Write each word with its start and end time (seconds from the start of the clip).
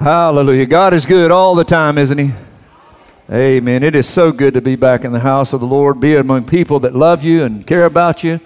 Hallelujah. 0.00 0.64
God 0.64 0.94
is 0.94 1.04
good 1.04 1.30
all 1.30 1.54
the 1.54 1.62
time, 1.62 1.98
isn't 1.98 2.16
He? 2.16 2.30
Amen. 3.30 3.82
It 3.82 3.94
is 3.94 4.08
so 4.08 4.32
good 4.32 4.54
to 4.54 4.62
be 4.62 4.74
back 4.74 5.04
in 5.04 5.12
the 5.12 5.20
house 5.20 5.52
of 5.52 5.60
the 5.60 5.66
Lord, 5.66 6.00
be 6.00 6.16
among 6.16 6.46
people 6.46 6.80
that 6.80 6.94
love 6.94 7.22
you 7.22 7.44
and 7.44 7.66
care 7.66 7.84
about 7.84 8.24
you. 8.24 8.40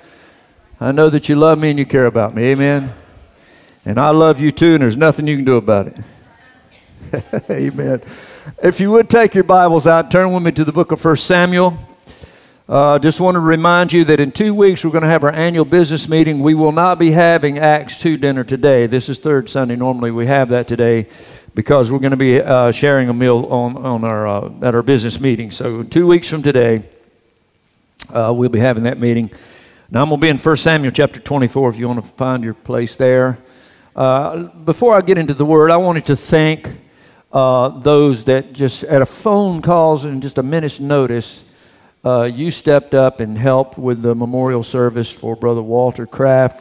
I 0.80 0.90
know 0.90 1.08
that 1.10 1.28
you 1.28 1.36
love 1.36 1.60
me 1.60 1.70
and 1.70 1.78
you 1.78 1.86
care 1.86 2.06
about 2.06 2.34
me. 2.34 2.42
Amen. 2.46 2.92
And 3.84 4.00
I 4.00 4.10
love 4.10 4.40
you 4.40 4.50
too, 4.50 4.74
and 4.74 4.82
there's 4.82 4.96
nothing 4.96 5.28
you 5.28 5.36
can 5.36 5.44
do 5.44 5.54
about 5.54 5.86
it. 5.86 7.48
Amen. 7.50 8.02
If 8.60 8.80
you 8.80 8.90
would 8.90 9.08
take 9.08 9.36
your 9.36 9.44
Bibles 9.44 9.86
out, 9.86 10.10
turn 10.10 10.32
with 10.32 10.42
me 10.42 10.50
to 10.50 10.64
the 10.64 10.72
book 10.72 10.90
of 10.90 11.04
1 11.04 11.16
Samuel. 11.18 11.78
Uh, 12.68 12.98
just 12.98 13.20
want 13.20 13.34
to 13.36 13.40
remind 13.40 13.92
you 13.92 14.04
that 14.06 14.18
in 14.18 14.32
two 14.32 14.54
weeks 14.54 14.84
we're 14.84 14.90
going 14.90 15.02
to 15.02 15.08
have 15.08 15.22
our 15.22 15.30
annual 15.30 15.66
business 15.66 16.08
meeting. 16.08 16.40
We 16.40 16.54
will 16.54 16.72
not 16.72 16.98
be 16.98 17.12
having 17.12 17.58
Acts 17.58 18.00
2 18.00 18.16
dinner 18.16 18.42
today. 18.42 18.86
This 18.86 19.08
is 19.08 19.18
third 19.18 19.48
Sunday. 19.48 19.76
Normally 19.76 20.10
we 20.10 20.26
have 20.26 20.48
that 20.48 20.66
today 20.66 21.06
because 21.54 21.92
we're 21.92 22.00
going 22.00 22.10
to 22.10 22.16
be 22.16 22.40
uh, 22.40 22.72
sharing 22.72 23.08
a 23.08 23.14
meal 23.14 23.46
on, 23.50 23.76
on 23.76 24.04
our, 24.04 24.26
uh, 24.26 24.50
at 24.62 24.74
our 24.74 24.82
business 24.82 25.20
meeting. 25.20 25.50
So, 25.50 25.82
two 25.82 26.06
weeks 26.06 26.28
from 26.28 26.42
today, 26.42 26.82
uh, 28.10 28.32
we'll 28.36 28.48
be 28.48 28.58
having 28.58 28.84
that 28.84 28.98
meeting. 28.98 29.30
Now, 29.90 30.02
I'm 30.02 30.08
going 30.08 30.20
to 30.20 30.24
be 30.24 30.28
in 30.28 30.38
1 30.38 30.56
Samuel 30.56 30.92
chapter 30.92 31.20
24 31.20 31.70
if 31.70 31.78
you 31.78 31.86
want 31.86 32.04
to 32.04 32.10
find 32.12 32.42
your 32.42 32.54
place 32.54 32.96
there. 32.96 33.38
Uh, 33.94 34.48
before 34.48 34.96
I 34.96 35.00
get 35.00 35.18
into 35.18 35.34
the 35.34 35.44
word, 35.44 35.70
I 35.70 35.76
wanted 35.76 36.04
to 36.06 36.16
thank 36.16 36.68
uh, 37.32 37.68
those 37.80 38.24
that 38.24 38.52
just 38.52 38.84
at 38.84 39.02
a 39.02 39.06
phone 39.06 39.62
calls 39.62 40.04
and 40.04 40.22
just 40.22 40.38
a 40.38 40.42
minute's 40.42 40.80
notice 40.80 41.44
uh, 42.04 42.24
you 42.24 42.50
stepped 42.50 42.94
up 42.94 43.20
and 43.20 43.38
helped 43.38 43.78
with 43.78 44.02
the 44.02 44.14
memorial 44.14 44.62
service 44.62 45.10
for 45.10 45.34
Brother 45.34 45.62
Walter 45.62 46.06
Kraft. 46.06 46.60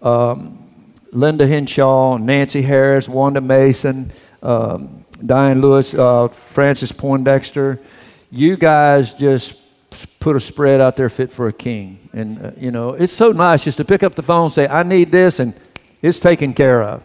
Um, 0.00 0.64
Linda 1.12 1.46
Henshaw, 1.46 2.16
Nancy 2.16 2.62
Harris, 2.62 3.08
Wanda 3.08 3.40
Mason, 3.40 4.12
um, 4.42 5.04
Diane 5.24 5.60
Lewis, 5.60 5.94
uh, 5.94 6.28
Francis 6.28 6.92
Poindexter. 6.92 7.78
You 8.30 8.56
guys 8.56 9.14
just 9.14 9.56
put 10.20 10.36
a 10.36 10.40
spread 10.40 10.80
out 10.80 10.96
there 10.96 11.08
fit 11.08 11.32
for 11.32 11.48
a 11.48 11.52
king. 11.52 12.08
And, 12.12 12.46
uh, 12.46 12.50
you 12.56 12.70
know, 12.70 12.90
it's 12.90 13.12
so 13.12 13.32
nice 13.32 13.64
just 13.64 13.78
to 13.78 13.84
pick 13.84 14.02
up 14.02 14.14
the 14.14 14.22
phone 14.22 14.50
say, 14.50 14.66
I 14.66 14.82
need 14.82 15.10
this, 15.10 15.40
and 15.40 15.54
it's 16.02 16.18
taken 16.18 16.54
care 16.54 16.82
of. 16.82 17.02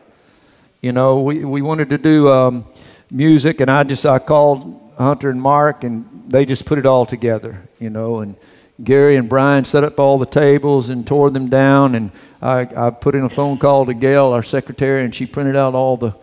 You 0.82 0.92
know, 0.92 1.22
we, 1.22 1.46
we 1.46 1.62
wanted 1.62 1.90
to 1.92 1.98
do 1.98 2.30
um, 2.30 2.66
music, 3.10 3.62
and 3.62 3.72
I 3.72 3.84
just 3.84 4.06
I 4.06 4.20
called 4.20 4.94
Hunter 4.98 5.30
and 5.30 5.42
Mark, 5.42 5.84
and 5.84 6.26
they 6.28 6.46
just 6.46 6.66
put 6.66 6.78
it 6.78 6.86
all 6.86 7.06
together, 7.06 7.68
you 7.80 7.90
know. 7.90 8.20
And 8.20 8.36
Gary 8.84 9.16
and 9.16 9.30
Brian 9.30 9.64
set 9.64 9.84
up 9.84 10.00
all 10.00 10.18
the 10.18 10.26
tables 10.26 10.90
and 10.90 11.08
tore 11.08 11.30
them 11.30 11.50
down, 11.50 11.96
and 11.96 12.12
I, 12.42 12.68
I 12.76 12.90
put 12.90 13.16
in 13.16 13.24
a 13.24 13.30
phone 13.30 13.58
call 13.58 13.86
to 13.86 13.94
Gail, 13.94 14.28
our 14.28 14.44
secretary, 14.44 15.04
and 15.04 15.16
she 15.16 15.26
printed 15.26 15.56
out 15.56 15.74
all 15.74 15.96
the 15.96 16.14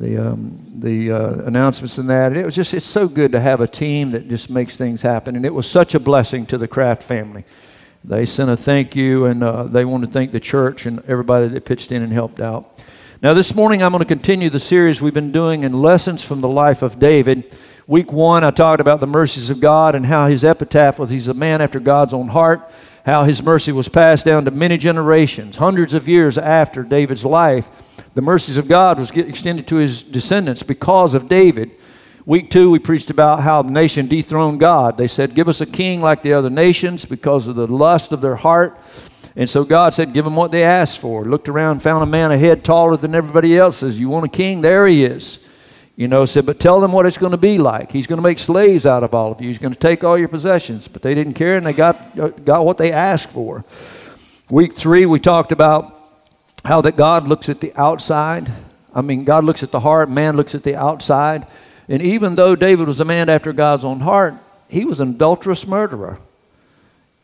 the 0.00 0.16
um, 0.16 0.66
the 0.78 1.12
uh, 1.12 1.32
announcements 1.44 1.98
and 1.98 2.08
that. 2.08 2.32
And 2.32 2.36
it 2.38 2.46
was 2.46 2.56
just 2.56 2.72
it's 2.72 2.86
so 2.86 3.06
good 3.06 3.32
to 3.32 3.40
have 3.40 3.60
a 3.60 3.68
team 3.68 4.12
that 4.12 4.28
just 4.28 4.48
makes 4.48 4.76
things 4.76 5.02
happen, 5.02 5.36
and 5.36 5.44
it 5.44 5.54
was 5.54 5.70
such 5.70 5.94
a 5.94 6.00
blessing 6.00 6.46
to 6.46 6.58
the 6.58 6.66
Kraft 6.66 7.02
family. 7.02 7.44
They 8.02 8.24
sent 8.24 8.50
a 8.50 8.56
thank 8.56 8.96
you, 8.96 9.26
and 9.26 9.44
uh, 9.44 9.64
they 9.64 9.84
want 9.84 10.04
to 10.04 10.10
thank 10.10 10.32
the 10.32 10.40
church 10.40 10.86
and 10.86 11.00
everybody 11.06 11.48
that 11.48 11.66
pitched 11.66 11.92
in 11.92 12.02
and 12.02 12.12
helped 12.12 12.40
out. 12.40 12.80
Now, 13.22 13.34
this 13.34 13.54
morning 13.54 13.82
I'm 13.82 13.92
going 13.92 13.98
to 13.98 14.06
continue 14.06 14.48
the 14.48 14.58
series 14.58 15.02
we've 15.02 15.12
been 15.12 15.32
doing 15.32 15.64
in 15.64 15.74
lessons 15.74 16.24
from 16.24 16.40
the 16.40 16.48
life 16.48 16.80
of 16.80 16.98
David. 16.98 17.54
Week 17.90 18.12
one, 18.12 18.44
I 18.44 18.52
talked 18.52 18.80
about 18.80 19.00
the 19.00 19.08
mercies 19.08 19.50
of 19.50 19.58
God 19.58 19.96
and 19.96 20.06
how 20.06 20.28
his 20.28 20.44
epitaph 20.44 21.00
was 21.00 21.10
he's 21.10 21.26
a 21.26 21.34
man 21.34 21.60
after 21.60 21.80
God's 21.80 22.14
own 22.14 22.28
heart, 22.28 22.70
how 23.04 23.24
his 23.24 23.42
mercy 23.42 23.72
was 23.72 23.88
passed 23.88 24.24
down 24.24 24.44
to 24.44 24.52
many 24.52 24.78
generations, 24.78 25.56
hundreds 25.56 25.92
of 25.92 26.06
years 26.06 26.38
after 26.38 26.84
David's 26.84 27.24
life. 27.24 27.68
The 28.14 28.22
mercies 28.22 28.58
of 28.58 28.68
God 28.68 29.00
was 29.00 29.10
extended 29.10 29.66
to 29.66 29.74
his 29.74 30.04
descendants 30.04 30.62
because 30.62 31.14
of 31.14 31.28
David. 31.28 31.72
Week 32.24 32.48
two, 32.48 32.70
we 32.70 32.78
preached 32.78 33.10
about 33.10 33.40
how 33.40 33.60
the 33.62 33.72
nation 33.72 34.06
dethroned 34.06 34.60
God. 34.60 34.96
They 34.96 35.08
said, 35.08 35.34
Give 35.34 35.48
us 35.48 35.60
a 35.60 35.66
king 35.66 36.00
like 36.00 36.22
the 36.22 36.34
other 36.34 36.48
nations 36.48 37.04
because 37.04 37.48
of 37.48 37.56
the 37.56 37.66
lust 37.66 38.12
of 38.12 38.20
their 38.20 38.36
heart. 38.36 38.78
And 39.34 39.50
so 39.50 39.64
God 39.64 39.94
said, 39.94 40.12
Give 40.12 40.24
them 40.24 40.36
what 40.36 40.52
they 40.52 40.62
asked 40.62 41.00
for. 41.00 41.24
Looked 41.24 41.48
around, 41.48 41.82
found 41.82 42.04
a 42.04 42.06
man 42.06 42.30
a 42.30 42.38
head 42.38 42.62
taller 42.62 42.96
than 42.96 43.16
everybody 43.16 43.58
else. 43.58 43.78
Says, 43.78 43.98
You 43.98 44.10
want 44.10 44.26
a 44.26 44.28
king? 44.28 44.60
There 44.60 44.86
he 44.86 45.04
is. 45.04 45.40
You 46.00 46.08
know, 46.08 46.24
said, 46.24 46.46
but 46.46 46.58
tell 46.58 46.80
them 46.80 46.92
what 46.92 47.04
it's 47.04 47.18
going 47.18 47.32
to 47.32 47.36
be 47.36 47.58
like. 47.58 47.92
He's 47.92 48.06
going 48.06 48.16
to 48.16 48.22
make 48.22 48.38
slaves 48.38 48.86
out 48.86 49.04
of 49.04 49.14
all 49.14 49.32
of 49.32 49.42
you. 49.42 49.48
He's 49.48 49.58
going 49.58 49.74
to 49.74 49.78
take 49.78 50.02
all 50.02 50.16
your 50.16 50.28
possessions. 50.28 50.88
But 50.88 51.02
they 51.02 51.14
didn't 51.14 51.34
care 51.34 51.58
and 51.58 51.66
they 51.66 51.74
got, 51.74 52.18
uh, 52.18 52.28
got 52.28 52.64
what 52.64 52.78
they 52.78 52.90
asked 52.90 53.30
for. 53.30 53.66
Week 54.48 54.78
three, 54.78 55.04
we 55.04 55.20
talked 55.20 55.52
about 55.52 55.94
how 56.64 56.80
that 56.80 56.96
God 56.96 57.28
looks 57.28 57.50
at 57.50 57.60
the 57.60 57.74
outside. 57.78 58.50
I 58.94 59.02
mean, 59.02 59.24
God 59.24 59.44
looks 59.44 59.62
at 59.62 59.72
the 59.72 59.80
heart, 59.80 60.08
man 60.08 60.38
looks 60.38 60.54
at 60.54 60.62
the 60.62 60.74
outside. 60.74 61.46
And 61.86 62.00
even 62.00 62.34
though 62.34 62.56
David 62.56 62.88
was 62.88 63.00
a 63.00 63.04
man 63.04 63.28
after 63.28 63.52
God's 63.52 63.84
own 63.84 64.00
heart, 64.00 64.36
he 64.70 64.86
was 64.86 65.00
an 65.00 65.10
adulterous 65.10 65.66
murderer. 65.66 66.18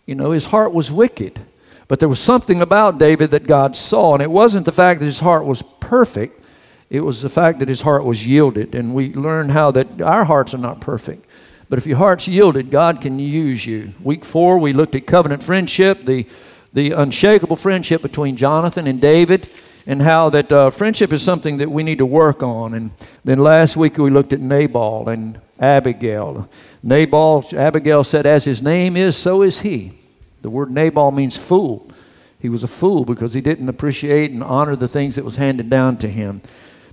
You 0.05 0.17
know, 0.17 0.33
his 0.33 0.45
heart 0.45 0.75
was 0.75 0.93
wicked. 0.93 1.41
But 1.89 1.99
there 1.99 2.11
was 2.11 2.21
something 2.21 2.61
about 2.61 2.99
David 2.99 3.31
that 3.31 3.47
God 3.47 3.75
saw, 3.75 4.13
and 4.13 4.23
it 4.23 4.31
wasn't 4.31 4.67
the 4.67 4.71
fact 4.71 5.01
that 5.01 5.07
his 5.07 5.21
heart 5.21 5.47
was 5.47 5.63
perfect, 5.81 6.43
it 6.89 7.01
was 7.01 7.23
the 7.23 7.29
fact 7.29 7.59
that 7.59 7.69
his 7.69 7.81
heart 7.81 8.05
was 8.05 8.27
yielded. 8.27 8.75
And 8.75 8.95
we 8.95 9.13
learned 9.13 9.53
how 9.53 9.71
that 9.73 10.01
our 10.01 10.25
hearts 10.25 10.55
are 10.55 10.59
not 10.59 10.81
perfect. 10.81 11.25
But 11.69 11.79
if 11.79 11.87
your 11.87 11.99
heart's 11.99 12.29
yielded, 12.29 12.71
God 12.71 13.01
can 13.01 13.19
use 13.19 13.67
you. 13.67 13.93
Week 14.01 14.25
four, 14.25 14.59
we 14.59 14.73
looked 14.73 14.95
at 14.95 15.07
covenant 15.07 15.43
friendship, 15.43 16.05
the, 16.05 16.27
the 16.73 16.93
unshakable 16.93 17.57
friendship 17.57 18.03
between 18.03 18.37
Jonathan 18.37 18.87
and 18.87 19.01
David, 19.01 19.49
and 19.85 20.03
how 20.03 20.31
that 20.31 20.53
uh, 20.53 20.71
friendship 20.71 21.13
is 21.13 21.23
something 21.23 21.57
that 21.59 21.71
we 21.71 21.83
need 21.83 21.99
to 21.99 22.07
work 22.07 22.43
on. 22.43 22.75
And 22.75 22.93
then 23.25 23.39
last 23.39 23.77
week, 23.77 23.99
we 23.99 24.11
looked 24.11 24.33
at 24.33 24.41
Nabal 24.41 25.09
and 25.09 25.41
Abigail. 25.59 26.49
Nabal, 26.83 27.45
Abigail 27.53 28.05
said, 28.05 28.27
As 28.27 28.45
his 28.45 28.63
name 28.63 28.97
is, 28.97 29.17
so 29.17 29.43
is 29.43 29.61
he. 29.61 29.99
The 30.43 30.51
word 30.51 30.71
Nabal 30.71 31.11
means 31.11 31.37
fool. 31.37 31.91
He 32.39 32.49
was 32.49 32.63
a 32.63 32.69
fool 32.69 33.05
because 33.05 33.35
he 33.35 33.41
didn't 33.41 33.69
appreciate 33.69 34.31
and 34.31 34.45
honor 34.45 34.77
the 34.77 34.87
things 34.87 35.17
that 35.17 35.25
was 35.25 35.37
handed 35.37 35.69
down 35.69 35.97
to 35.99 36.09
him. 36.09 36.43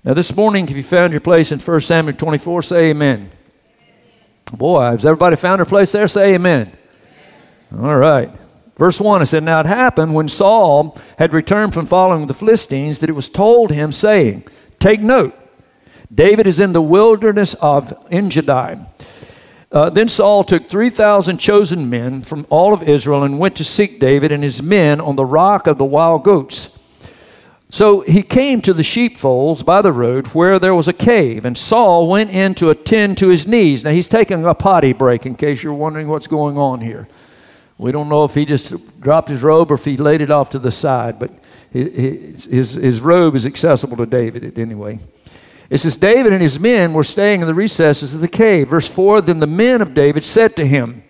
Now, 0.05 0.13
this 0.13 0.35
morning, 0.35 0.67
if 0.67 0.75
you 0.75 0.83
found 0.83 1.13
your 1.13 1.21
place 1.21 1.53
in 1.53 1.59
1 1.59 1.79
Samuel 1.79 2.17
24, 2.17 2.61
say 2.63 2.89
amen. 2.89 3.31
Boy, 4.51 4.81
has 4.81 5.05
everybody 5.05 5.37
found 5.37 5.59
their 5.59 5.65
place 5.65 5.93
there? 5.93 6.07
Say 6.07 6.33
amen. 6.33 6.75
amen. 7.71 7.85
All 7.85 7.95
right. 7.95 8.29
Verse 8.75 8.99
1, 8.99 9.21
it 9.21 9.27
said, 9.27 9.43
Now 9.43 9.61
it 9.61 9.65
happened 9.65 10.13
when 10.13 10.27
Saul 10.27 10.97
had 11.17 11.31
returned 11.31 11.73
from 11.73 11.85
following 11.85 12.27
the 12.27 12.33
Philistines 12.33 12.99
that 12.99 13.09
it 13.09 13.13
was 13.13 13.29
told 13.29 13.71
him, 13.71 13.93
saying, 13.93 14.43
Take 14.77 14.99
note, 14.99 15.33
David 16.13 16.47
is 16.47 16.59
in 16.59 16.73
the 16.73 16.81
wilderness 16.81 17.53
of 17.55 17.93
Engedi. 18.11 18.83
Uh, 19.71 19.89
then 19.89 20.09
Saul 20.09 20.43
took 20.43 20.67
3,000 20.67 21.37
chosen 21.37 21.89
men 21.89 22.23
from 22.23 22.45
all 22.49 22.73
of 22.73 22.83
Israel 22.83 23.23
and 23.23 23.39
went 23.39 23.55
to 23.55 23.63
seek 23.63 24.01
David 24.01 24.33
and 24.33 24.43
his 24.43 24.61
men 24.61 24.99
on 24.99 25.15
the 25.15 25.25
rock 25.25 25.65
of 25.65 25.77
the 25.77 25.85
wild 25.85 26.25
goats. 26.25 26.77
So 27.73 28.01
he 28.01 28.21
came 28.21 28.61
to 28.61 28.73
the 28.73 28.83
sheepfolds 28.83 29.63
by 29.63 29.81
the 29.81 29.91
road 29.91 30.27
where 30.27 30.59
there 30.59 30.75
was 30.75 30.87
a 30.87 30.93
cave, 30.93 31.43
and 31.43 31.57
Saul 31.57 32.07
went 32.07 32.29
in 32.29 32.53
to 32.55 32.69
attend 32.69 33.17
to 33.17 33.29
his 33.29 33.47
knees. 33.47 33.83
Now 33.83 33.89
he's 33.89 34.07
taking 34.07 34.45
a 34.45 34.53
potty 34.53 34.93
break 34.93 35.25
in 35.25 35.33
case 35.33 35.63
you're 35.63 35.73
wondering 35.73 36.07
what's 36.07 36.27
going 36.27 36.55
on 36.55 36.81
here. 36.81 37.07
We 37.79 37.91
don't 37.91 38.09
know 38.09 38.25
if 38.25 38.35
he 38.35 38.45
just 38.45 38.75
dropped 39.01 39.27
his 39.27 39.41
robe 39.41 39.71
or 39.71 39.73
if 39.73 39.85
he 39.85 39.97
laid 39.97 40.21
it 40.21 40.29
off 40.29 40.51
to 40.51 40.59
the 40.59 40.69
side, 40.69 41.17
but 41.17 41.31
his, 41.71 42.45
his, 42.45 42.73
his 42.73 43.01
robe 43.01 43.33
is 43.33 43.43
accessible 43.43 43.97
to 43.97 44.05
David 44.05 44.59
anyway. 44.59 44.99
It 45.71 45.79
says, 45.79 45.95
David 45.95 46.31
and 46.31 46.43
his 46.43 46.59
men 46.59 46.93
were 46.93 47.03
staying 47.03 47.41
in 47.41 47.47
the 47.47 47.55
recesses 47.55 48.13
of 48.13 48.21
the 48.21 48.27
cave. 48.27 48.67
Verse 48.67 48.87
4 48.87 49.21
Then 49.21 49.39
the 49.39 49.47
men 49.47 49.81
of 49.81 49.95
David 49.95 50.23
said 50.23 50.55
to 50.57 50.67
him, 50.67 51.01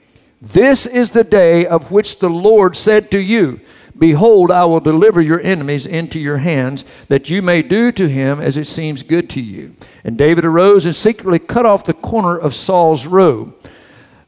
This 0.41 0.85
is 0.85 1.09
the 1.09 1.25
day 1.25 1.65
of 1.65 1.92
which 1.92 2.19
the 2.19 2.30
Lord 2.30 2.77
said 2.77 3.12
to 3.12 3.19
you, 3.19 3.60
Behold, 4.03 4.51
I 4.51 4.65
will 4.65 4.81
deliver 4.81 5.21
your 5.21 5.39
enemies 5.39 5.88
into 5.88 6.19
your 6.19 6.39
hands, 6.39 6.83
that 7.07 7.29
you 7.29 7.41
may 7.41 7.61
do 7.61 7.89
to 7.94 8.09
him 8.09 8.41
as 8.41 8.57
it 8.57 8.67
seems 8.67 9.01
good 9.01 9.29
to 9.29 9.39
you. 9.39 9.77
And 10.03 10.17
David 10.17 10.44
arose 10.44 10.85
and 10.85 10.94
secretly 10.94 11.39
cut 11.39 11.65
off 11.65 11.85
the 11.85 11.94
corner 11.94 12.38
of 12.38 12.53
Saul's 12.53 13.07
robe. 13.07 13.55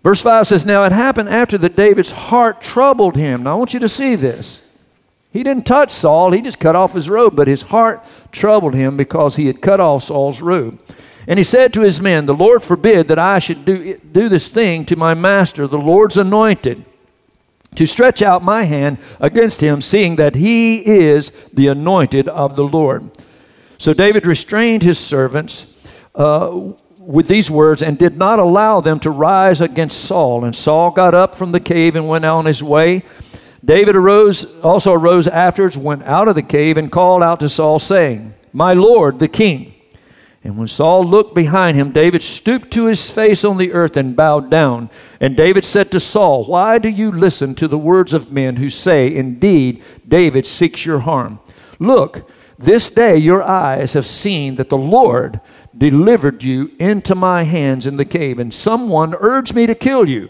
Verse 0.01 0.21
5 0.21 0.47
says, 0.47 0.65
Now 0.65 0.85
it 0.85 0.93
happened 0.93 1.27
after 1.27 1.57
that 1.57 1.75
David's 1.75 2.13
heart 2.13 2.61
troubled 2.61 3.17
him. 3.17 3.43
Now 3.43 3.51
I 3.51 3.55
want 3.55 3.73
you 3.73 3.81
to 3.81 3.89
see 3.89 4.15
this. 4.15 4.61
He 5.33 5.43
didn't 5.43 5.65
touch 5.65 5.91
Saul, 5.91 6.31
he 6.31 6.39
just 6.41 6.57
cut 6.57 6.77
off 6.77 6.93
his 6.93 7.09
robe, 7.09 7.35
but 7.35 7.49
his 7.49 7.63
heart 7.63 8.01
troubled 8.31 8.75
him 8.75 8.95
because 8.95 9.35
he 9.35 9.47
had 9.47 9.61
cut 9.61 9.81
off 9.81 10.05
Saul's 10.05 10.39
robe. 10.39 10.79
And 11.27 11.37
he 11.37 11.43
said 11.43 11.73
to 11.73 11.81
his 11.81 11.99
men, 11.99 12.27
The 12.27 12.33
Lord 12.33 12.63
forbid 12.63 13.09
that 13.09 13.19
I 13.19 13.39
should 13.39 13.65
do, 13.65 13.97
do 13.97 14.29
this 14.29 14.47
thing 14.47 14.85
to 14.85 14.95
my 14.95 15.13
master, 15.13 15.67
the 15.67 15.77
Lord's 15.77 16.15
anointed 16.15 16.85
to 17.75 17.85
stretch 17.85 18.21
out 18.21 18.43
my 18.43 18.63
hand 18.63 18.97
against 19.19 19.61
him, 19.61 19.81
seeing 19.81 20.15
that 20.15 20.35
he 20.35 20.85
is 20.85 21.31
the 21.53 21.67
anointed 21.67 22.27
of 22.27 22.55
the 22.55 22.63
Lord. 22.63 23.11
So 23.77 23.93
David 23.93 24.25
restrained 24.25 24.83
his 24.83 24.97
servants 24.97 25.73
uh, 26.15 26.73
with 26.97 27.27
these 27.27 27.51
words 27.51 27.83
and 27.83 27.97
did 27.97 28.17
not 28.17 28.39
allow 28.39 28.81
them 28.81 28.99
to 29.01 29.11
rise 29.11 29.61
against 29.61 30.05
Saul. 30.05 30.43
And 30.43 30.55
Saul 30.55 30.91
got 30.91 31.13
up 31.13 31.35
from 31.35 31.51
the 31.51 31.59
cave 31.59 31.95
and 31.95 32.07
went 32.07 32.25
on 32.25 32.45
his 32.45 32.63
way. 32.63 33.03
David 33.63 33.95
arose, 33.95 34.45
also 34.61 34.93
arose 34.93 35.27
afterwards, 35.27 35.77
went 35.77 36.03
out 36.03 36.27
of 36.27 36.35
the 36.35 36.43
cave, 36.43 36.77
and 36.77 36.91
called 36.91 37.23
out 37.23 37.39
to 37.39 37.49
Saul, 37.49 37.79
saying, 37.79 38.33
My 38.53 38.73
Lord, 38.73 39.19
the 39.19 39.27
king. 39.27 39.74
And 40.45 40.57
when 40.57 40.67
Saul 40.67 41.03
looked 41.03 41.33
behind 41.33 41.75
him, 41.75 41.91
David 41.91 42.21
stooped 42.21 42.69
to 42.73 42.85
his 42.85 43.09
face 43.09 43.43
on 43.43 43.57
the 43.57 43.73
earth 43.73 43.97
and 43.97 44.15
bowed 44.15 44.51
down. 44.51 44.91
And 45.19 45.35
David 45.35 45.65
said 45.65 45.91
to 45.91 45.99
Saul, 45.99 46.45
Why 46.45 46.77
do 46.77 46.87
you 46.87 47.11
listen 47.11 47.55
to 47.55 47.67
the 47.67 47.79
words 47.79 48.13
of 48.13 48.31
men 48.31 48.57
who 48.57 48.69
say, 48.69 49.13
Indeed, 49.13 49.83
David 50.07 50.45
seeks 50.45 50.85
your 50.85 50.99
harm? 50.99 51.39
Look, 51.79 52.29
this 52.59 52.91
day 52.91 53.17
your 53.17 53.41
eyes 53.41 53.93
have 53.93 54.05
seen 54.05 54.53
that 54.57 54.69
the 54.69 54.77
Lord 54.77 55.41
delivered 55.75 56.43
you 56.43 56.71
into 56.77 57.15
my 57.15 57.41
hands 57.41 57.87
in 57.87 57.97
the 57.97 58.05
cave, 58.05 58.37
and 58.37 58.53
someone 58.53 59.15
urged 59.19 59.55
me 59.55 59.65
to 59.65 59.73
kill 59.73 60.07
you. 60.07 60.29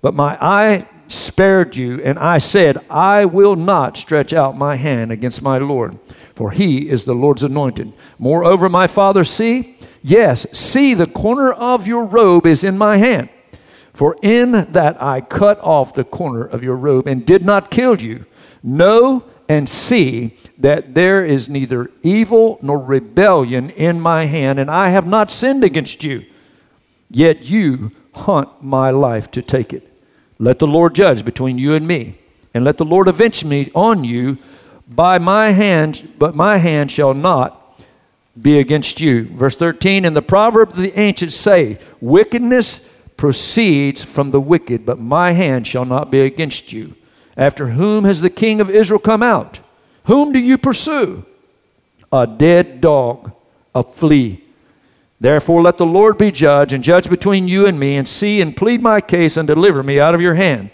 But 0.00 0.14
my 0.14 0.38
eye 0.40 0.88
spared 1.08 1.76
you, 1.76 2.00
and 2.02 2.18
I 2.18 2.38
said, 2.38 2.84
I 2.88 3.24
will 3.24 3.56
not 3.56 3.96
stretch 3.96 4.32
out 4.32 4.56
my 4.56 4.76
hand 4.76 5.10
against 5.10 5.42
my 5.42 5.58
Lord 5.58 5.98
for 6.38 6.52
he 6.52 6.88
is 6.88 7.02
the 7.02 7.16
Lord's 7.16 7.42
anointed. 7.42 7.92
Moreover, 8.16 8.68
my 8.68 8.86
father, 8.86 9.24
see, 9.24 9.76
yes, 10.04 10.46
see, 10.52 10.94
the 10.94 11.08
corner 11.08 11.50
of 11.50 11.88
your 11.88 12.04
robe 12.04 12.46
is 12.46 12.62
in 12.62 12.78
my 12.78 12.96
hand. 12.96 13.28
For 13.92 14.16
in 14.22 14.52
that 14.52 15.02
I 15.02 15.20
cut 15.20 15.58
off 15.58 15.94
the 15.94 16.04
corner 16.04 16.44
of 16.44 16.62
your 16.62 16.76
robe 16.76 17.08
and 17.08 17.26
did 17.26 17.44
not 17.44 17.72
kill 17.72 18.00
you. 18.00 18.24
Know 18.62 19.24
and 19.48 19.68
see 19.68 20.36
that 20.58 20.94
there 20.94 21.24
is 21.24 21.48
neither 21.48 21.90
evil 22.04 22.60
nor 22.62 22.78
rebellion 22.78 23.70
in 23.70 24.00
my 24.00 24.26
hand, 24.26 24.60
and 24.60 24.70
I 24.70 24.90
have 24.90 25.08
not 25.08 25.32
sinned 25.32 25.64
against 25.64 26.04
you. 26.04 26.24
Yet 27.10 27.46
you 27.46 27.90
hunt 28.12 28.62
my 28.62 28.90
life 28.90 29.28
to 29.32 29.42
take 29.42 29.72
it. 29.72 29.87
Let 30.38 30.58
the 30.58 30.66
Lord 30.66 30.94
judge 30.94 31.24
between 31.24 31.58
you 31.58 31.74
and 31.74 31.86
me, 31.86 32.18
and 32.54 32.64
let 32.64 32.78
the 32.78 32.84
Lord 32.84 33.08
avenge 33.08 33.44
me 33.44 33.70
on 33.74 34.04
you 34.04 34.38
by 34.88 35.18
my 35.18 35.50
hand, 35.50 36.14
but 36.18 36.36
my 36.36 36.58
hand 36.58 36.90
shall 36.90 37.14
not 37.14 37.80
be 38.40 38.58
against 38.58 39.00
you. 39.00 39.24
Verse 39.28 39.56
13, 39.56 40.04
and 40.04 40.16
the 40.16 40.22
proverb 40.22 40.70
of 40.70 40.76
the 40.76 40.98
ancients 40.98 41.34
say, 41.34 41.78
wickedness 42.00 42.88
proceeds 43.16 44.02
from 44.02 44.28
the 44.28 44.40
wicked, 44.40 44.86
but 44.86 44.98
my 45.00 45.32
hand 45.32 45.66
shall 45.66 45.84
not 45.84 46.10
be 46.10 46.20
against 46.20 46.72
you. 46.72 46.94
After 47.36 47.68
whom 47.68 48.04
has 48.04 48.20
the 48.20 48.30
king 48.30 48.60
of 48.60 48.70
Israel 48.70 49.00
come 49.00 49.22
out? 49.22 49.60
Whom 50.04 50.32
do 50.32 50.38
you 50.38 50.56
pursue? 50.56 51.24
A 52.12 52.26
dead 52.26 52.80
dog, 52.80 53.32
a 53.74 53.82
flea. 53.82 54.44
Therefore, 55.20 55.62
let 55.62 55.78
the 55.78 55.86
Lord 55.86 56.16
be 56.16 56.30
judge 56.30 56.72
and 56.72 56.84
judge 56.84 57.10
between 57.10 57.48
you 57.48 57.66
and 57.66 57.78
me, 57.78 57.96
and 57.96 58.08
see 58.08 58.40
and 58.40 58.56
plead 58.56 58.80
my 58.80 59.00
case 59.00 59.36
and 59.36 59.46
deliver 59.46 59.82
me 59.82 59.98
out 59.98 60.14
of 60.14 60.20
your 60.20 60.34
hand. 60.34 60.70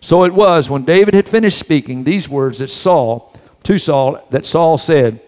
So 0.00 0.24
it 0.24 0.34
was 0.34 0.68
when 0.68 0.84
David 0.84 1.14
had 1.14 1.28
finished 1.28 1.58
speaking 1.58 2.04
these 2.04 2.28
words 2.28 2.58
that 2.58 2.68
Saul 2.68 3.32
to 3.64 3.78
Saul 3.78 4.24
that 4.30 4.46
Saul 4.46 4.78
said, 4.78 5.20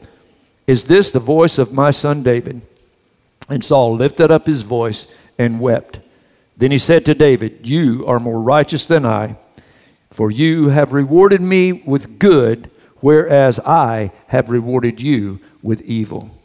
Is 0.66 0.84
this 0.84 1.10
the 1.10 1.18
voice 1.18 1.58
of 1.58 1.72
my 1.72 1.90
son 1.90 2.22
David? 2.22 2.62
And 3.48 3.64
Saul 3.64 3.96
lifted 3.96 4.30
up 4.30 4.46
his 4.46 4.62
voice 4.62 5.06
and 5.38 5.60
wept. 5.60 6.00
Then 6.56 6.70
he 6.70 6.78
said 6.78 7.06
to 7.06 7.14
David, 7.14 7.66
You 7.66 8.04
are 8.06 8.20
more 8.20 8.40
righteous 8.40 8.84
than 8.84 9.06
I, 9.06 9.36
for 10.10 10.30
you 10.30 10.68
have 10.68 10.92
rewarded 10.92 11.40
me 11.40 11.72
with 11.72 12.18
good, 12.18 12.70
whereas 12.96 13.58
I 13.60 14.12
have 14.28 14.50
rewarded 14.50 15.00
you 15.00 15.40
with 15.62 15.80
evil. 15.82 16.37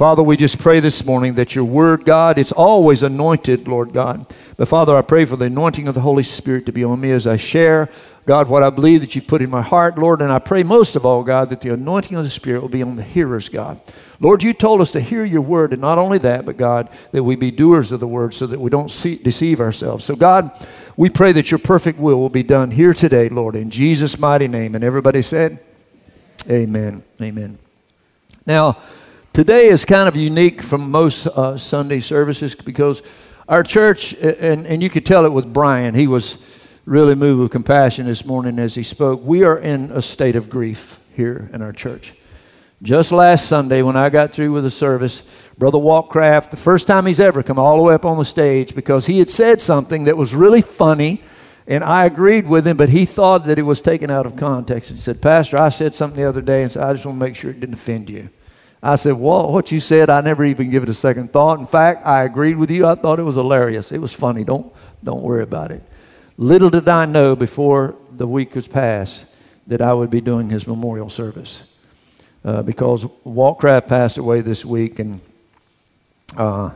Father, 0.00 0.22
we 0.22 0.38
just 0.38 0.58
pray 0.58 0.80
this 0.80 1.04
morning 1.04 1.34
that 1.34 1.54
your 1.54 1.66
word, 1.66 2.06
God, 2.06 2.38
it's 2.38 2.52
always 2.52 3.02
anointed, 3.02 3.68
Lord 3.68 3.92
God. 3.92 4.24
But 4.56 4.66
Father, 4.66 4.96
I 4.96 5.02
pray 5.02 5.26
for 5.26 5.36
the 5.36 5.44
anointing 5.44 5.86
of 5.88 5.94
the 5.94 6.00
Holy 6.00 6.22
Spirit 6.22 6.64
to 6.64 6.72
be 6.72 6.82
on 6.82 7.02
me 7.02 7.12
as 7.12 7.26
I 7.26 7.36
share 7.36 7.90
God, 8.24 8.48
what 8.48 8.62
I 8.62 8.70
believe 8.70 9.02
that 9.02 9.14
you've 9.14 9.26
put 9.26 9.42
in 9.42 9.50
my 9.50 9.60
heart, 9.60 9.98
Lord, 9.98 10.22
and 10.22 10.32
I 10.32 10.38
pray 10.38 10.62
most 10.62 10.96
of 10.96 11.04
all, 11.04 11.22
God, 11.22 11.50
that 11.50 11.60
the 11.60 11.74
anointing 11.74 12.16
of 12.16 12.24
the 12.24 12.30
Spirit 12.30 12.62
will 12.62 12.70
be 12.70 12.82
on 12.82 12.96
the 12.96 13.02
hearers, 13.02 13.50
God. 13.50 13.78
Lord, 14.20 14.42
you 14.42 14.54
told 14.54 14.80
us 14.80 14.90
to 14.92 15.00
hear 15.00 15.22
your 15.22 15.42
word, 15.42 15.74
and 15.74 15.82
not 15.82 15.98
only 15.98 16.16
that, 16.16 16.46
but 16.46 16.56
God, 16.56 16.88
that 17.12 17.22
we 17.22 17.36
be 17.36 17.50
doers 17.50 17.92
of 17.92 18.00
the 18.00 18.06
word 18.06 18.32
so 18.32 18.46
that 18.46 18.58
we 18.58 18.70
don't 18.70 18.90
see, 18.90 19.16
deceive 19.16 19.60
ourselves. 19.60 20.06
So, 20.06 20.16
God, 20.16 20.50
we 20.96 21.10
pray 21.10 21.32
that 21.32 21.50
your 21.50 21.58
perfect 21.58 21.98
will 21.98 22.18
will 22.18 22.30
be 22.30 22.42
done 22.42 22.70
here 22.70 22.94
today, 22.94 23.28
Lord, 23.28 23.54
in 23.54 23.68
Jesus' 23.68 24.18
mighty 24.18 24.48
name. 24.48 24.74
And 24.74 24.82
everybody 24.82 25.20
said, 25.20 25.58
Amen. 26.48 27.02
Amen. 27.20 27.58
Now, 28.46 28.78
today 29.40 29.68
is 29.68 29.86
kind 29.86 30.06
of 30.06 30.16
unique 30.16 30.60
from 30.60 30.90
most 30.90 31.26
uh, 31.26 31.56
Sunday 31.56 31.98
services 31.98 32.54
because 32.54 33.02
our 33.48 33.62
church, 33.62 34.12
and, 34.12 34.66
and 34.66 34.82
you 34.82 34.90
could 34.90 35.06
tell 35.06 35.24
it 35.24 35.32
with 35.32 35.50
Brian, 35.50 35.94
he 35.94 36.06
was 36.06 36.36
really 36.84 37.14
moved 37.14 37.40
with 37.40 37.50
compassion 37.50 38.04
this 38.04 38.26
morning 38.26 38.58
as 38.58 38.74
he 38.74 38.82
spoke. 38.82 39.24
We 39.24 39.44
are 39.44 39.56
in 39.56 39.92
a 39.92 40.02
state 40.02 40.36
of 40.36 40.50
grief 40.50 41.00
here 41.16 41.48
in 41.54 41.62
our 41.62 41.72
church. 41.72 42.12
Just 42.82 43.12
last 43.12 43.48
Sunday, 43.48 43.80
when 43.80 43.96
I 43.96 44.10
got 44.10 44.34
through 44.34 44.52
with 44.52 44.64
the 44.64 44.70
service, 44.70 45.22
Brother 45.56 45.78
Walt 45.78 46.10
Kraft, 46.10 46.50
the 46.50 46.58
first 46.58 46.86
time 46.86 47.06
he's 47.06 47.18
ever 47.18 47.42
come 47.42 47.58
all 47.58 47.78
the 47.78 47.82
way 47.82 47.94
up 47.94 48.04
on 48.04 48.18
the 48.18 48.26
stage 48.26 48.74
because 48.74 49.06
he 49.06 49.20
had 49.20 49.30
said 49.30 49.62
something 49.62 50.04
that 50.04 50.18
was 50.18 50.34
really 50.34 50.60
funny, 50.60 51.22
and 51.66 51.82
I 51.82 52.04
agreed 52.04 52.46
with 52.46 52.66
him, 52.66 52.76
but 52.76 52.90
he 52.90 53.06
thought 53.06 53.46
that 53.46 53.58
it 53.58 53.62
was 53.62 53.80
taken 53.80 54.10
out 54.10 54.26
of 54.26 54.36
context. 54.36 54.90
He 54.90 54.98
said, 54.98 55.22
Pastor, 55.22 55.58
I 55.58 55.70
said 55.70 55.94
something 55.94 56.20
the 56.20 56.28
other 56.28 56.42
day, 56.42 56.62
and 56.62 56.70
said, 56.70 56.82
I 56.82 56.92
just 56.92 57.06
want 57.06 57.18
to 57.18 57.24
make 57.24 57.36
sure 57.36 57.50
it 57.50 57.60
didn't 57.60 57.76
offend 57.76 58.10
you. 58.10 58.28
I 58.82 58.94
said, 58.94 59.12
Well, 59.12 59.52
what 59.52 59.70
you 59.70 59.80
said, 59.80 60.08
I 60.10 60.20
never 60.20 60.44
even 60.44 60.70
give 60.70 60.82
it 60.82 60.88
a 60.88 60.94
second 60.94 61.32
thought. 61.32 61.58
In 61.58 61.66
fact, 61.66 62.06
I 62.06 62.24
agreed 62.24 62.56
with 62.56 62.70
you. 62.70 62.86
I 62.86 62.94
thought 62.94 63.18
it 63.18 63.24
was 63.24 63.36
hilarious. 63.36 63.92
It 63.92 63.98
was 63.98 64.12
funny. 64.12 64.44
Don't, 64.44 64.72
don't 65.04 65.22
worry 65.22 65.42
about 65.42 65.70
it. 65.70 65.82
Little 66.38 66.70
did 66.70 66.88
I 66.88 67.04
know 67.04 67.36
before 67.36 67.94
the 68.10 68.26
week 68.26 68.54
was 68.54 68.66
passed 68.66 69.26
that 69.66 69.82
I 69.82 69.92
would 69.92 70.08
be 70.08 70.22
doing 70.22 70.48
his 70.48 70.66
memorial 70.66 71.10
service 71.10 71.62
uh, 72.44 72.62
because 72.62 73.06
Walt 73.24 73.58
Kraft 73.58 73.88
passed 73.88 74.18
away 74.18 74.40
this 74.40 74.64
week, 74.64 74.98
and 74.98 75.20
uh, 76.36 76.70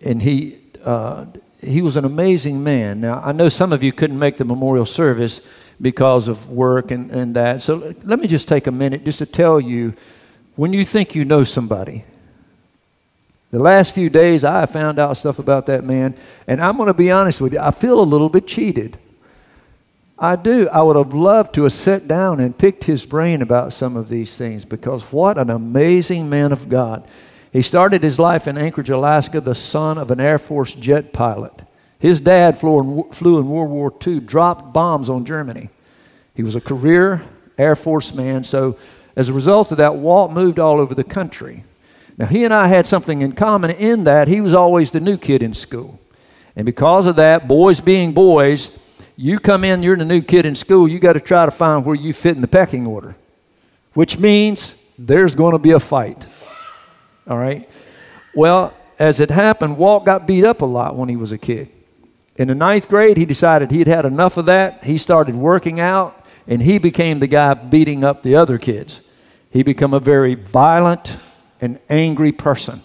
and 0.00 0.22
he 0.22 0.58
uh, 0.84 1.26
he 1.60 1.82
was 1.82 1.96
an 1.96 2.04
amazing 2.04 2.62
man. 2.62 3.00
Now 3.00 3.20
I 3.24 3.32
know 3.32 3.48
some 3.48 3.72
of 3.72 3.82
you 3.82 3.92
couldn't 3.92 4.18
make 4.18 4.36
the 4.36 4.44
memorial 4.44 4.86
service 4.86 5.40
because 5.80 6.28
of 6.28 6.50
work 6.50 6.90
and, 6.90 7.10
and 7.10 7.34
that. 7.36 7.62
So 7.62 7.94
let 8.04 8.20
me 8.20 8.28
just 8.28 8.46
take 8.46 8.66
a 8.66 8.72
minute 8.72 9.04
just 9.04 9.18
to 9.18 9.26
tell 9.26 9.60
you 9.60 9.94
when 10.60 10.74
you 10.74 10.84
think 10.84 11.14
you 11.14 11.24
know 11.24 11.42
somebody, 11.42 12.04
the 13.50 13.58
last 13.58 13.94
few 13.94 14.10
days, 14.10 14.44
I 14.44 14.66
found 14.66 14.98
out 14.98 15.16
stuff 15.16 15.38
about 15.38 15.64
that 15.64 15.84
man, 15.84 16.14
and 16.46 16.60
I'm 16.60 16.76
going 16.76 16.88
to 16.88 16.92
be 16.92 17.10
honest 17.10 17.40
with 17.40 17.54
you, 17.54 17.58
I 17.58 17.70
feel 17.70 17.98
a 17.98 18.02
little 18.02 18.28
bit 18.28 18.46
cheated. 18.46 18.98
I 20.18 20.36
do. 20.36 20.68
I 20.68 20.82
would 20.82 20.96
have 20.96 21.14
loved 21.14 21.54
to 21.54 21.62
have 21.62 21.72
sat 21.72 22.06
down 22.06 22.40
and 22.40 22.58
picked 22.58 22.84
his 22.84 23.06
brain 23.06 23.40
about 23.40 23.72
some 23.72 23.96
of 23.96 24.10
these 24.10 24.36
things 24.36 24.66
because 24.66 25.04
what 25.04 25.38
an 25.38 25.48
amazing 25.48 26.28
man 26.28 26.52
of 26.52 26.68
God. 26.68 27.08
He 27.54 27.62
started 27.62 28.02
his 28.02 28.18
life 28.18 28.46
in 28.46 28.58
Anchorage, 28.58 28.90
Alaska, 28.90 29.40
the 29.40 29.54
son 29.54 29.96
of 29.96 30.10
an 30.10 30.20
Air 30.20 30.38
Force 30.38 30.74
jet 30.74 31.14
pilot. 31.14 31.62
His 31.98 32.20
dad 32.20 32.58
flew 32.58 33.38
in 33.38 33.48
World 33.48 33.70
War 33.70 33.94
II, 34.06 34.20
dropped 34.20 34.74
bombs 34.74 35.08
on 35.08 35.24
Germany. 35.24 35.70
He 36.34 36.42
was 36.42 36.54
a 36.54 36.60
career 36.60 37.22
Air 37.56 37.76
Force 37.76 38.12
man, 38.12 38.44
so 38.44 38.76
as 39.16 39.28
a 39.28 39.32
result 39.32 39.72
of 39.72 39.78
that, 39.78 39.96
Walt 39.96 40.32
moved 40.32 40.58
all 40.58 40.80
over 40.80 40.94
the 40.94 41.04
country. 41.04 41.64
Now, 42.16 42.26
he 42.26 42.44
and 42.44 42.52
I 42.52 42.66
had 42.66 42.86
something 42.86 43.22
in 43.22 43.32
common 43.32 43.70
in 43.70 44.04
that 44.04 44.28
he 44.28 44.40
was 44.40 44.54
always 44.54 44.90
the 44.90 45.00
new 45.00 45.16
kid 45.16 45.42
in 45.42 45.54
school. 45.54 45.98
And 46.54 46.66
because 46.66 47.06
of 47.06 47.16
that, 47.16 47.48
boys 47.48 47.80
being 47.80 48.12
boys, 48.12 48.78
you 49.16 49.38
come 49.38 49.64
in, 49.64 49.82
you're 49.82 49.96
the 49.96 50.04
new 50.04 50.22
kid 50.22 50.46
in 50.46 50.54
school, 50.54 50.88
you 50.88 50.98
got 50.98 51.14
to 51.14 51.20
try 51.20 51.44
to 51.44 51.50
find 51.50 51.84
where 51.84 51.94
you 51.94 52.12
fit 52.12 52.36
in 52.36 52.42
the 52.42 52.48
pecking 52.48 52.86
order, 52.86 53.16
which 53.94 54.18
means 54.18 54.74
there's 54.98 55.34
going 55.34 55.52
to 55.52 55.58
be 55.58 55.70
a 55.72 55.80
fight. 55.80 56.26
All 57.26 57.38
right? 57.38 57.68
Well, 58.34 58.74
as 58.98 59.20
it 59.20 59.30
happened, 59.30 59.78
Walt 59.78 60.04
got 60.04 60.26
beat 60.26 60.44
up 60.44 60.62
a 60.62 60.66
lot 60.66 60.96
when 60.96 61.08
he 61.08 61.16
was 61.16 61.32
a 61.32 61.38
kid. 61.38 61.68
In 62.36 62.48
the 62.48 62.54
ninth 62.54 62.88
grade, 62.88 63.16
he 63.16 63.24
decided 63.24 63.70
he'd 63.70 63.86
had 63.86 64.04
enough 64.04 64.36
of 64.36 64.46
that. 64.46 64.84
He 64.84 64.98
started 64.98 65.36
working 65.36 65.80
out, 65.80 66.19
and 66.50 66.60
he 66.60 66.76
became 66.76 67.20
the 67.20 67.26
guy 67.26 67.54
beating 67.54 68.04
up 68.04 68.22
the 68.22 68.36
other 68.36 68.58
kids. 68.58 69.00
He 69.50 69.62
became 69.62 69.94
a 69.94 70.00
very 70.00 70.34
violent, 70.34 71.16
and 71.60 71.78
angry 71.88 72.32
person. 72.32 72.82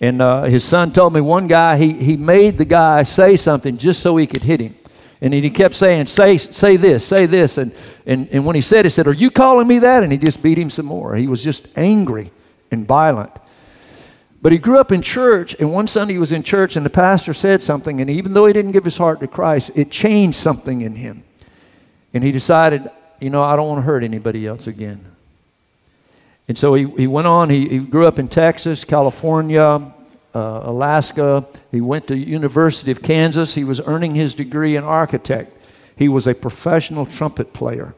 And 0.00 0.22
uh, 0.22 0.44
his 0.44 0.62
son 0.62 0.92
told 0.92 1.12
me 1.12 1.20
one 1.20 1.48
guy, 1.48 1.76
he, 1.76 1.92
he 1.92 2.16
made 2.16 2.58
the 2.58 2.64
guy 2.64 3.02
say 3.02 3.36
something 3.36 3.78
just 3.78 4.00
so 4.00 4.16
he 4.16 4.26
could 4.26 4.42
hit 4.42 4.60
him. 4.60 4.76
And 5.20 5.34
he 5.34 5.50
kept 5.50 5.74
saying, 5.74 6.06
say, 6.06 6.36
say 6.36 6.76
this, 6.76 7.04
say 7.04 7.26
this. 7.26 7.58
And, 7.58 7.74
and, 8.06 8.28
and 8.28 8.46
when 8.46 8.54
he 8.54 8.62
said, 8.62 8.84
he 8.84 8.88
said, 8.88 9.08
Are 9.08 9.12
you 9.12 9.32
calling 9.32 9.66
me 9.66 9.80
that? 9.80 10.04
And 10.04 10.12
he 10.12 10.18
just 10.18 10.40
beat 10.40 10.56
him 10.56 10.70
some 10.70 10.86
more. 10.86 11.16
He 11.16 11.26
was 11.26 11.42
just 11.42 11.66
angry 11.74 12.30
and 12.70 12.86
violent. 12.86 13.32
But 14.40 14.52
he 14.52 14.58
grew 14.58 14.78
up 14.78 14.92
in 14.92 15.02
church, 15.02 15.56
and 15.58 15.72
one 15.72 15.88
Sunday 15.88 16.14
he 16.14 16.20
was 16.20 16.30
in 16.30 16.44
church, 16.44 16.76
and 16.76 16.86
the 16.86 16.90
pastor 16.90 17.34
said 17.34 17.60
something, 17.60 18.00
and 18.00 18.08
even 18.08 18.34
though 18.34 18.46
he 18.46 18.52
didn't 18.52 18.70
give 18.70 18.84
his 18.84 18.96
heart 18.96 19.18
to 19.18 19.26
Christ, 19.26 19.72
it 19.74 19.90
changed 19.90 20.38
something 20.38 20.82
in 20.82 20.94
him. 20.94 21.24
And 22.14 22.24
he 22.24 22.32
decided, 22.32 22.90
you 23.20 23.30
know, 23.30 23.42
I 23.42 23.56
don't 23.56 23.68
want 23.68 23.78
to 23.78 23.82
hurt 23.82 24.02
anybody 24.02 24.46
else 24.46 24.66
again. 24.66 25.04
And 26.48 26.56
so 26.56 26.74
he, 26.74 26.86
he 26.96 27.06
went 27.06 27.26
on, 27.26 27.50
he, 27.50 27.68
he 27.68 27.78
grew 27.78 28.06
up 28.06 28.18
in 28.18 28.28
Texas, 28.28 28.84
California, 28.84 29.92
uh, 30.34 30.60
Alaska. 30.62 31.46
He 31.70 31.80
went 31.80 32.06
to 32.08 32.16
University 32.16 32.90
of 32.90 33.02
Kansas. 33.02 33.54
He 33.54 33.64
was 33.64 33.80
earning 33.80 34.14
his 34.14 34.34
degree 34.34 34.76
in 34.76 34.84
architect. 34.84 35.54
He 35.96 36.08
was 36.08 36.26
a 36.26 36.34
professional 36.34 37.04
trumpet 37.04 37.52
player. 37.52 37.94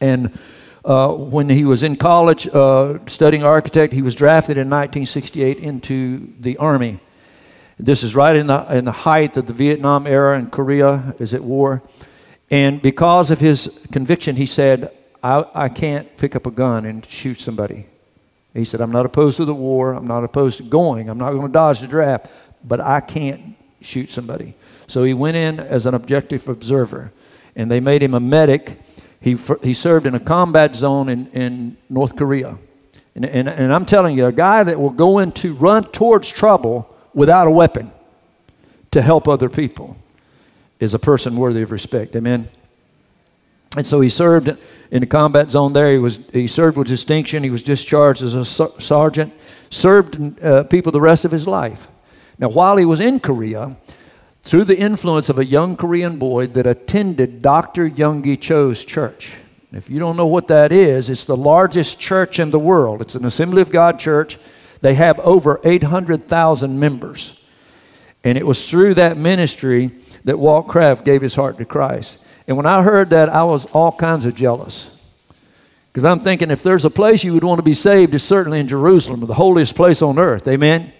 And 0.00 0.38
Uh, 0.86 1.12
when 1.12 1.48
he 1.48 1.64
was 1.64 1.82
in 1.82 1.96
college 1.96 2.46
uh, 2.46 2.96
studying 3.06 3.42
architect, 3.42 3.92
he 3.92 4.02
was 4.02 4.14
drafted 4.14 4.56
in 4.56 4.70
1968 4.70 5.58
into 5.58 6.32
the 6.38 6.56
Army. 6.58 7.00
This 7.76 8.04
is 8.04 8.14
right 8.14 8.36
in 8.36 8.46
the, 8.46 8.62
in 8.72 8.84
the 8.84 8.92
height 8.92 9.36
of 9.36 9.46
the 9.46 9.52
Vietnam 9.52 10.06
era, 10.06 10.38
and 10.38 10.48
Korea 10.52 11.12
is 11.18 11.34
at 11.34 11.42
war. 11.42 11.82
And 12.50 12.80
because 12.80 13.30
of 13.30 13.40
his 13.40 13.70
conviction, 13.90 14.36
he 14.36 14.46
said, 14.46 14.92
I, 15.22 15.44
I 15.54 15.68
can't 15.68 16.16
pick 16.16 16.36
up 16.36 16.46
a 16.46 16.50
gun 16.50 16.86
and 16.86 17.04
shoot 17.08 17.40
somebody. 17.40 17.86
He 18.54 18.64
said, 18.64 18.80
I'm 18.80 18.92
not 18.92 19.04
opposed 19.04 19.36
to 19.38 19.44
the 19.44 19.54
war. 19.54 19.92
I'm 19.92 20.06
not 20.06 20.24
opposed 20.24 20.58
to 20.58 20.62
going. 20.62 21.08
I'm 21.10 21.18
not 21.18 21.32
going 21.32 21.46
to 21.46 21.52
dodge 21.52 21.80
the 21.80 21.86
draft, 21.86 22.28
but 22.64 22.80
I 22.80 23.00
can't 23.00 23.56
shoot 23.80 24.10
somebody. 24.10 24.54
So 24.86 25.04
he 25.04 25.12
went 25.12 25.36
in 25.36 25.60
as 25.60 25.86
an 25.86 25.94
objective 25.94 26.48
observer, 26.48 27.12
and 27.54 27.70
they 27.70 27.80
made 27.80 28.02
him 28.02 28.14
a 28.14 28.20
medic. 28.20 28.80
He, 29.20 29.36
he 29.62 29.74
served 29.74 30.06
in 30.06 30.14
a 30.14 30.20
combat 30.20 30.76
zone 30.76 31.08
in, 31.08 31.26
in 31.32 31.76
North 31.90 32.16
Korea. 32.16 32.56
And, 33.14 33.24
and, 33.24 33.48
and 33.48 33.72
I'm 33.72 33.86
telling 33.86 34.16
you, 34.16 34.26
a 34.26 34.32
guy 34.32 34.62
that 34.62 34.78
will 34.78 34.90
go 34.90 35.18
in 35.18 35.32
to 35.32 35.54
run 35.54 35.84
towards 35.90 36.28
trouble 36.28 36.94
without 37.12 37.46
a 37.46 37.50
weapon 37.50 37.90
to 38.92 39.02
help 39.02 39.26
other 39.26 39.48
people 39.48 39.96
is 40.80 40.94
a 40.94 40.98
person 40.98 41.36
worthy 41.36 41.62
of 41.62 41.70
respect. 41.70 42.14
Amen. 42.16 42.48
And 43.76 43.86
so 43.86 44.00
he 44.00 44.08
served 44.08 44.56
in 44.90 45.00
the 45.00 45.06
combat 45.06 45.50
zone 45.50 45.72
there. 45.72 45.92
He, 45.92 45.98
was, 45.98 46.18
he 46.32 46.46
served 46.46 46.78
with 46.78 46.88
distinction. 46.88 47.42
He 47.42 47.50
was 47.50 47.62
discharged 47.62 48.22
as 48.22 48.34
a 48.34 48.44
sergeant, 48.44 49.34
served 49.70 50.42
uh, 50.42 50.64
people 50.64 50.92
the 50.92 51.00
rest 51.00 51.24
of 51.24 51.30
his 51.30 51.46
life. 51.46 51.88
Now, 52.38 52.48
while 52.48 52.76
he 52.76 52.84
was 52.84 53.00
in 53.00 53.20
Korea, 53.20 53.76
through 54.42 54.64
the 54.64 54.78
influence 54.78 55.28
of 55.28 55.38
a 55.38 55.44
young 55.44 55.76
Korean 55.76 56.18
boy 56.18 56.46
that 56.48 56.66
attended 56.66 57.42
Dr. 57.42 57.90
Yonggi 57.90 58.40
Cho's 58.40 58.84
church. 58.84 59.34
If 59.72 59.90
you 59.90 59.98
don't 59.98 60.16
know 60.16 60.26
what 60.26 60.48
that 60.48 60.72
is, 60.72 61.10
it's 61.10 61.24
the 61.24 61.36
largest 61.36 61.98
church 61.98 62.38
in 62.38 62.50
the 62.50 62.58
world. 62.58 63.02
It's 63.02 63.14
an 63.14 63.24
Assembly 63.24 63.60
of 63.60 63.70
God 63.70 63.98
church. 63.98 64.38
They 64.80 64.94
have 64.94 65.18
over 65.20 65.60
800,000 65.64 66.78
members. 66.78 67.40
And 68.22 68.38
it 68.38 68.46
was 68.46 68.68
through 68.68 68.94
that 68.94 69.16
ministry 69.16 69.90
that 70.26 70.38
Walt 70.38 70.66
Kraft 70.66 71.04
gave 71.04 71.22
his 71.22 71.36
heart 71.36 71.56
to 71.58 71.64
Christ. 71.64 72.18
And 72.48 72.56
when 72.56 72.66
I 72.66 72.82
heard 72.82 73.10
that, 73.10 73.28
I 73.28 73.44
was 73.44 73.64
all 73.66 73.92
kinds 73.92 74.26
of 74.26 74.34
jealous. 74.34 74.90
Because 75.92 76.04
I'm 76.04 76.20
thinking 76.20 76.50
if 76.50 76.62
there's 76.62 76.84
a 76.84 76.90
place 76.90 77.24
you 77.24 77.32
would 77.32 77.44
want 77.44 77.58
to 77.58 77.62
be 77.62 77.74
saved, 77.74 78.14
it's 78.14 78.24
certainly 78.24 78.60
in 78.60 78.68
Jerusalem, 78.68 79.20
the 79.20 79.34
holiest 79.34 79.76
place 79.76 80.02
on 80.02 80.18
earth. 80.18 80.46
Amen? 80.48 80.92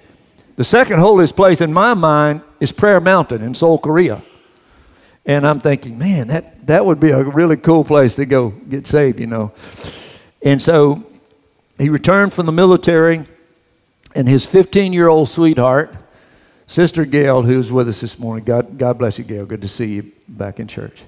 The 0.55 0.65
second 0.65 1.01
holiest 1.01 1.37
place 1.37 1.61
in 1.61 1.73
my 1.73 1.93
mind 1.93 2.41
is 2.61 2.73
Prayer 2.73 3.01
Mountain 3.01 3.43
in 3.43 3.55
Seoul, 3.55 3.79
Korea. 3.79 4.23
And 5.27 5.47
I'm 5.47 5.61
thinking, 5.61 5.99
man, 5.99 6.29
that, 6.29 6.67
that 6.69 6.87
would 6.87 7.01
be 7.01 7.11
a 7.11 7.23
really 7.23 7.57
cool 7.57 7.85
place 7.85 8.15
to 8.15 8.27
go 8.27 8.51
get 8.51 8.87
saved, 8.87 9.19
you 9.19 9.27
know. 9.27 9.53
And 10.41 10.63
so 10.63 11.05
he 11.79 11.89
returned 11.89 12.33
from 12.33 12.47
the 12.47 12.53
military, 12.53 13.27
and 14.15 14.29
his 14.29 14.47
15 14.47 14.93
year 14.93 15.09
old 15.09 15.29
sweetheart, 15.29 15.95
Sister 16.67 17.05
Gail, 17.05 17.43
who's 17.43 17.71
with 17.71 17.89
us 17.89 18.01
this 18.01 18.19
morning, 18.19 18.45
God, 18.45 18.77
God 18.77 18.99
bless 18.99 19.19
you, 19.19 19.25
Gail. 19.25 19.47
Good 19.47 19.63
to 19.63 19.69
see 19.69 19.87
you 19.87 20.13
back 20.27 20.59
in 20.59 20.67
church. 20.67 21.05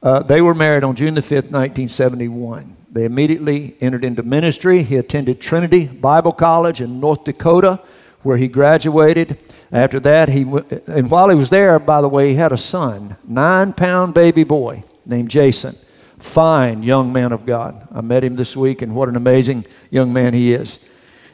Uh, 0.00 0.20
they 0.20 0.40
were 0.40 0.54
married 0.54 0.84
on 0.84 0.94
June 0.94 1.14
the 1.14 1.20
5th, 1.20 1.50
1971. 1.50 2.76
They 2.90 3.04
immediately 3.04 3.76
entered 3.80 4.04
into 4.04 4.22
ministry. 4.22 4.84
He 4.84 4.96
attended 4.96 5.40
Trinity 5.40 5.86
Bible 5.86 6.30
College 6.30 6.80
in 6.80 7.00
North 7.00 7.24
Dakota, 7.24 7.80
where 8.22 8.36
he 8.36 8.46
graduated. 8.46 9.38
After 9.72 9.98
that, 10.00 10.28
he 10.28 10.44
w- 10.44 10.64
and 10.86 11.10
while 11.10 11.28
he 11.28 11.34
was 11.34 11.50
there, 11.50 11.78
by 11.80 12.00
the 12.00 12.08
way, 12.08 12.30
he 12.30 12.36
had 12.36 12.52
a 12.52 12.56
son, 12.56 13.16
nine 13.26 13.72
pound 13.72 14.14
baby 14.14 14.44
boy 14.44 14.84
named 15.04 15.28
Jason. 15.30 15.76
Fine 16.18 16.84
young 16.84 17.12
man 17.12 17.32
of 17.32 17.44
God. 17.44 17.86
I 17.92 18.00
met 18.00 18.24
him 18.24 18.36
this 18.36 18.56
week, 18.56 18.82
and 18.82 18.94
what 18.94 19.08
an 19.08 19.16
amazing 19.16 19.64
young 19.90 20.12
man 20.12 20.34
he 20.34 20.52
is. 20.52 20.78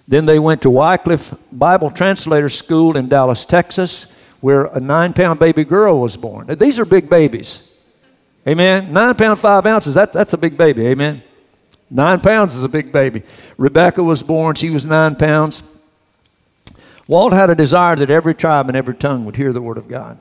Then 0.07 0.27
they 0.27 0.39
went 0.39 0.63
to 0.63 0.71
Wycliffe 0.71 1.35
Bible 1.51 1.91
Translator 1.91 2.49
School 2.49 2.97
in 2.97 3.09
Dallas, 3.09 3.45
Texas, 3.45 4.07
where 4.41 4.65
a 4.67 4.81
nine 4.81 5.13
pound 5.13 5.39
baby 5.39 5.65
girl 5.65 6.01
was 6.01 6.17
born. 6.17 6.47
Now, 6.49 6.55
these 6.55 6.79
are 6.79 6.85
big 6.85 7.09
babies. 7.09 7.67
Amen. 8.47 8.93
Nine 8.93 9.15
pound, 9.15 9.39
five 9.39 9.65
ounces, 9.65 9.95
that, 9.95 10.13
that's 10.13 10.35
a 10.35 10.37
big 10.37 10.59
baby. 10.59 10.87
Amen. 10.89 11.23
Nine 11.91 12.21
pounds 12.21 12.55
is 12.55 12.65
a 12.65 12.69
big 12.69 12.93
baby. 12.93 13.23
Rebecca 13.57 14.03
was 14.03 14.23
born, 14.23 14.55
she 14.57 14.71
was 14.71 14.85
nine 14.85 15.17
pounds. 15.17 15.63
Walt 17.07 17.33
had 17.33 17.51
a 17.51 17.55
desire 17.55 17.97
that 17.97 18.11
every 18.11 18.35
tribe 18.35 18.69
and 18.69 18.77
every 18.77 18.95
tongue 18.95 19.25
would 19.25 19.37
hear 19.37 19.53
the 19.53 19.63
word 19.63 19.79
of 19.79 19.89
God. 19.89 20.19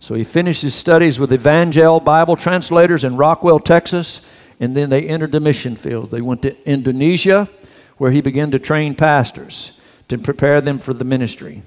So 0.00 0.14
he 0.14 0.24
finished 0.24 0.62
his 0.62 0.74
studies 0.74 1.20
with 1.20 1.32
Evangel 1.32 2.00
Bible 2.00 2.34
translators 2.34 3.04
in 3.04 3.16
Rockwall, 3.16 3.64
Texas, 3.64 4.20
and 4.58 4.76
then 4.76 4.90
they 4.90 5.06
entered 5.06 5.32
the 5.32 5.40
mission 5.40 5.76
field. 5.76 6.10
They 6.10 6.20
went 6.20 6.42
to 6.42 6.68
Indonesia, 6.68 7.48
where 8.02 8.10
he 8.10 8.20
began 8.20 8.50
to 8.50 8.58
train 8.58 8.96
pastors 8.96 9.70
to 10.08 10.18
prepare 10.18 10.60
them 10.60 10.80
for 10.80 10.92
the 10.92 11.04
ministry. 11.04 11.62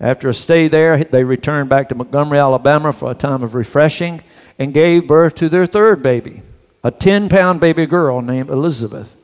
After 0.00 0.28
a 0.28 0.34
stay 0.34 0.66
there, 0.66 1.04
they 1.04 1.22
returned 1.22 1.68
back 1.68 1.88
to 1.90 1.94
Montgomery, 1.94 2.40
Alabama 2.40 2.92
for 2.92 3.12
a 3.12 3.14
time 3.14 3.44
of 3.44 3.54
refreshing 3.54 4.20
and 4.58 4.74
gave 4.74 5.06
birth 5.06 5.36
to 5.36 5.48
their 5.48 5.64
third 5.64 6.02
baby, 6.02 6.42
a 6.82 6.90
10 6.90 7.28
pound 7.28 7.60
baby 7.60 7.86
girl 7.86 8.20
named 8.20 8.50
Elizabeth. 8.50 9.14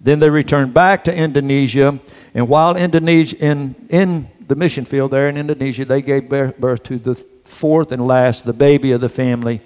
Then 0.00 0.18
they 0.18 0.28
returned 0.28 0.74
back 0.74 1.04
to 1.04 1.14
Indonesia, 1.14 2.00
and 2.34 2.48
while 2.48 2.76
Indonesia 2.76 3.36
in, 3.38 3.76
in 3.90 4.28
the 4.44 4.56
mission 4.56 4.84
field 4.84 5.12
there 5.12 5.28
in 5.28 5.36
Indonesia, 5.36 5.84
they 5.84 6.02
gave 6.02 6.28
birth 6.28 6.82
to 6.82 6.98
the 6.98 7.14
fourth 7.44 7.92
and 7.92 8.04
last, 8.04 8.44
the 8.44 8.52
baby 8.52 8.90
of 8.90 9.00
the 9.00 9.08
family, 9.08 9.60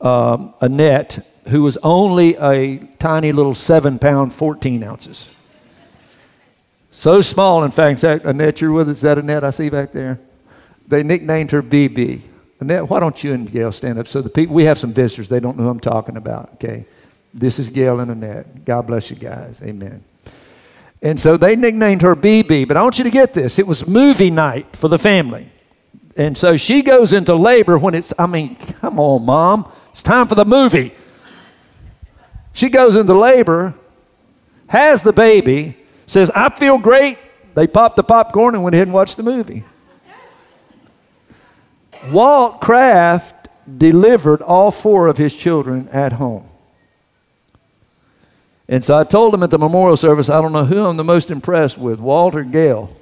um, 0.00 0.54
Annette, 0.60 1.26
who 1.48 1.62
was 1.62 1.76
only 1.82 2.36
a 2.36 2.78
tiny 2.98 3.32
little 3.32 3.54
seven 3.54 3.98
pound, 3.98 4.32
14 4.32 4.82
ounces. 4.82 5.30
So 6.90 7.20
small, 7.20 7.64
in 7.64 7.70
fact, 7.70 8.02
Annette, 8.02 8.60
you're 8.60 8.72
with 8.72 8.88
us. 8.88 8.96
Is 8.96 9.02
that 9.02 9.18
Annette 9.18 9.44
I 9.44 9.50
see 9.50 9.68
back 9.68 9.92
there? 9.92 10.20
They 10.86 11.02
nicknamed 11.02 11.50
her 11.50 11.62
BB. 11.62 12.20
Annette, 12.60 12.88
why 12.88 13.00
don't 13.00 13.22
you 13.22 13.34
and 13.34 13.50
Gail 13.50 13.72
stand 13.72 13.98
up 13.98 14.06
so 14.06 14.22
the 14.22 14.30
people, 14.30 14.54
we 14.54 14.64
have 14.64 14.78
some 14.78 14.92
visitors, 14.92 15.28
they 15.28 15.40
don't 15.40 15.56
know 15.56 15.64
who 15.64 15.70
I'm 15.70 15.80
talking 15.80 16.16
about, 16.16 16.54
okay? 16.54 16.86
This 17.34 17.58
is 17.58 17.68
Gail 17.68 18.00
and 18.00 18.10
Annette. 18.10 18.64
God 18.64 18.86
bless 18.86 19.10
you 19.10 19.16
guys. 19.16 19.60
Amen. 19.62 20.04
And 21.02 21.18
so 21.20 21.36
they 21.36 21.56
nicknamed 21.56 22.02
her 22.02 22.16
BB, 22.16 22.68
but 22.68 22.76
I 22.76 22.82
want 22.82 22.96
you 22.96 23.04
to 23.04 23.10
get 23.10 23.34
this. 23.34 23.58
It 23.58 23.66
was 23.66 23.86
movie 23.86 24.30
night 24.30 24.74
for 24.76 24.88
the 24.88 24.98
family. 24.98 25.50
And 26.16 26.38
so 26.38 26.56
she 26.56 26.80
goes 26.82 27.12
into 27.12 27.34
labor 27.34 27.76
when 27.76 27.94
it's, 27.94 28.14
I 28.18 28.26
mean, 28.26 28.56
come 28.56 29.00
on, 29.00 29.26
mom. 29.26 29.70
It's 29.90 30.02
time 30.02 30.28
for 30.28 30.36
the 30.36 30.44
movie. 30.44 30.94
She 32.54 32.70
goes 32.70 32.94
into 32.96 33.12
labor, 33.12 33.74
has 34.68 35.02
the 35.02 35.12
baby, 35.12 35.76
says, 36.06 36.30
I 36.34 36.48
feel 36.56 36.78
great. 36.78 37.18
They 37.54 37.66
popped 37.66 37.96
the 37.96 38.04
popcorn 38.04 38.54
and 38.54 38.62
went 38.62 38.74
ahead 38.74 38.86
and 38.86 38.94
watched 38.94 39.16
the 39.16 39.22
movie. 39.24 39.64
Walt 42.10 42.60
Kraft 42.60 43.48
delivered 43.78 44.40
all 44.40 44.70
four 44.70 45.08
of 45.08 45.18
his 45.18 45.34
children 45.34 45.88
at 45.88 46.14
home. 46.14 46.48
And 48.68 48.84
so 48.84 48.98
I 48.98 49.04
told 49.04 49.34
him 49.34 49.42
at 49.42 49.50
the 49.50 49.58
memorial 49.58 49.96
service, 49.96 50.30
I 50.30 50.40
don't 50.40 50.52
know 50.52 50.64
who 50.64 50.84
I'm 50.84 50.96
the 50.96 51.04
most 51.04 51.30
impressed 51.30 51.76
with, 51.76 51.98
Walt 51.98 52.36
or 52.36 52.44
Gail. 52.44 52.96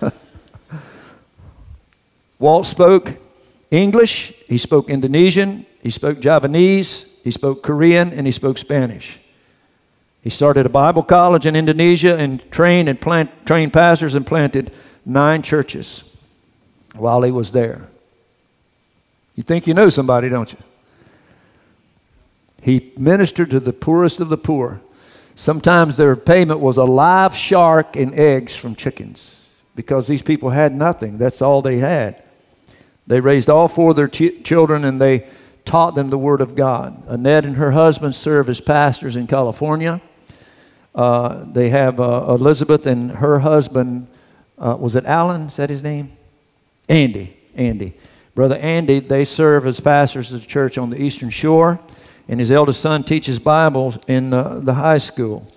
Walt 2.38 2.66
spoke 2.66 3.18
English, 3.70 4.32
he 4.48 4.56
spoke 4.56 4.88
Indonesian, 4.88 5.66
he 5.82 5.90
spoke 5.90 6.20
Javanese, 6.20 7.04
he 7.26 7.32
spoke 7.32 7.64
Korean, 7.64 8.12
and 8.12 8.24
he 8.24 8.30
spoke 8.30 8.56
Spanish. 8.56 9.18
He 10.22 10.30
started 10.30 10.64
a 10.64 10.68
Bible 10.68 11.02
college 11.02 11.44
in 11.44 11.56
Indonesia 11.56 12.16
and 12.16 12.40
trained 12.52 12.88
and 12.88 13.00
plant, 13.00 13.44
trained 13.44 13.72
pastors 13.72 14.14
and 14.14 14.24
planted 14.24 14.72
nine 15.04 15.42
churches 15.42 16.04
while 16.94 17.22
he 17.22 17.32
was 17.32 17.50
there. 17.50 17.88
You 19.34 19.42
think 19.42 19.66
you 19.66 19.74
know 19.74 19.88
somebody, 19.88 20.28
don't 20.28 20.52
you? 20.52 20.58
He 22.62 22.92
ministered 22.96 23.50
to 23.50 23.58
the 23.58 23.72
poorest 23.72 24.20
of 24.20 24.28
the 24.28 24.38
poor. 24.38 24.80
Sometimes 25.34 25.96
their 25.96 26.14
payment 26.14 26.60
was 26.60 26.76
a 26.76 26.84
live 26.84 27.34
shark 27.34 27.96
and 27.96 28.14
eggs 28.14 28.54
from 28.54 28.76
chickens 28.76 29.48
because 29.74 30.06
these 30.06 30.22
people 30.22 30.50
had 30.50 30.72
nothing. 30.72 31.18
That's 31.18 31.42
all 31.42 31.60
they 31.60 31.78
had. 31.78 32.22
They 33.08 33.18
raised 33.18 33.50
all 33.50 33.66
four 33.66 33.90
of 33.90 33.96
their 33.96 34.06
ch- 34.06 34.44
children 34.44 34.84
and 34.84 35.00
they 35.00 35.26
taught 35.66 35.94
them 35.94 36.08
the 36.08 36.16
Word 36.18 36.40
of 36.40 36.54
God. 36.54 37.06
Annette 37.08 37.44
and 37.44 37.56
her 37.56 37.72
husband 37.72 38.14
serve 38.14 38.48
as 38.48 38.60
pastors 38.60 39.16
in 39.16 39.26
California. 39.26 40.00
Uh, 40.94 41.44
they 41.52 41.68
have 41.68 42.00
uh, 42.00 42.24
Elizabeth 42.28 42.86
and 42.86 43.10
her 43.10 43.40
husband, 43.40 44.06
uh, 44.58 44.76
was 44.78 44.94
it 44.94 45.04
Alan? 45.04 45.42
Is 45.42 45.56
that 45.56 45.68
his 45.68 45.82
name? 45.82 46.16
Andy. 46.88 47.36
Andy. 47.54 47.94
Brother 48.34 48.56
Andy, 48.56 49.00
they 49.00 49.24
serve 49.24 49.66
as 49.66 49.80
pastors 49.80 50.32
of 50.32 50.40
the 50.40 50.46
church 50.46 50.78
on 50.78 50.90
the 50.90 51.00
Eastern 51.00 51.30
Shore, 51.30 51.80
and 52.28 52.38
his 52.38 52.52
eldest 52.52 52.80
son 52.80 53.02
teaches 53.02 53.38
Bible 53.38 53.94
in 54.06 54.32
uh, 54.32 54.60
the 54.62 54.74
high 54.74 54.98
school. 54.98 55.50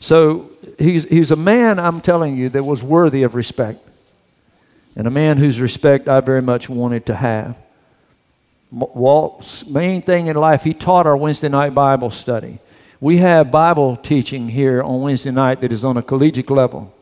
So 0.00 0.50
he's, 0.78 1.04
he's 1.04 1.30
a 1.30 1.36
man, 1.36 1.78
I'm 1.78 2.00
telling 2.00 2.36
you, 2.36 2.48
that 2.50 2.62
was 2.62 2.82
worthy 2.82 3.22
of 3.22 3.34
respect, 3.34 3.86
and 4.94 5.06
a 5.06 5.10
man 5.10 5.38
whose 5.38 5.60
respect 5.60 6.08
I 6.08 6.20
very 6.20 6.42
much 6.42 6.68
wanted 6.68 7.06
to 7.06 7.16
have. 7.16 7.56
Walt's 8.70 9.64
main 9.66 10.02
thing 10.02 10.26
in 10.26 10.36
life, 10.36 10.64
he 10.64 10.74
taught 10.74 11.06
our 11.06 11.16
Wednesday 11.16 11.48
night 11.48 11.74
Bible 11.74 12.10
study. 12.10 12.58
We 13.00 13.18
have 13.18 13.50
Bible 13.50 13.96
teaching 13.96 14.48
here 14.48 14.82
on 14.82 15.02
Wednesday 15.02 15.30
night 15.30 15.60
that 15.60 15.72
is 15.72 15.84
on 15.84 15.96
a 15.96 16.02
collegiate 16.02 16.50
level, 16.50 16.92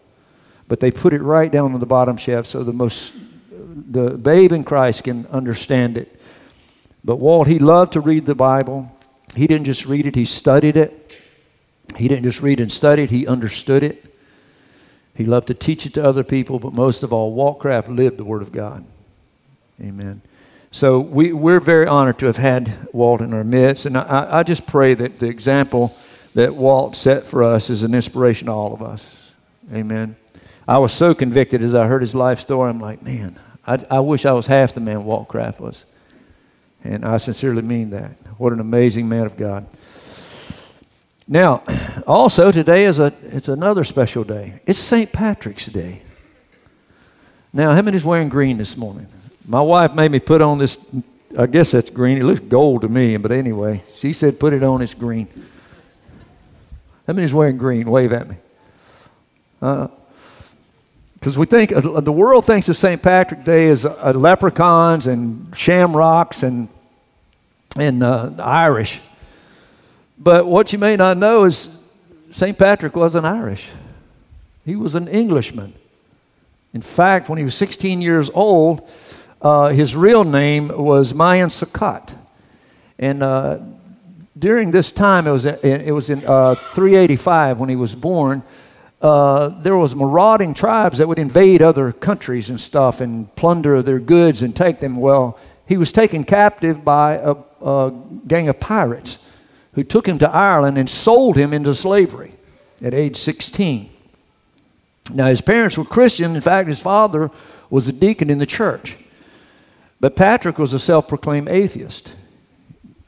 but 0.68 0.80
they 0.80 0.90
put 0.90 1.12
it 1.12 1.22
right 1.22 1.50
down 1.50 1.72
on 1.72 1.80
the 1.80 1.86
bottom 1.86 2.16
shelf 2.16 2.46
so 2.46 2.62
the 2.62 2.72
most 2.72 3.12
the 3.90 4.10
babe 4.10 4.52
in 4.52 4.64
Christ 4.64 5.04
can 5.04 5.26
understand 5.26 5.96
it. 5.96 6.20
But 7.04 7.16
Walt, 7.16 7.46
he 7.46 7.58
loved 7.58 7.92
to 7.94 8.00
read 8.00 8.24
the 8.24 8.34
Bible. 8.34 8.90
He 9.34 9.46
didn't 9.46 9.66
just 9.66 9.84
read 9.86 10.06
it, 10.06 10.14
he 10.14 10.24
studied 10.24 10.76
it. 10.76 11.12
He 11.96 12.08
didn't 12.08 12.24
just 12.24 12.40
read 12.40 12.60
and 12.60 12.72
study 12.72 13.02
it, 13.02 13.10
he 13.10 13.26
understood 13.26 13.82
it. 13.82 14.04
He 15.14 15.24
loved 15.24 15.46
to 15.48 15.54
teach 15.54 15.86
it 15.86 15.94
to 15.94 16.04
other 16.04 16.24
people, 16.24 16.58
but 16.58 16.72
most 16.72 17.02
of 17.02 17.12
all, 17.12 17.32
Walt 17.32 17.60
Kraft 17.60 17.88
lived 17.88 18.16
the 18.16 18.24
Word 18.24 18.42
of 18.42 18.50
God. 18.50 18.84
Amen. 19.80 20.22
So 20.74 20.98
we, 20.98 21.32
we're 21.32 21.60
very 21.60 21.86
honored 21.86 22.18
to 22.18 22.26
have 22.26 22.36
had 22.36 22.88
Walt 22.92 23.20
in 23.20 23.32
our 23.32 23.44
midst, 23.44 23.86
and 23.86 23.96
I, 23.96 24.40
I 24.40 24.42
just 24.42 24.66
pray 24.66 24.94
that 24.94 25.20
the 25.20 25.28
example 25.28 25.96
that 26.34 26.56
Walt 26.56 26.96
set 26.96 27.28
for 27.28 27.44
us 27.44 27.70
is 27.70 27.84
an 27.84 27.94
inspiration 27.94 28.46
to 28.46 28.52
all 28.52 28.74
of 28.74 28.82
us. 28.82 29.34
Amen. 29.72 30.16
I 30.66 30.78
was 30.78 30.92
so 30.92 31.14
convicted 31.14 31.62
as 31.62 31.76
I 31.76 31.86
heard 31.86 32.00
his 32.02 32.12
life 32.12 32.40
story. 32.40 32.70
I'm 32.70 32.80
like, 32.80 33.02
man, 33.02 33.38
I, 33.64 33.84
I 33.88 34.00
wish 34.00 34.26
I 34.26 34.32
was 34.32 34.48
half 34.48 34.74
the 34.74 34.80
man 34.80 35.04
Walt 35.04 35.28
Kraft 35.28 35.60
was. 35.60 35.84
And 36.82 37.04
I 37.04 37.18
sincerely 37.18 37.62
mean 37.62 37.90
that. 37.90 38.10
What 38.36 38.52
an 38.52 38.58
amazing 38.58 39.08
man 39.08 39.26
of 39.26 39.36
God. 39.36 39.68
Now, 41.28 41.62
also 42.04 42.50
today 42.50 42.86
is 42.86 42.98
a 42.98 43.12
it's 43.22 43.46
another 43.46 43.84
special 43.84 44.24
day. 44.24 44.60
It's 44.66 44.80
St. 44.80 45.12
Patrick's 45.12 45.66
Day. 45.66 46.02
Now, 47.52 47.72
how 47.74 47.82
many's 47.82 48.04
wearing 48.04 48.28
green 48.28 48.58
this 48.58 48.76
morning? 48.76 49.06
My 49.46 49.60
wife 49.60 49.94
made 49.94 50.10
me 50.10 50.20
put 50.20 50.40
on 50.40 50.58
this. 50.58 50.78
I 51.36 51.46
guess 51.46 51.72
that's 51.72 51.90
green. 51.90 52.18
It 52.18 52.24
looks 52.24 52.40
gold 52.40 52.82
to 52.82 52.88
me, 52.88 53.16
but 53.16 53.32
anyway, 53.32 53.82
she 53.92 54.12
said 54.12 54.40
put 54.40 54.52
it 54.52 54.62
on. 54.62 54.80
It's 54.82 54.94
green. 54.94 55.28
How 57.06 57.12
many's 57.12 57.34
wearing 57.34 57.58
green? 57.58 57.90
Wave 57.90 58.12
at 58.12 58.28
me. 58.28 58.36
Because 59.60 61.36
uh, 61.36 61.40
we 61.40 61.46
think 61.46 61.72
uh, 61.72 62.00
the 62.00 62.12
world 62.12 62.46
thinks 62.46 62.68
of 62.68 62.76
St. 62.76 63.02
Patrick's 63.02 63.44
Day 63.44 63.68
as 63.68 63.84
uh, 63.84 64.12
leprechauns 64.14 65.06
and 65.06 65.54
shamrocks 65.54 66.42
and 66.42 66.68
and 67.76 68.02
uh, 68.02 68.30
Irish. 68.38 69.00
But 70.18 70.46
what 70.46 70.72
you 70.72 70.78
may 70.78 70.96
not 70.96 71.18
know 71.18 71.44
is 71.44 71.68
St. 72.30 72.56
Patrick 72.56 72.96
wasn't 72.96 73.26
Irish, 73.26 73.70
he 74.64 74.76
was 74.76 74.94
an 74.94 75.08
Englishman. 75.08 75.74
In 76.72 76.80
fact, 76.80 77.28
when 77.28 77.38
he 77.38 77.44
was 77.44 77.54
16 77.54 78.02
years 78.02 78.30
old, 78.34 78.90
uh, 79.44 79.68
his 79.68 79.94
real 79.94 80.24
name 80.24 80.68
was 80.68 81.12
Maewyn 81.12 81.50
Succat. 81.50 82.16
And 82.98 83.22
uh, 83.22 83.58
during 84.38 84.70
this 84.70 84.90
time, 84.90 85.26
it 85.26 85.32
was, 85.32 85.44
it 85.44 85.94
was 85.94 86.08
in 86.08 86.24
uh, 86.26 86.54
385 86.54 87.58
when 87.58 87.68
he 87.68 87.76
was 87.76 87.94
born, 87.94 88.42
uh, 89.02 89.48
there 89.60 89.76
was 89.76 89.94
marauding 89.94 90.54
tribes 90.54 90.96
that 90.96 91.06
would 91.06 91.18
invade 91.18 91.60
other 91.60 91.92
countries 91.92 92.48
and 92.48 92.58
stuff 92.58 93.02
and 93.02 93.32
plunder 93.36 93.82
their 93.82 93.98
goods 93.98 94.40
and 94.40 94.56
take 94.56 94.80
them. 94.80 94.96
Well, 94.96 95.38
he 95.66 95.76
was 95.76 95.92
taken 95.92 96.24
captive 96.24 96.82
by 96.82 97.16
a, 97.16 97.36
a 97.60 97.92
gang 98.26 98.48
of 98.48 98.58
pirates 98.58 99.18
who 99.74 99.84
took 99.84 100.08
him 100.08 100.18
to 100.20 100.30
Ireland 100.30 100.78
and 100.78 100.88
sold 100.88 101.36
him 101.36 101.52
into 101.52 101.74
slavery 101.74 102.34
at 102.80 102.94
age 102.94 103.18
16. 103.18 103.90
Now, 105.12 105.26
his 105.26 105.42
parents 105.42 105.76
were 105.76 105.84
Christian. 105.84 106.34
In 106.34 106.40
fact, 106.40 106.66
his 106.66 106.80
father 106.80 107.30
was 107.68 107.88
a 107.88 107.92
deacon 107.92 108.30
in 108.30 108.38
the 108.38 108.46
church. 108.46 108.96
But 110.04 110.16
Patrick 110.16 110.58
was 110.58 110.74
a 110.74 110.78
self 110.78 111.08
proclaimed 111.08 111.48
atheist. 111.48 112.12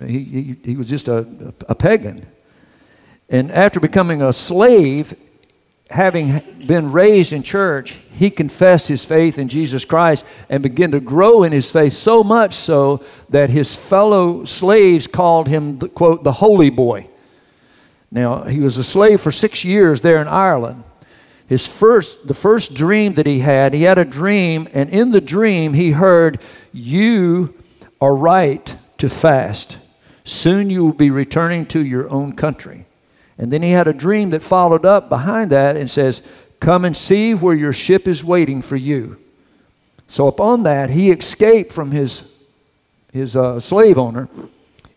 He, 0.01 0.25
he, 0.25 0.57
he, 0.65 0.77
was 0.77 0.87
just 0.87 1.09
a, 1.09 1.27
a 1.69 1.75
pagan. 1.75 2.25
And 3.29 3.53
after 3.53 3.81
becoming 3.81 4.23
a 4.23 4.33
slave, 4.33 5.15
having 5.91 6.41
been 6.67 6.91
raised 6.91 7.35
in 7.35 7.43
church, 7.43 7.99
he 8.13 8.31
confessed 8.31 8.89
his 8.89 9.05
faith 9.05 9.39
in 9.39 9.49
Jesus 9.49 9.85
Christ 9.85 10.25
and 10.49 10.63
began 10.63 10.91
to 10.93 11.01
grow 11.01 11.43
in 11.43 11.53
his 11.53 11.71
faith 11.71 11.93
so 11.93 12.25
much 12.25 12.55
so 12.55 13.05
that 13.29 13.51
his 13.51 13.75
fellow 13.77 14.47
slaves 14.47 15.07
called 15.07 15.49
him, 15.49 15.75
the, 15.75 15.91
quote, 15.91 16.25
the 16.25 16.33
holy 16.33 16.71
boy. 16.71 17.11
Now, 18.11 18.45
he 18.45 18.61
was 18.61 18.79
a 18.79 18.85
slave 18.85 19.21
for 19.21 19.31
six 19.31 19.67
years 19.67 20.01
there 20.01 20.23
in 20.23 20.29
Ireland. 20.29 20.83
His 21.47 21.67
first, 21.67 22.27
the 22.27 22.35
first 22.35 22.75
dream 22.75 23.15
that 23.15 23.27
he 23.27 23.39
had, 23.39 23.73
he 23.73 23.83
had 23.83 23.99
a 23.99 24.05
dream, 24.05 24.67
and 24.73 24.91
in 24.91 25.13
the 25.13 25.21
dream 25.21 25.75
he 25.75 25.93
heard, 25.93 26.41
You 26.77 27.55
are 28.01 28.15
right 28.15 28.77
to 28.99 29.09
fast. 29.09 29.79
Soon 30.25 30.69
you 30.69 30.85
will 30.85 30.93
be 30.93 31.11
returning 31.11 31.65
to 31.67 31.85
your 31.85 32.11
own 32.11 32.35
country. 32.35 32.85
And 33.39 33.53
then 33.53 33.63
he 33.63 33.71
had 33.71 33.89
a 33.89 33.93
dream 33.93 34.31
that 34.31 34.43
followed 34.43 34.85
up 34.85 35.09
behind 35.09 35.51
that 35.51 35.77
and 35.77 35.91
says, 35.91 36.23
Come 36.61 36.85
and 36.85 36.97
see 36.97 37.35
where 37.35 37.55
your 37.55 37.73
ship 37.73 38.07
is 38.07 38.23
waiting 38.23 38.61
for 38.61 38.77
you. 38.77 39.19
So, 40.09 40.27
upon 40.27 40.63
that, 40.65 40.91
he 40.91 41.11
escaped 41.11 41.73
from 41.73 41.91
his, 41.91 42.25
his 43.13 43.37
uh, 43.37 43.61
slave 43.61 43.99
owner 43.99 44.29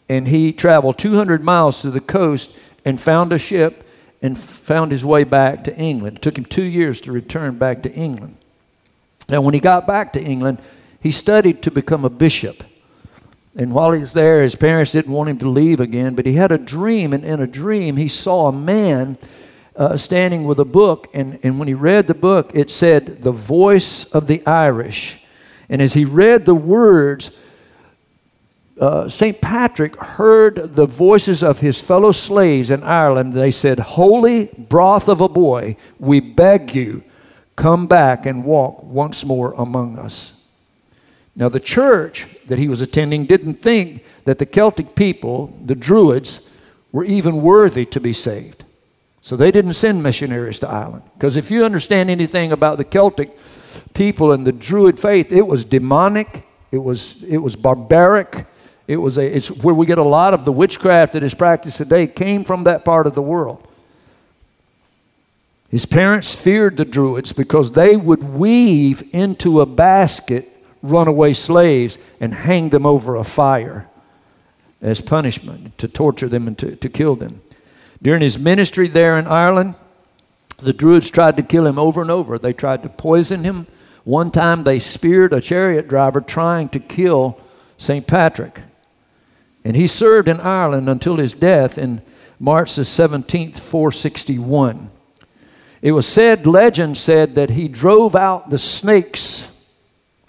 and 0.08 0.28
he 0.28 0.52
traveled 0.52 0.98
200 0.98 1.44
miles 1.44 1.82
to 1.82 1.92
the 1.92 2.02
coast 2.02 2.52
and 2.84 3.00
found 3.00 3.32
a 3.32 3.40
ship 3.40 3.88
and 4.22 4.38
found 4.38 4.92
his 4.92 5.06
way 5.06 5.24
back 5.24 5.64
to 5.64 5.76
England. 5.78 6.18
It 6.18 6.22
took 6.22 6.38
him 6.38 6.46
two 6.46 6.64
years 6.64 7.00
to 7.02 7.12
return 7.12 7.58
back 7.58 7.84
to 7.84 7.94
England. 7.94 8.36
Now, 9.30 9.42
when 9.42 9.54
he 9.54 9.60
got 9.60 9.86
back 9.86 10.14
to 10.14 10.22
England, 10.22 10.60
he 11.02 11.12
studied 11.12 11.62
to 11.64 11.72
become 11.72 12.06
a 12.06 12.10
bishop. 12.10 12.64
And 13.56 13.74
while 13.74 13.92
he's 13.92 14.14
there, 14.14 14.44
his 14.44 14.56
parents 14.56 14.92
didn't 14.92 15.12
want 15.12 15.30
him 15.30 15.40
to 15.40 15.50
leave 15.50 15.80
again, 15.80 16.16
but 16.16 16.26
he 16.26 16.34
had 16.34 16.52
a 16.52 16.58
dream, 16.58 17.14
and 17.14 17.26
in 17.26 17.42
a 17.42 17.48
dream, 17.48 17.98
he 17.98 18.08
saw 18.08 18.48
a 18.48 18.54
man 18.54 19.18
uh, 19.76 19.98
standing 19.98 20.46
with 20.46 20.60
a 20.60 20.66
book. 20.66 21.08
And, 21.14 21.40
and 21.44 21.58
when 21.58 21.68
he 21.68 21.74
read 21.74 22.08
the 22.08 22.14
book, 22.14 22.52
it 22.54 22.70
said, 22.70 23.24
The 23.24 23.32
Voice 23.32 24.06
of 24.06 24.28
the 24.28 24.46
Irish. 24.46 25.20
And 25.70 25.82
as 25.82 25.94
he 25.94 26.06
read 26.06 26.46
the 26.46 26.56
words, 26.56 27.32
uh, 28.80 29.10
St. 29.10 29.42
Patrick 29.42 29.96
heard 29.98 30.76
the 30.76 30.86
voices 30.86 31.44
of 31.44 31.60
his 31.60 31.82
fellow 31.82 32.12
slaves 32.12 32.70
in 32.70 32.84
Ireland. 32.84 33.34
They 33.34 33.52
said, 33.52 33.80
Holy 33.80 34.46
broth 34.46 35.10
of 35.10 35.22
a 35.22 35.30
boy, 35.30 35.76
we 36.00 36.20
beg 36.20 36.74
you, 36.74 37.04
come 37.56 37.88
back 37.88 38.26
and 38.26 38.46
walk 38.46 38.84
once 38.84 39.26
more 39.26 39.54
among 39.54 40.00
us. 40.00 40.34
Now, 41.40 41.48
the 41.48 41.62
church 41.62 42.28
that 42.48 42.60
he 42.60 42.68
was 42.68 42.82
attending 42.82 43.26
didn't 43.26 43.56
think 43.56 44.04
that 44.26 44.40
the 44.40 44.46
Celtic 44.46 44.94
people, 44.94 45.58
the 45.66 45.74
Druids, 45.74 46.42
were 46.92 47.06
even 47.06 47.42
worthy 47.42 47.86
to 47.86 48.00
be 48.02 48.12
saved. 48.12 48.66
So 49.22 49.38
they 49.38 49.50
didn't 49.50 49.76
send 49.76 50.04
missionaries 50.04 50.60
to 50.60 50.68
Ireland. 50.68 51.04
Because 51.14 51.38
if 51.38 51.50
you 51.50 51.64
understand 51.64 52.10
anything 52.10 52.52
about 52.52 52.78
the 52.78 52.84
Celtic 52.84 53.38
people 53.94 54.34
and 54.34 54.46
the 54.46 54.52
Druid 54.52 55.00
faith, 55.00 55.32
it 55.32 55.48
was 55.48 55.64
demonic, 55.64 56.46
it 56.74 56.80
was, 56.80 57.24
it 57.24 57.38
was 57.38 57.56
barbaric. 57.56 58.46
It 58.86 58.98
was 58.98 59.18
a, 59.18 59.24
it's 59.24 59.50
where 59.50 59.76
we 59.76 59.86
get 59.86 59.98
a 59.98 60.04
lot 60.04 60.34
of 60.34 60.44
the 60.44 60.52
witchcraft 60.52 61.14
that 61.14 61.24
is 61.24 61.34
practiced 61.34 61.78
today 61.78 62.06
came 62.06 62.44
from 62.44 62.66
that 62.66 62.84
part 62.84 63.08
of 63.08 63.16
the 63.16 63.22
world. 63.22 63.66
His 65.70 65.86
parents 65.86 66.36
feared 66.36 66.76
the 66.76 66.86
Druids 66.86 67.32
because 67.32 67.72
they 67.72 67.96
would 67.96 68.24
weave 68.24 69.08
into 69.14 69.62
a 69.62 69.66
basket 69.66 70.59
runaway 70.82 71.34
slaves 71.34 71.98
and 72.20 72.34
hang 72.34 72.70
them 72.70 72.86
over 72.86 73.16
a 73.16 73.24
fire 73.24 73.88
as 74.82 75.02
punishment 75.02 75.78
to 75.78 75.88
torture 75.88 76.30
them 76.30 76.48
and 76.48 76.58
to, 76.58 76.76
to 76.76 76.90
kill 76.90 77.16
them. 77.16 77.42
During 78.02 78.22
his 78.22 78.40
ministry 78.40 78.88
there 78.88 79.18
in 79.18 79.28
Ireland, 79.28 79.76
the 80.58 80.74
Druids 80.74 81.10
tried 81.10 81.38
to 81.38 81.44
kill 81.44 81.66
him 81.66 81.78
over 81.78 82.02
and 82.02 82.12
over. 82.12 82.38
They 82.38 82.54
tried 82.54 82.84
to 82.84 82.90
poison 82.90 83.44
him. 83.44 83.68
One 84.04 84.32
time 84.32 84.64
they 84.64 84.80
speared 84.80 85.34
a 85.34 85.42
chariot 85.42 85.88
driver 85.88 86.22
trying 86.22 86.70
to 86.70 86.80
kill 86.80 87.40
St. 87.78 88.08
Patrick. 88.08 88.62
And 89.64 89.76
he 89.76 89.88
served 89.88 90.30
in 90.30 90.40
Ireland 90.40 90.90
until 90.90 91.18
his 91.18 91.34
death 91.34 91.78
in 91.78 92.02
March 92.40 92.76
the 92.76 92.84
17th, 92.84 93.60
461. 93.60 94.90
It 95.82 95.92
was 95.92 96.08
said, 96.08 96.48
legend 96.48 96.98
said, 96.98 97.36
that 97.36 97.52
he 97.52 97.68
drove 97.68 98.16
out 98.16 98.50
the 98.50 98.58
snakes 98.58 99.48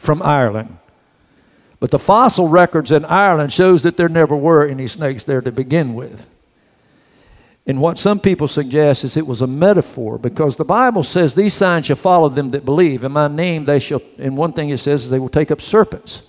from 0.01 0.23
Ireland. 0.23 0.79
But 1.79 1.91
the 1.91 1.99
fossil 1.99 2.49
records 2.49 2.91
in 2.91 3.05
Ireland 3.05 3.53
shows 3.53 3.83
that 3.83 3.99
there 3.99 4.09
never 4.09 4.35
were 4.35 4.67
any 4.67 4.87
snakes 4.87 5.25
there 5.25 5.43
to 5.43 5.53
begin 5.53 5.95
with. 5.95 6.27
And 7.67 7.83
what 7.83 7.99
some 7.99 8.19
people 8.19 8.49
suggest 8.49 9.05
is 9.05 9.19
it 9.19 9.27
was 9.27 9.43
a 9.43 9.47
metaphor 9.47 10.17
because 10.17 10.57
the 10.57 10.65
Bible 10.65 11.03
says 11.03 11.35
these 11.35 11.53
signs 11.53 11.87
shall 11.87 11.97
follow 11.97 12.31
them 12.31 12.51
that 12.53 12.65
believe. 12.65 13.05
In 13.05 13.13
my 13.13 13.29
name 13.29 13.67
they 13.67 13.79
shall, 13.79 14.01
and 14.19 14.37
one 14.37 14.55
thing 14.55 14.71
it 14.71 14.79
says 14.79 15.05
is 15.05 15.11
they 15.11 15.19
will 15.19 15.29
take 15.29 15.51
up 15.51 15.61
serpents. 15.61 16.23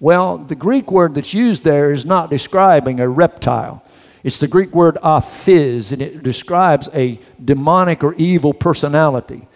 Well, 0.00 0.38
the 0.38 0.54
Greek 0.54 0.90
word 0.90 1.14
that's 1.14 1.34
used 1.34 1.62
there 1.62 1.92
is 1.92 2.06
not 2.06 2.30
describing 2.30 3.00
a 3.00 3.08
reptile. 3.08 3.84
It's 4.24 4.38
the 4.38 4.48
Greek 4.48 4.74
word 4.74 4.96
ophis, 5.02 5.92
and 5.92 6.00
it 6.00 6.22
describes 6.22 6.88
a 6.94 7.20
demonic 7.44 8.02
or 8.02 8.14
evil 8.14 8.54
personality. 8.54 9.46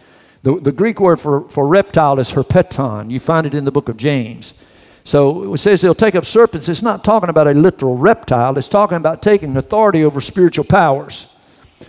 The, 0.47 0.61
the 0.61 0.71
Greek 0.71 1.01
word 1.01 1.19
for, 1.19 1.49
for 1.49 1.67
reptile 1.67 2.21
is 2.21 2.31
herpeton. 2.31 3.11
You 3.11 3.19
find 3.19 3.49
it 3.49 3.55
in 3.55 3.65
the 3.65 3.73
book 3.73 3.89
of 3.89 3.97
James. 3.97 4.55
So 5.03 5.55
it 5.55 5.59
says 5.59 5.81
they'll 5.81 5.93
take 5.93 6.15
up 6.15 6.25
serpents. 6.25 6.69
It's 6.69 6.83
not 6.83 7.03
talking 7.03 7.29
about 7.29 7.49
a 7.49 7.51
literal 7.51 7.97
reptile, 7.97 8.57
it's 8.57 8.69
talking 8.69 8.97
about 8.97 9.23
taking 9.23 9.57
authority 9.57 10.05
over 10.05 10.21
spiritual 10.21 10.65
powers. 10.65 11.27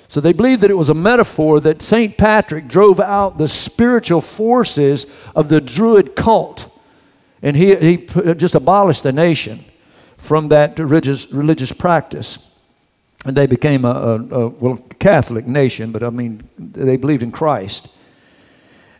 So 0.07 0.19
they 0.19 0.33
believe 0.33 0.61
that 0.61 0.71
it 0.71 0.73
was 0.73 0.89
a 0.89 0.95
metaphor 0.95 1.59
that 1.59 1.83
St. 1.83 2.17
Patrick 2.17 2.67
drove 2.67 2.99
out 2.99 3.37
the 3.37 3.47
spiritual 3.47 4.21
forces 4.21 5.05
of 5.35 5.49
the 5.49 5.61
Druid 5.61 6.15
cult. 6.15 6.67
And 7.43 7.55
he, 7.55 7.75
he 7.75 8.07
uh, 8.15 8.33
just 8.33 8.55
abolished 8.55 9.03
the 9.03 9.11
nation 9.11 9.65
from 10.17 10.47
that 10.47 10.79
religious, 10.79 11.31
religious 11.31 11.71
practice. 11.71 12.39
And 13.23 13.37
they 13.37 13.45
became 13.45 13.85
a, 13.85 13.91
a, 13.91 14.15
a 14.15 14.47
well, 14.47 14.77
Catholic 14.97 15.45
nation, 15.45 15.91
but 15.91 16.01
I 16.01 16.09
mean, 16.09 16.49
they 16.57 16.97
believed 16.97 17.21
in 17.21 17.31
Christ. 17.31 17.89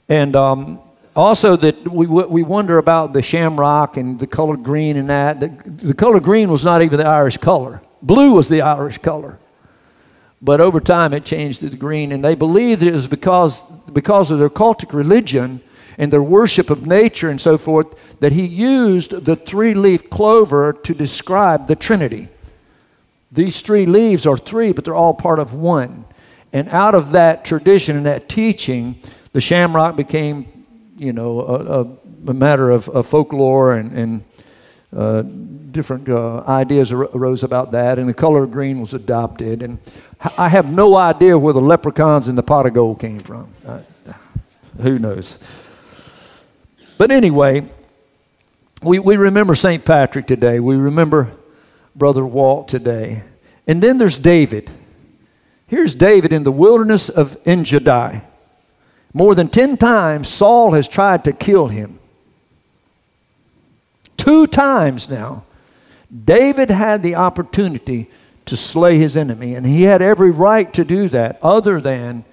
And 0.10 0.36
um, 0.36 0.80
also, 1.16 1.56
that 1.58 1.92
we, 1.92 2.06
we 2.06 2.44
wonder 2.44 2.78
about 2.78 3.14
the 3.14 3.22
shamrock 3.22 3.98
and 3.98 4.20
the 4.20 4.28
color 4.28 4.56
green 4.56 4.98
and 4.98 5.10
that. 5.10 5.40
The, 5.40 5.48
the 5.88 5.94
color 5.94 6.20
green 6.20 6.50
was 6.50 6.64
not 6.64 6.82
even 6.82 6.98
the 6.98 7.08
Irish 7.08 7.38
color, 7.38 7.82
blue 8.02 8.34
was 8.34 8.50
the 8.50 8.62
Irish 8.62 9.00
color. 9.00 9.40
But 10.42 10.62
over 10.62 10.80
time, 10.80 11.14
it 11.14 11.26
changed 11.26 11.62
to 11.62 11.70
the 11.70 11.78
green. 11.78 12.12
And 12.12 12.24
they 12.24 12.36
believed 12.36 12.84
it 12.84 12.94
was 12.94 13.08
because, 13.08 13.60
because 13.92 14.30
of 14.30 14.40
their 14.40 14.50
cultic 14.50 14.94
religion 14.94 15.62
and 15.98 16.14
their 16.14 16.22
worship 16.22 16.70
of 16.70 16.86
nature 16.86 17.30
and 17.30 17.42
so 17.42 17.58
forth 17.58 18.20
that 18.20 18.34
he 18.34 18.46
used 18.46 19.26
the 19.26 19.36
three 19.36 19.74
leaf 19.74 20.10
clover 20.12 20.74
to 20.74 20.94
describe 20.94 21.68
the 21.68 21.76
Trinity. 21.76 22.30
These 23.32 23.62
three 23.62 23.86
leaves 23.86 24.26
are 24.26 24.38
three, 24.38 24.72
but 24.72 24.86
they're 24.86 24.96
all 24.96 25.16
part 25.16 25.40
of 25.40 25.54
one. 25.54 26.06
And 26.54 26.70
out 26.70 26.96
of 26.96 27.12
that 27.12 27.44
tradition 27.44 27.98
and 27.98 28.06
that 28.06 28.30
teaching, 28.30 29.00
the 29.34 29.42
shamrock 29.42 29.96
became 29.96 30.66
you 30.98 31.14
know, 31.14 31.42
a, 31.42 32.30
a, 32.32 32.34
matter 32.34 32.72
of, 32.72 32.90
of, 32.90 33.06
folklore 33.06 33.76
and, 33.76 33.94
and 33.94 34.24
uh, 34.96 35.22
different 35.22 36.10
uh, 36.10 36.40
ideas 36.48 36.92
arose 36.92 37.44
about 37.44 37.72
that, 37.72 38.00
and 38.00 38.10
the 38.10 38.14
color 38.14 38.44
of 38.44 38.52
green 38.52 38.82
was 38.82 38.94
adopted. 38.94 39.62
And 39.62 39.80
I 40.38 40.50
have 40.50 40.70
no 40.72 40.96
idea 40.96 41.38
where 41.38 41.54
the 41.54 41.62
leprechauns 41.62 42.28
and 42.28 42.38
the 42.38 42.44
pot 42.44 42.66
of 42.66 42.74
gold 42.74 43.00
came 43.00 43.20
from. 43.20 43.54
Who 44.82 44.98
knows? 44.98 45.38
But 46.98 47.12
anyway, 47.12 47.68
we, 48.82 49.00
we 49.00 49.18
remember 49.18 49.56
St. 49.56 49.84
Patrick 49.86 50.28
today. 50.28 50.60
We 50.60 50.76
remember 50.76 51.32
Brother 51.96 52.26
Walt 52.26 52.68
today. 52.68 53.24
And 53.68 53.84
then 53.84 53.98
there's 53.98 54.18
David. 54.18 54.70
Here's 55.68 55.94
David 55.94 56.32
in 56.32 56.44
the 56.44 56.52
wilderness 56.52 57.10
of 57.10 57.38
Engedi. 57.46 58.22
More 59.18 59.34
than 59.34 59.50
10 59.50 59.78
times, 59.78 60.28
Saul 60.28 60.74
has 60.74 60.88
tried 60.88 61.24
to 61.24 61.34
kill 61.34 61.70
him. 61.70 61.98
Two 64.16 64.46
times 64.46 65.10
now, 65.10 65.44
David 66.24 66.70
had 66.70 67.02
the 67.02 67.16
opportunity 67.16 68.12
to 68.46 68.56
slay 68.56 69.00
his 69.00 69.18
enemy, 69.18 69.56
and 69.56 69.66
he 69.66 69.82
had 69.82 70.04
every 70.04 70.30
right 70.30 70.72
to 70.72 70.86
do 70.86 71.08
that, 71.10 71.40
other 71.42 71.82
than 71.82 72.26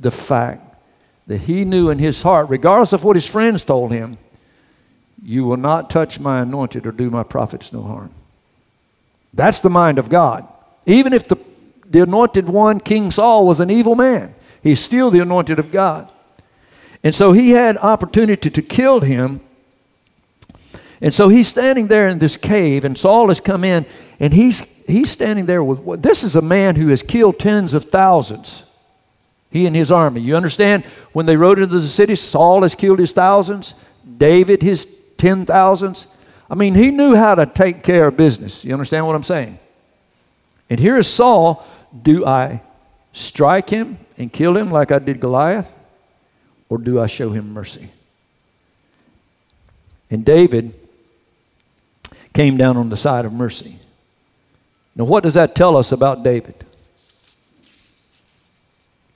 the 0.00 0.10
fact 0.10 0.76
that 1.26 1.42
he 1.42 1.66
knew 1.66 1.90
in 1.90 1.98
his 1.98 2.22
heart, 2.22 2.48
regardless 2.48 2.94
of 2.94 3.04
what 3.04 3.16
his 3.16 3.26
friends 3.26 3.62
told 3.62 3.92
him, 3.92 4.16
you 5.22 5.44
will 5.44 5.58
not 5.58 5.90
touch 5.90 6.18
my 6.18 6.40
anointed 6.40 6.86
or 6.86 6.92
do 6.92 7.10
my 7.10 7.22
prophets 7.22 7.70
no 7.70 7.82
harm. 7.82 8.14
That's 9.34 9.58
the 9.58 9.68
mind 9.68 9.98
of 9.98 10.08
God. 10.08 10.48
Even 10.86 11.12
if 11.12 11.28
the, 11.28 11.36
the 11.84 12.02
anointed 12.02 12.48
one, 12.48 12.80
King 12.80 13.10
Saul, 13.10 13.46
was 13.46 13.60
an 13.60 13.68
evil 13.68 13.94
man, 13.94 14.34
he's 14.62 14.80
still 14.80 15.10
the 15.10 15.20
anointed 15.20 15.58
of 15.58 15.70
God. 15.70 16.10
And 17.02 17.14
so 17.14 17.32
he 17.32 17.50
had 17.50 17.76
opportunity 17.78 18.50
to 18.50 18.62
kill 18.62 19.00
him. 19.00 19.40
And 21.00 21.14
so 21.14 21.28
he's 21.30 21.48
standing 21.48 21.86
there 21.86 22.08
in 22.08 22.18
this 22.18 22.36
cave, 22.36 22.84
and 22.84 22.96
Saul 22.96 23.28
has 23.28 23.40
come 23.40 23.64
in, 23.64 23.86
and 24.18 24.34
he's, 24.34 24.60
he's 24.86 25.10
standing 25.10 25.46
there 25.46 25.64
with 25.64 26.02
this 26.02 26.22
is 26.22 26.36
a 26.36 26.42
man 26.42 26.76
who 26.76 26.88
has 26.88 27.02
killed 27.02 27.38
tens 27.38 27.72
of 27.72 27.84
thousands. 27.84 28.64
He 29.50 29.66
and 29.66 29.74
his 29.74 29.90
army. 29.90 30.20
You 30.20 30.36
understand? 30.36 30.84
When 31.12 31.26
they 31.26 31.36
rode 31.36 31.58
into 31.58 31.80
the 31.80 31.86
city, 31.86 32.14
Saul 32.14 32.62
has 32.62 32.74
killed 32.74 32.98
his 32.98 33.12
thousands, 33.12 33.74
David 34.18 34.62
his 34.62 34.86
ten 35.16 35.46
thousands. 35.46 36.06
I 36.50 36.54
mean, 36.54 36.74
he 36.74 36.90
knew 36.90 37.14
how 37.14 37.34
to 37.34 37.46
take 37.46 37.82
care 37.82 38.08
of 38.08 38.16
business. 38.16 38.64
You 38.64 38.74
understand 38.74 39.06
what 39.06 39.16
I'm 39.16 39.22
saying? 39.22 39.58
And 40.68 40.78
here 40.78 40.98
is 40.98 41.08
Saul. 41.08 41.64
Do 42.02 42.26
I 42.26 42.62
strike 43.12 43.70
him 43.70 43.98
and 44.18 44.32
kill 44.32 44.56
him 44.56 44.70
like 44.70 44.92
I 44.92 44.98
did 44.98 45.18
Goliath? 45.18 45.74
Or 46.70 46.78
do 46.78 46.98
I 46.98 47.06
show 47.06 47.30
him 47.30 47.52
mercy? 47.52 47.90
And 50.10 50.24
David 50.24 50.72
came 52.32 52.56
down 52.56 52.76
on 52.76 52.88
the 52.88 52.96
side 52.96 53.24
of 53.26 53.32
mercy. 53.32 53.78
Now, 54.96 55.04
what 55.04 55.22
does 55.22 55.34
that 55.34 55.54
tell 55.54 55.76
us 55.76 55.92
about 55.92 56.22
David? 56.22 56.54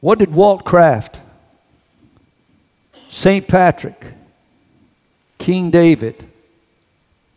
What 0.01 0.19
did 0.19 0.35
Walt 0.35 0.65
Kraft, 0.65 1.21
St. 3.09 3.49
Patrick, 3.49 4.05
King 5.39 5.71
David 5.71 6.27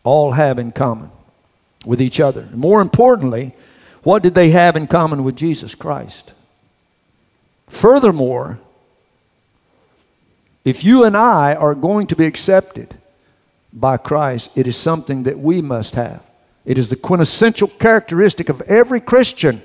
all 0.04 0.34
have 0.34 0.60
in 0.60 0.72
common 0.72 1.12
with 1.86 2.02
each 2.02 2.20
other? 2.20 2.50
more 2.54 2.82
importantly, 2.82 3.54
what 4.04 4.24
did 4.24 4.34
they 4.34 4.50
have 4.50 4.76
in 4.76 4.88
common 4.88 5.24
with 5.24 5.36
Jesus 5.36 5.76
Christ? 5.76 6.34
Furthermore, 7.68 8.60
if 10.68 10.84
you 10.84 11.06
and 11.06 11.16
I 11.16 11.56
are 11.56 11.74
going 11.74 12.08
to 12.08 12.16
be 12.18 12.26
accepted 12.26 12.96
by 13.72 13.96
Christ, 13.96 14.52
it 14.54 14.68
is 14.68 14.76
something 14.76 15.24
that 15.24 15.40
we 15.40 15.62
must 15.62 15.96
have. 15.96 16.22
It 16.66 16.78
is 16.78 16.90
the 16.90 16.98
quintessential 16.98 17.70
characteristic 17.70 18.50
of 18.50 18.62
every 18.64 19.00
Christian. 19.00 19.62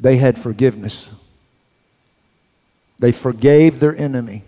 They 0.00 0.16
had 0.16 0.38
forgiveness. 0.38 1.10
They 2.98 3.12
forgave 3.12 3.78
their 3.78 3.94
enemy. 3.94 4.42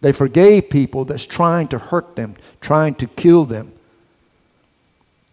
They 0.00 0.12
forgave 0.12 0.70
people 0.70 1.04
that's 1.04 1.26
trying 1.26 1.66
to 1.68 1.78
hurt 1.78 2.14
them, 2.14 2.36
trying 2.60 2.94
to 2.96 3.08
kill 3.08 3.46
them. 3.46 3.72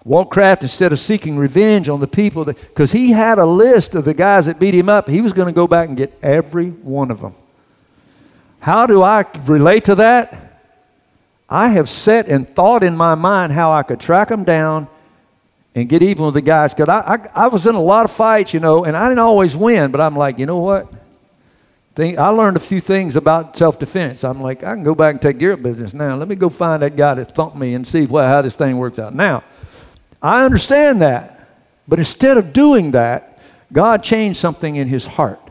Walt 0.04 0.32
Kraft, 0.32 0.64
instead 0.64 0.92
of 0.92 1.00
seeking 1.00 1.38
revenge 1.38 1.88
on 1.88 2.00
the 2.00 2.08
people, 2.08 2.46
because 2.46 2.94
he 2.94 3.12
had 3.12 3.38
a 3.38 3.46
list 3.46 3.94
of 3.94 4.06
the 4.06 4.16
guys 4.16 4.48
that 4.48 4.60
beat 4.60 4.74
him 4.74 4.90
up, 4.90 5.08
he 5.08 5.22
was 5.22 5.34
going 5.34 5.46
to 5.46 5.54
go 5.54 5.68
back 5.68 5.88
and 5.88 5.96
get 5.96 6.18
every 6.24 6.72
one 6.72 7.12
of 7.12 7.22
them. 7.22 7.36
How 8.60 8.86
do 8.86 9.02
I 9.04 9.26
relate 9.46 9.86
to 9.86 9.96
that? 9.96 10.50
I 11.50 11.70
have 11.70 11.90
set 11.90 12.28
and 12.28 12.48
thought 12.48 12.84
in 12.84 12.96
my 12.96 13.16
mind 13.16 13.54
how 13.54 13.72
I 13.72 13.84
could 13.84 14.00
track 14.00 14.28
them 14.28 14.44
down 14.44 14.88
and 15.74 15.90
get 15.90 16.04
even 16.04 16.26
with 16.26 16.36
the 16.36 16.42
guys. 16.42 16.74
Because 16.74 16.90
I, 16.90 17.16
I, 17.16 17.46
I, 17.46 17.48
was 17.48 17.66
in 17.66 17.76
a 17.76 17.82
lot 17.82 18.06
of 18.06 18.12
fights, 18.12 18.54
you 18.54 18.60
know, 18.60 18.86
and 18.86 18.96
I 18.96 19.08
didn't 19.08 19.20
always 19.20 19.56
win, 19.56 19.92
but 19.92 20.02
I'm 20.02 20.16
like, 20.16 20.38
you 20.38 20.46
know 20.46 20.60
what? 20.60 20.92
Think, 21.96 22.20
I 22.20 22.30
learned 22.30 22.56
a 22.56 22.62
few 22.62 22.80
things 22.80 23.16
about 23.16 23.58
self 23.58 23.80
defense. 23.80 24.24
I'm 24.24 24.42
like, 24.42 24.64
I 24.64 24.74
can 24.74 24.84
go 24.84 24.94
back 24.94 25.16
and 25.16 25.22
take 25.22 25.40
care 25.40 25.54
of 25.54 25.64
business 25.64 25.94
now. 25.94 26.16
Let 26.16 26.28
me 26.28 26.36
go 26.36 26.50
find 26.50 26.82
that 26.82 26.96
guy 26.96 27.16
that 27.16 27.36
thumped 27.36 27.58
me 27.58 27.74
and 27.74 27.86
see 27.86 28.06
how 28.06 28.42
this 28.42 28.56
thing 28.56 28.78
works 28.78 29.00
out. 29.00 29.16
Now, 29.16 29.44
I 30.22 30.46
understand 30.46 31.02
that. 31.02 31.48
But 31.88 31.98
instead 31.98 32.38
of 32.38 32.54
doing 32.54 32.92
that, 32.92 33.40
God 33.74 34.04
changed 34.04 34.40
something 34.40 34.76
in 34.76 34.88
his 34.88 35.08
heart. 35.08 35.42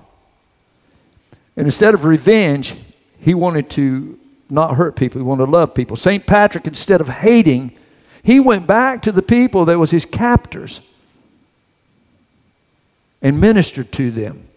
And 1.57 1.67
instead 1.67 1.93
of 1.93 2.05
revenge, 2.05 2.77
he 3.19 3.35
wanted 3.35 3.71
to 3.71 4.19
not 4.51 4.77
hurt 4.77 4.97
people, 4.97 5.21
he 5.21 5.25
wanted 5.25 5.47
to 5.47 5.51
love 5.51 5.75
people. 5.75 5.97
St. 5.97 6.27
Patrick, 6.27 6.67
instead 6.67 7.01
of 7.01 7.09
hating, 7.09 7.77
he 8.23 8.41
went 8.41 8.67
back 8.67 9.03
to 9.03 9.13
the 9.13 9.23
people 9.23 9.65
that 9.67 9.79
was 9.79 9.91
his 9.91 10.05
captors 10.05 10.81
and 13.21 13.41
ministered 13.41 13.93
to 13.93 14.11
them. 14.11 14.49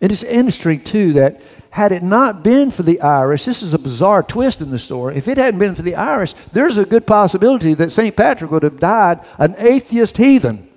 It 0.00 0.12
is 0.12 0.22
interesting, 0.22 0.84
too, 0.84 1.14
that 1.14 1.40
had 1.70 1.90
it 1.90 2.02
not 2.02 2.44
been 2.44 2.70
for 2.70 2.84
the 2.84 3.00
Irish, 3.00 3.46
this 3.46 3.62
is 3.62 3.74
a 3.74 3.78
bizarre 3.78 4.22
twist 4.22 4.60
in 4.60 4.70
the 4.70 4.78
story. 4.78 5.16
If 5.16 5.26
it 5.26 5.38
hadn't 5.38 5.58
been 5.58 5.74
for 5.74 5.82
the 5.82 5.96
Irish, 5.96 6.34
there's 6.52 6.76
a 6.76 6.84
good 6.84 7.06
possibility 7.06 7.74
that 7.74 7.90
St. 7.90 8.14
Patrick 8.14 8.50
would 8.52 8.62
have 8.62 8.78
died 8.78 9.24
an 9.38 9.56
atheist 9.58 10.16
heathen 10.16 10.68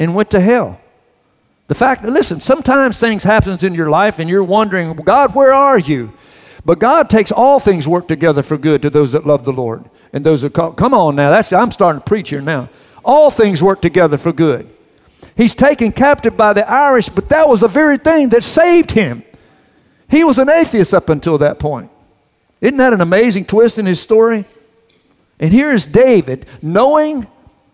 and 0.00 0.16
went 0.16 0.30
to 0.30 0.40
hell. 0.40 0.80
The 1.72 1.78
fact, 1.78 2.02
that, 2.02 2.10
listen, 2.10 2.38
sometimes 2.38 2.98
things 2.98 3.24
happens 3.24 3.64
in 3.64 3.72
your 3.72 3.88
life 3.88 4.18
and 4.18 4.28
you're 4.28 4.44
wondering, 4.44 4.94
God, 4.94 5.34
where 5.34 5.54
are 5.54 5.78
you? 5.78 6.12
But 6.66 6.78
God 6.78 7.08
takes 7.08 7.32
all 7.32 7.58
things 7.58 7.88
work 7.88 8.06
together 8.06 8.42
for 8.42 8.58
good 8.58 8.82
to 8.82 8.90
those 8.90 9.12
that 9.12 9.26
love 9.26 9.46
the 9.46 9.54
Lord 9.54 9.88
and 10.12 10.22
those 10.22 10.42
that 10.42 10.52
call. 10.52 10.72
Come 10.72 10.92
on 10.92 11.16
now, 11.16 11.30
that's 11.30 11.50
I'm 11.50 11.70
starting 11.70 12.02
to 12.02 12.04
preach 12.04 12.28
here 12.28 12.42
now. 12.42 12.68
All 13.02 13.30
things 13.30 13.62
work 13.62 13.80
together 13.80 14.18
for 14.18 14.34
good. 14.34 14.68
He's 15.34 15.54
taken 15.54 15.92
captive 15.92 16.36
by 16.36 16.52
the 16.52 16.70
Irish, 16.70 17.08
but 17.08 17.30
that 17.30 17.48
was 17.48 17.60
the 17.60 17.68
very 17.68 17.96
thing 17.96 18.28
that 18.28 18.44
saved 18.44 18.90
him. 18.90 19.22
He 20.10 20.24
was 20.24 20.38
an 20.38 20.50
atheist 20.50 20.92
up 20.92 21.08
until 21.08 21.38
that 21.38 21.58
point. 21.58 21.90
Isn't 22.60 22.76
that 22.76 22.92
an 22.92 23.00
amazing 23.00 23.46
twist 23.46 23.78
in 23.78 23.86
his 23.86 23.98
story? 23.98 24.44
And 25.40 25.50
here 25.54 25.72
is 25.72 25.86
David, 25.86 26.44
knowing 26.60 27.26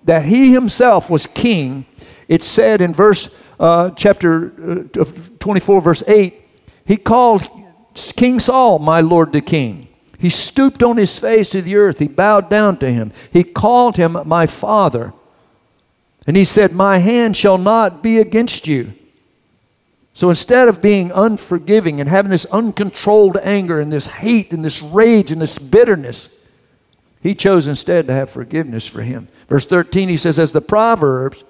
that 0.05 0.25
he 0.25 0.53
himself 0.53 1.11
was 1.11 1.27
king. 1.27 1.85
It 2.29 2.45
said 2.45 2.81
in 2.81 2.95
verse 2.95 3.29
uh, 3.59 3.91
chapter 3.91 4.89
uh, 4.99 5.05
24, 5.41 5.81
verse 5.81 6.03
8, 6.07 6.35
he 6.85 6.97
called 6.97 7.49
King 7.95 8.39
Saul, 8.39 8.79
my 8.79 9.01
lord 9.01 9.33
the 9.33 9.41
king. 9.41 9.89
He 10.19 10.31
stooped 10.31 10.83
on 10.83 10.97
his 10.97 11.17
face 11.19 11.49
to 11.51 11.63
the 11.63 11.77
earth. 11.77 12.01
He 12.01 12.09
bowed 12.09 12.51
down 12.51 12.79
to 12.79 12.91
him. 12.91 13.13
He 13.33 13.45
called 13.45 13.97
him 13.97 14.17
my 14.25 14.47
father. 14.47 15.13
And 16.27 16.37
he 16.37 16.45
said, 16.45 16.73
My 16.73 16.99
hand 16.99 17.37
shall 17.37 17.57
not 17.57 18.03
be 18.03 18.19
against 18.19 18.67
you. 18.67 18.95
So 20.13 20.31
instead 20.31 20.67
of 20.67 20.83
being 20.83 21.13
unforgiving 21.13 22.01
and 22.01 22.09
having 22.09 22.31
this 22.33 22.45
uncontrolled 22.47 23.37
anger 23.37 23.79
and 23.79 23.93
this 23.93 24.09
hate 24.09 24.53
and 24.53 24.65
this 24.65 24.83
rage 24.83 25.31
and 25.31 25.41
this 25.41 25.59
bitterness, 25.59 26.29
he 27.21 27.37
chose 27.37 27.69
instead 27.69 28.09
to 28.09 28.13
have 28.13 28.29
forgiveness 28.29 28.87
for 28.87 29.03
him. 29.03 29.29
Verse 29.49 29.65
13, 29.65 30.09
he 30.09 30.17
says, 30.17 30.41
As 30.41 30.51
the 30.51 30.61
Proverbs 30.61 31.45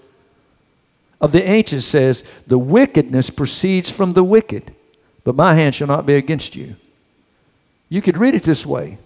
of 1.21 1.33
the 1.33 1.49
ancients 1.49 1.87
says, 1.87 2.25
The 2.47 2.59
wickedness 2.59 3.31
proceeds 3.31 3.91
from 3.91 4.13
the 4.13 4.25
wicked, 4.25 4.75
but 5.25 5.35
my 5.35 5.55
hand 5.55 5.75
shall 5.75 5.89
not 5.89 6.07
be 6.07 6.15
against 6.15 6.57
you. 6.57 6.77
You 7.89 8.03
could 8.03 8.19
read 8.19 8.35
it 8.35 8.43
this 8.43 8.67
way 8.67 8.99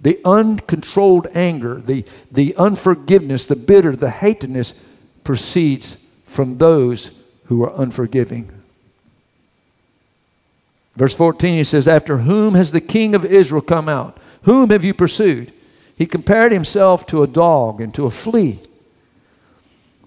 the 0.00 0.18
uncontrolled 0.24 1.26
anger, 1.34 1.74
the, 1.74 2.04
the 2.30 2.56
unforgiveness, 2.56 3.44
the 3.44 3.56
bitter, 3.56 3.94
the 3.94 4.08
hatedness 4.08 4.72
proceeds 5.24 5.98
from 6.24 6.56
those 6.56 7.10
who 7.44 7.62
are 7.62 7.80
unforgiving. 7.80 8.50
Verse 10.96 11.14
14, 11.14 11.56
he 11.56 11.64
says, 11.64 11.86
After 11.86 12.18
whom 12.18 12.54
has 12.54 12.70
the 12.70 12.80
king 12.80 13.14
of 13.14 13.24
Israel 13.24 13.60
come 13.60 13.88
out? 13.88 14.16
Whom 14.42 14.70
have 14.70 14.84
you 14.84 14.94
pursued? 14.94 15.52
He 15.96 16.06
compared 16.06 16.50
himself 16.50 17.06
to 17.08 17.22
a 17.22 17.26
dog 17.26 17.80
and 17.80 17.94
to 17.94 18.06
a 18.06 18.10
flea 18.10 18.60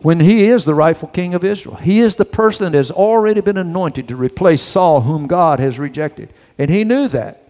when 0.03 0.19
he 0.19 0.43
is 0.43 0.65
the 0.65 0.75
rightful 0.75 1.07
king 1.07 1.33
of 1.33 1.45
Israel. 1.45 1.77
He 1.77 1.99
is 1.99 2.15
the 2.15 2.25
person 2.25 2.71
that 2.71 2.77
has 2.77 2.91
already 2.91 3.39
been 3.39 3.57
anointed 3.57 4.09
to 4.09 4.17
replace 4.17 4.61
Saul, 4.61 5.01
whom 5.01 5.27
God 5.27 5.59
has 5.61 5.79
rejected. 5.79 6.29
And 6.57 6.69
he 6.69 6.83
knew 6.83 7.07
that. 7.07 7.41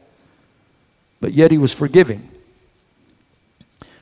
But 1.20 1.34
yet 1.34 1.50
he 1.50 1.58
was 1.58 1.74
forgiving. 1.74 2.30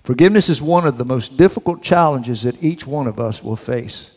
Forgiveness 0.04 0.50
is 0.50 0.62
one 0.62 0.86
of 0.86 0.98
the 0.98 1.06
most 1.06 1.38
difficult 1.38 1.82
challenges 1.82 2.44
that 2.44 2.62
each 2.62 2.86
one 2.86 3.08
of 3.08 3.22
us 3.22 3.42
will 3.42 3.56
face. 3.56 4.12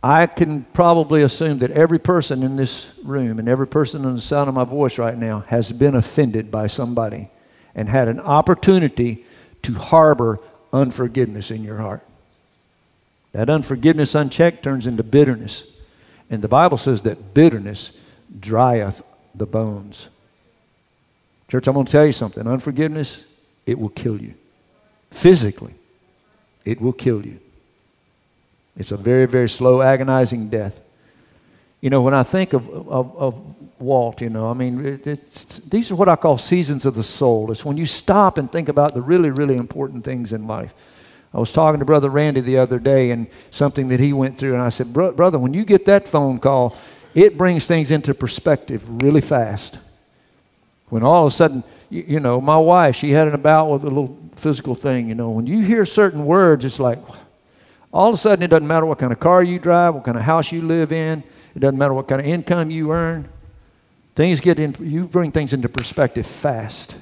I 0.00 0.26
can 0.26 0.64
probably 0.72 1.22
assume 1.22 1.58
that 1.58 1.72
every 1.72 1.98
person 1.98 2.44
in 2.44 2.54
this 2.54 2.86
room 3.02 3.40
and 3.40 3.48
every 3.48 3.66
person 3.66 4.04
in 4.04 4.14
the 4.14 4.20
sound 4.20 4.48
of 4.48 4.54
my 4.54 4.64
voice 4.64 4.96
right 4.96 5.18
now 5.18 5.40
has 5.48 5.72
been 5.72 5.96
offended 5.96 6.52
by 6.52 6.68
somebody 6.68 7.30
and 7.74 7.88
had 7.88 8.06
an 8.06 8.20
opportunity 8.20 9.26
to 9.62 9.74
harbor 9.74 10.38
unforgiveness 10.72 11.50
in 11.50 11.64
your 11.64 11.78
heart. 11.78 12.06
That 13.32 13.48
unforgiveness 13.48 14.14
unchecked 14.14 14.62
turns 14.62 14.86
into 14.86 15.02
bitterness. 15.02 15.64
And 16.30 16.42
the 16.42 16.48
Bible 16.48 16.78
says 16.78 17.02
that 17.02 17.34
bitterness 17.34 17.92
drieth 18.38 19.02
the 19.34 19.46
bones. 19.46 20.08
Church, 21.48 21.66
I'm 21.66 21.74
going 21.74 21.86
to 21.86 21.92
tell 21.92 22.06
you 22.06 22.12
something. 22.12 22.46
Unforgiveness, 22.46 23.24
it 23.66 23.78
will 23.78 23.88
kill 23.88 24.20
you. 24.20 24.34
Physically, 25.10 25.74
it 26.64 26.80
will 26.80 26.92
kill 26.92 27.26
you. 27.26 27.40
It's 28.76 28.92
a 28.92 28.96
very, 28.96 29.26
very 29.26 29.48
slow, 29.48 29.82
agonizing 29.82 30.48
death. 30.48 30.80
You 31.80 31.90
know, 31.90 32.02
when 32.02 32.14
I 32.14 32.22
think 32.22 32.52
of, 32.52 32.68
of, 32.68 33.16
of 33.16 33.80
Walt, 33.80 34.20
you 34.20 34.30
know, 34.30 34.50
I 34.50 34.54
mean, 34.54 35.00
it, 35.04 35.60
these 35.68 35.90
are 35.90 35.96
what 35.96 36.08
I 36.08 36.16
call 36.16 36.38
seasons 36.38 36.86
of 36.86 36.94
the 36.94 37.02
soul. 37.02 37.50
It's 37.50 37.64
when 37.64 37.76
you 37.76 37.86
stop 37.86 38.38
and 38.38 38.50
think 38.50 38.68
about 38.68 38.94
the 38.94 39.02
really, 39.02 39.30
really 39.30 39.56
important 39.56 40.04
things 40.04 40.32
in 40.32 40.46
life. 40.46 40.74
I 41.32 41.38
was 41.38 41.52
talking 41.52 41.78
to 41.78 41.84
Brother 41.84 42.10
Randy 42.10 42.40
the 42.40 42.58
other 42.58 42.78
day 42.78 43.12
and 43.12 43.28
something 43.50 43.88
that 43.88 44.00
he 44.00 44.12
went 44.12 44.36
through, 44.36 44.54
and 44.54 44.62
I 44.62 44.68
said, 44.68 44.92
Brother, 44.92 45.38
when 45.38 45.54
you 45.54 45.64
get 45.64 45.86
that 45.86 46.08
phone 46.08 46.40
call, 46.40 46.76
it 47.14 47.38
brings 47.38 47.64
things 47.64 47.90
into 47.90 48.14
perspective 48.14 49.02
really 49.02 49.20
fast. 49.20 49.78
When 50.88 51.04
all 51.04 51.26
of 51.26 51.32
a 51.32 51.36
sudden, 51.36 51.62
you, 51.88 52.04
you 52.06 52.20
know, 52.20 52.40
my 52.40 52.56
wife, 52.56 52.96
she 52.96 53.12
had 53.12 53.28
an 53.28 53.34
about 53.34 53.70
with 53.70 53.84
a 53.84 53.86
little 53.86 54.18
physical 54.34 54.74
thing, 54.74 55.08
you 55.08 55.14
know, 55.14 55.30
when 55.30 55.46
you 55.46 55.62
hear 55.62 55.84
certain 55.84 56.24
words, 56.24 56.64
it's 56.64 56.80
like, 56.80 56.98
all 57.92 58.08
of 58.08 58.14
a 58.14 58.18
sudden, 58.18 58.42
it 58.42 58.48
doesn't 58.48 58.66
matter 58.66 58.86
what 58.86 58.98
kind 58.98 59.12
of 59.12 59.20
car 59.20 59.42
you 59.42 59.58
drive, 59.58 59.94
what 59.94 60.04
kind 60.04 60.16
of 60.16 60.24
house 60.24 60.50
you 60.50 60.62
live 60.62 60.90
in, 60.90 61.22
it 61.54 61.60
doesn't 61.60 61.78
matter 61.78 61.94
what 61.94 62.08
kind 62.08 62.20
of 62.20 62.26
income 62.26 62.70
you 62.70 62.92
earn. 62.92 63.28
Things 64.16 64.40
get 64.40 64.58
in, 64.58 64.74
you 64.80 65.06
bring 65.06 65.30
things 65.30 65.52
into 65.52 65.68
perspective 65.68 66.26
fast. 66.26 66.96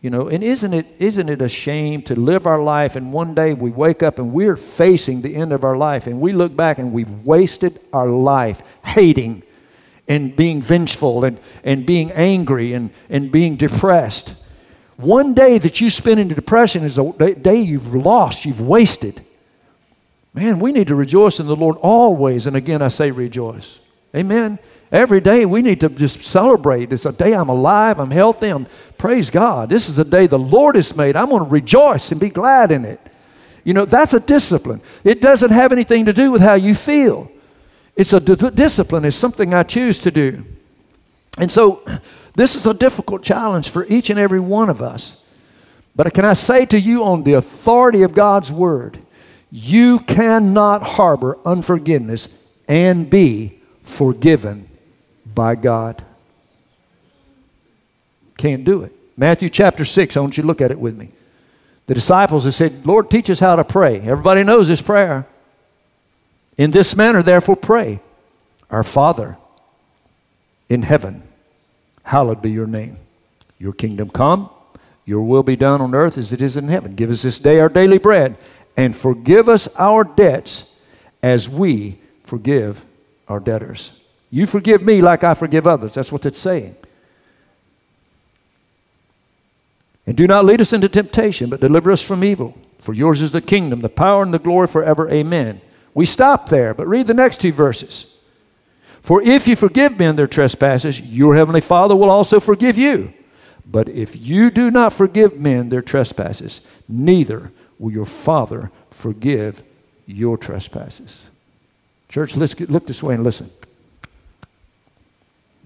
You 0.00 0.08
know, 0.08 0.28
and 0.28 0.42
isn't 0.42 0.72
it, 0.72 0.86
isn't 0.98 1.28
it 1.28 1.42
a 1.42 1.48
shame 1.48 2.00
to 2.02 2.18
live 2.18 2.46
our 2.46 2.62
life 2.62 2.96
and 2.96 3.12
one 3.12 3.34
day 3.34 3.52
we 3.52 3.70
wake 3.70 4.02
up 4.02 4.18
and 4.18 4.32
we're 4.32 4.56
facing 4.56 5.20
the 5.20 5.36
end 5.36 5.52
of 5.52 5.62
our 5.62 5.76
life 5.76 6.06
and 6.06 6.20
we 6.20 6.32
look 6.32 6.56
back 6.56 6.78
and 6.78 6.92
we've 6.92 7.26
wasted 7.26 7.80
our 7.92 8.08
life 8.08 8.62
hating 8.82 9.42
and 10.08 10.34
being 10.34 10.62
vengeful 10.62 11.24
and, 11.24 11.38
and 11.62 11.84
being 11.84 12.10
angry 12.12 12.72
and, 12.72 12.90
and 13.10 13.30
being 13.30 13.56
depressed. 13.56 14.34
One 14.96 15.34
day 15.34 15.58
that 15.58 15.82
you 15.82 15.90
spend 15.90 16.18
in 16.18 16.28
depression 16.28 16.82
is 16.84 16.98
a 16.98 17.34
day 17.34 17.60
you've 17.60 17.94
lost, 17.94 18.46
you've 18.46 18.60
wasted. 18.60 19.24
Man, 20.32 20.60
we 20.60 20.72
need 20.72 20.86
to 20.86 20.94
rejoice 20.94 21.40
in 21.40 21.46
the 21.46 21.56
Lord 21.56 21.76
always. 21.76 22.46
And 22.46 22.56
again, 22.56 22.80
I 22.82 22.88
say 22.88 23.10
rejoice. 23.10 23.80
Amen. 24.14 24.58
Every 24.92 25.20
day 25.20 25.46
we 25.46 25.62
need 25.62 25.80
to 25.82 25.88
just 25.88 26.22
celebrate. 26.22 26.92
It's 26.92 27.06
a 27.06 27.12
day 27.12 27.32
I'm 27.32 27.48
alive, 27.48 28.00
I'm 28.00 28.10
healthy, 28.10 28.48
I'm 28.48 28.66
praise 28.98 29.30
God. 29.30 29.68
This 29.68 29.88
is 29.88 29.98
a 29.98 30.04
day 30.04 30.26
the 30.26 30.38
Lord 30.38 30.74
has 30.74 30.96
made. 30.96 31.14
I'm 31.14 31.28
going 31.28 31.44
to 31.44 31.50
rejoice 31.50 32.10
and 32.10 32.20
be 32.20 32.28
glad 32.28 32.72
in 32.72 32.84
it. 32.84 33.00
You 33.62 33.72
know, 33.72 33.84
that's 33.84 34.14
a 34.14 34.20
discipline. 34.20 34.80
It 35.04 35.20
doesn't 35.20 35.50
have 35.50 35.70
anything 35.70 36.06
to 36.06 36.12
do 36.12 36.32
with 36.32 36.42
how 36.42 36.54
you 36.54 36.74
feel. 36.74 37.30
It's 37.94 38.12
a 38.12 38.20
d- 38.20 38.50
discipline, 38.50 39.04
it's 39.04 39.16
something 39.16 39.54
I 39.54 39.62
choose 39.62 40.00
to 40.02 40.10
do. 40.10 40.44
And 41.38 41.52
so, 41.52 41.84
this 42.34 42.56
is 42.56 42.66
a 42.66 42.74
difficult 42.74 43.22
challenge 43.22 43.68
for 43.68 43.84
each 43.86 44.10
and 44.10 44.18
every 44.18 44.40
one 44.40 44.70
of 44.70 44.82
us. 44.82 45.22
But 45.94 46.12
can 46.14 46.24
I 46.24 46.32
say 46.32 46.66
to 46.66 46.78
you, 46.78 47.04
on 47.04 47.22
the 47.22 47.34
authority 47.34 48.02
of 48.02 48.14
God's 48.14 48.50
word, 48.50 48.98
you 49.50 50.00
cannot 50.00 50.82
harbor 50.82 51.38
unforgiveness 51.44 52.28
and 52.66 53.10
be 53.10 53.60
forgiven 53.82 54.69
by 55.34 55.54
God. 55.54 56.02
Can't 58.36 58.64
do 58.64 58.82
it. 58.82 58.92
Matthew 59.16 59.48
chapter 59.48 59.84
6, 59.84 60.16
I 60.16 60.20
want 60.20 60.36
you 60.36 60.42
to 60.42 60.46
look 60.46 60.60
at 60.60 60.70
it 60.70 60.78
with 60.78 60.96
me. 60.96 61.10
The 61.86 61.94
disciples 61.94 62.44
have 62.44 62.54
said, 62.54 62.86
Lord, 62.86 63.10
teach 63.10 63.28
us 63.28 63.40
how 63.40 63.56
to 63.56 63.64
pray. 63.64 64.00
Everybody 64.00 64.44
knows 64.44 64.68
this 64.68 64.80
prayer. 64.80 65.26
In 66.56 66.70
this 66.70 66.96
manner, 66.96 67.22
therefore, 67.22 67.56
pray 67.56 68.00
Our 68.70 68.82
Father 68.82 69.36
in 70.68 70.82
heaven, 70.82 71.22
hallowed 72.04 72.40
be 72.40 72.50
your 72.50 72.66
name. 72.66 72.96
Your 73.58 73.72
kingdom 73.72 74.08
come, 74.08 74.48
your 75.04 75.22
will 75.22 75.42
be 75.42 75.56
done 75.56 75.80
on 75.80 75.94
earth 75.94 76.16
as 76.16 76.32
it 76.32 76.40
is 76.40 76.56
in 76.56 76.68
heaven. 76.68 76.94
Give 76.94 77.10
us 77.10 77.22
this 77.22 77.38
day 77.38 77.58
our 77.58 77.68
daily 77.68 77.98
bread 77.98 78.36
and 78.76 78.96
forgive 78.96 79.48
us 79.48 79.68
our 79.76 80.04
debts 80.04 80.64
as 81.22 81.48
we 81.48 81.98
forgive 82.24 82.84
our 83.28 83.40
debtors. 83.40 83.92
You 84.30 84.46
forgive 84.46 84.82
me 84.82 85.02
like 85.02 85.24
I 85.24 85.34
forgive 85.34 85.66
others. 85.66 85.94
That's 85.94 86.12
what 86.12 86.24
it's 86.24 86.38
saying. 86.38 86.76
And 90.06 90.16
do 90.16 90.26
not 90.26 90.44
lead 90.44 90.60
us 90.60 90.72
into 90.72 90.88
temptation, 90.88 91.50
but 91.50 91.60
deliver 91.60 91.90
us 91.90 92.02
from 92.02 92.24
evil. 92.24 92.56
For 92.78 92.94
yours 92.94 93.20
is 93.22 93.32
the 93.32 93.40
kingdom, 93.40 93.80
the 93.80 93.88
power, 93.88 94.22
and 94.22 94.32
the 94.32 94.38
glory 94.38 94.66
forever. 94.66 95.10
Amen. 95.10 95.60
We 95.94 96.06
stop 96.06 96.48
there, 96.48 96.72
but 96.72 96.86
read 96.86 97.06
the 97.06 97.14
next 97.14 97.40
two 97.40 97.52
verses. 97.52 98.12
For 99.02 99.22
if 99.22 99.48
you 99.48 99.56
forgive 99.56 99.98
men 99.98 100.16
their 100.16 100.26
trespasses, 100.26 101.00
your 101.00 101.34
heavenly 101.34 101.60
Father 101.60 101.96
will 101.96 102.10
also 102.10 102.38
forgive 102.38 102.78
you. 102.78 103.12
But 103.64 103.88
if 103.88 104.16
you 104.16 104.50
do 104.50 104.70
not 104.70 104.92
forgive 104.92 105.38
men 105.38 105.68
their 105.68 105.82
trespasses, 105.82 106.60
neither 106.88 107.52
will 107.78 107.92
your 107.92 108.04
Father 108.04 108.70
forgive 108.90 109.62
your 110.06 110.36
trespasses. 110.36 111.26
Church, 112.08 112.36
let's 112.36 112.54
get, 112.54 112.70
look 112.70 112.86
this 112.86 113.02
way 113.02 113.14
and 113.14 113.24
listen. 113.24 113.50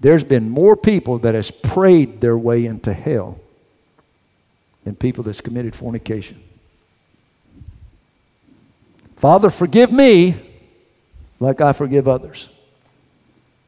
There's 0.05 0.23
been 0.23 0.51
more 0.51 0.77
people 0.77 1.21
that 1.21 1.35
has 1.35 1.51
prayed 1.51 2.21
their 2.21 2.37
way 2.37 2.67
into 2.67 2.93
hell 2.93 3.39
than 4.85 4.97
people 4.97 5.25
that's 5.25 5.41
committed 5.41 5.75
fornication. 5.75 6.43
Father, 9.17 9.49
forgive 9.49 9.91
me 9.91 10.37
like 11.41 11.63
I 11.63 11.73
forgive 11.73 12.07
others. 12.07 12.51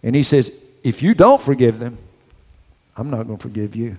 And 0.02 0.14
he 0.14 0.22
says, 0.22 0.52
if 0.84 1.02
you 1.02 1.14
don't 1.14 1.40
forgive 1.40 1.78
them, 1.78 1.96
I'm 2.98 3.08
not 3.08 3.26
going 3.26 3.38
to 3.38 3.42
forgive 3.42 3.74
you. 3.74 3.96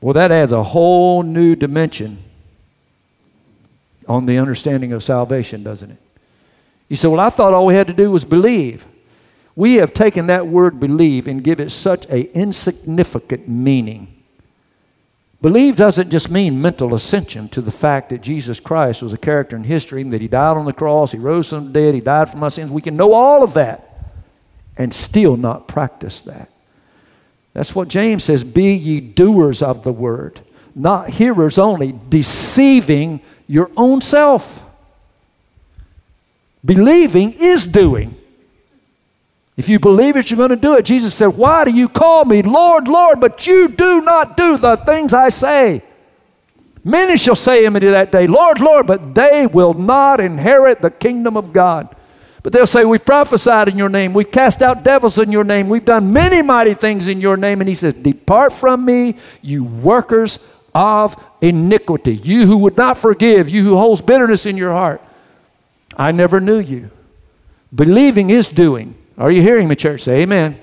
Well, 0.00 0.14
that 0.14 0.32
adds 0.32 0.50
a 0.50 0.64
whole 0.64 1.22
new 1.22 1.54
dimension 1.54 2.18
on 4.08 4.26
the 4.26 4.38
understanding 4.38 4.92
of 4.92 5.04
salvation, 5.04 5.62
doesn't 5.62 5.92
it? 5.92 5.98
You 6.88 6.96
say, 6.96 7.06
Well, 7.06 7.20
I 7.20 7.30
thought 7.30 7.54
all 7.54 7.66
we 7.66 7.74
had 7.74 7.86
to 7.86 7.92
do 7.92 8.10
was 8.10 8.24
believe. 8.24 8.88
We 9.58 9.74
have 9.74 9.92
taken 9.92 10.28
that 10.28 10.46
word 10.46 10.78
believe 10.78 11.26
and 11.26 11.42
give 11.42 11.58
it 11.58 11.72
such 11.72 12.06
a 12.06 12.32
insignificant 12.32 13.48
meaning. 13.48 14.22
Believe 15.42 15.74
doesn't 15.74 16.10
just 16.10 16.30
mean 16.30 16.62
mental 16.62 16.94
ascension 16.94 17.48
to 17.48 17.60
the 17.60 17.72
fact 17.72 18.10
that 18.10 18.20
Jesus 18.20 18.60
Christ 18.60 19.02
was 19.02 19.12
a 19.12 19.18
character 19.18 19.56
in 19.56 19.64
history, 19.64 20.02
and 20.02 20.12
that 20.12 20.20
he 20.20 20.28
died 20.28 20.56
on 20.56 20.64
the 20.64 20.72
cross, 20.72 21.10
he 21.10 21.18
rose 21.18 21.48
from 21.48 21.72
the 21.72 21.72
dead, 21.72 21.96
he 21.96 22.00
died 22.00 22.30
for 22.30 22.36
my 22.36 22.46
sins. 22.46 22.70
We 22.70 22.82
can 22.82 22.96
know 22.96 23.12
all 23.12 23.42
of 23.42 23.54
that 23.54 23.98
and 24.76 24.94
still 24.94 25.36
not 25.36 25.66
practice 25.66 26.20
that. 26.20 26.52
That's 27.52 27.74
what 27.74 27.88
James 27.88 28.22
says 28.22 28.44
be 28.44 28.74
ye 28.74 29.00
doers 29.00 29.60
of 29.60 29.82
the 29.82 29.92
word, 29.92 30.38
not 30.72 31.10
hearers 31.10 31.58
only, 31.58 31.98
deceiving 32.08 33.22
your 33.48 33.72
own 33.76 34.02
self. 34.02 34.64
Believing 36.64 37.32
is 37.32 37.66
doing. 37.66 38.14
If 39.58 39.68
you 39.68 39.80
believe 39.80 40.16
it, 40.16 40.30
you're 40.30 40.38
going 40.38 40.50
to 40.50 40.56
do 40.56 40.76
it. 40.76 40.84
Jesus 40.84 41.12
said, 41.12 41.26
Why 41.26 41.64
do 41.64 41.72
you 41.72 41.88
call 41.88 42.24
me 42.24 42.42
Lord, 42.42 42.86
Lord, 42.86 43.20
but 43.20 43.44
you 43.44 43.66
do 43.66 44.00
not 44.00 44.36
do 44.36 44.56
the 44.56 44.76
things 44.76 45.12
I 45.12 45.30
say? 45.30 45.82
Many 46.84 47.16
shall 47.16 47.34
say 47.34 47.64
in 47.64 47.72
me 47.72 47.80
that 47.80 48.12
day, 48.12 48.28
Lord, 48.28 48.60
Lord, 48.60 48.86
but 48.86 49.16
they 49.16 49.48
will 49.48 49.74
not 49.74 50.20
inherit 50.20 50.80
the 50.80 50.92
kingdom 50.92 51.36
of 51.36 51.52
God. 51.52 51.96
But 52.44 52.52
they'll 52.52 52.66
say, 52.66 52.84
We've 52.84 53.04
prophesied 53.04 53.66
in 53.66 53.76
your 53.76 53.88
name, 53.88 54.14
we've 54.14 54.30
cast 54.30 54.62
out 54.62 54.84
devils 54.84 55.18
in 55.18 55.32
your 55.32 55.42
name, 55.42 55.68
we've 55.68 55.84
done 55.84 56.12
many 56.12 56.40
mighty 56.40 56.74
things 56.74 57.08
in 57.08 57.20
your 57.20 57.36
name. 57.36 57.60
And 57.60 57.68
he 57.68 57.74
says, 57.74 57.94
Depart 57.94 58.52
from 58.52 58.84
me, 58.84 59.16
you 59.42 59.64
workers 59.64 60.38
of 60.72 61.16
iniquity, 61.40 62.14
you 62.14 62.46
who 62.46 62.58
would 62.58 62.76
not 62.76 62.96
forgive, 62.96 63.48
you 63.48 63.64
who 63.64 63.76
holds 63.76 64.02
bitterness 64.02 64.46
in 64.46 64.56
your 64.56 64.70
heart. 64.70 65.02
I 65.96 66.12
never 66.12 66.38
knew 66.40 66.60
you. 66.60 66.92
Believing 67.74 68.30
is 68.30 68.50
doing. 68.50 68.94
Are 69.18 69.32
you 69.32 69.42
hearing 69.42 69.66
me, 69.66 69.74
church? 69.74 70.02
Say 70.02 70.22
amen. 70.22 70.60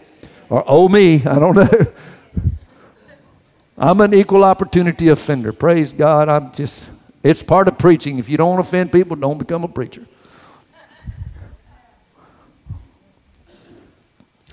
Or 0.49 0.63
oh 0.65 0.87
me, 0.87 1.15
I 1.25 1.37
don't 1.37 1.55
know. 1.55 1.87
I'm 3.77 3.99
an 3.99 4.13
equal 4.13 4.45
opportunity 4.45 5.09
offender. 5.09 5.51
Praise 5.51 5.91
God. 5.91 6.29
I'm 6.29 6.53
just, 6.53 6.89
it's 7.21 7.43
part 7.43 7.67
of 7.67 7.77
preaching. 7.77 8.17
If 8.17 8.29
you 8.29 8.37
don't 8.37 8.57
offend 8.57 8.93
people, 8.93 9.17
don't 9.17 9.37
become 9.37 9.65
a 9.65 9.67
preacher. 9.67 10.05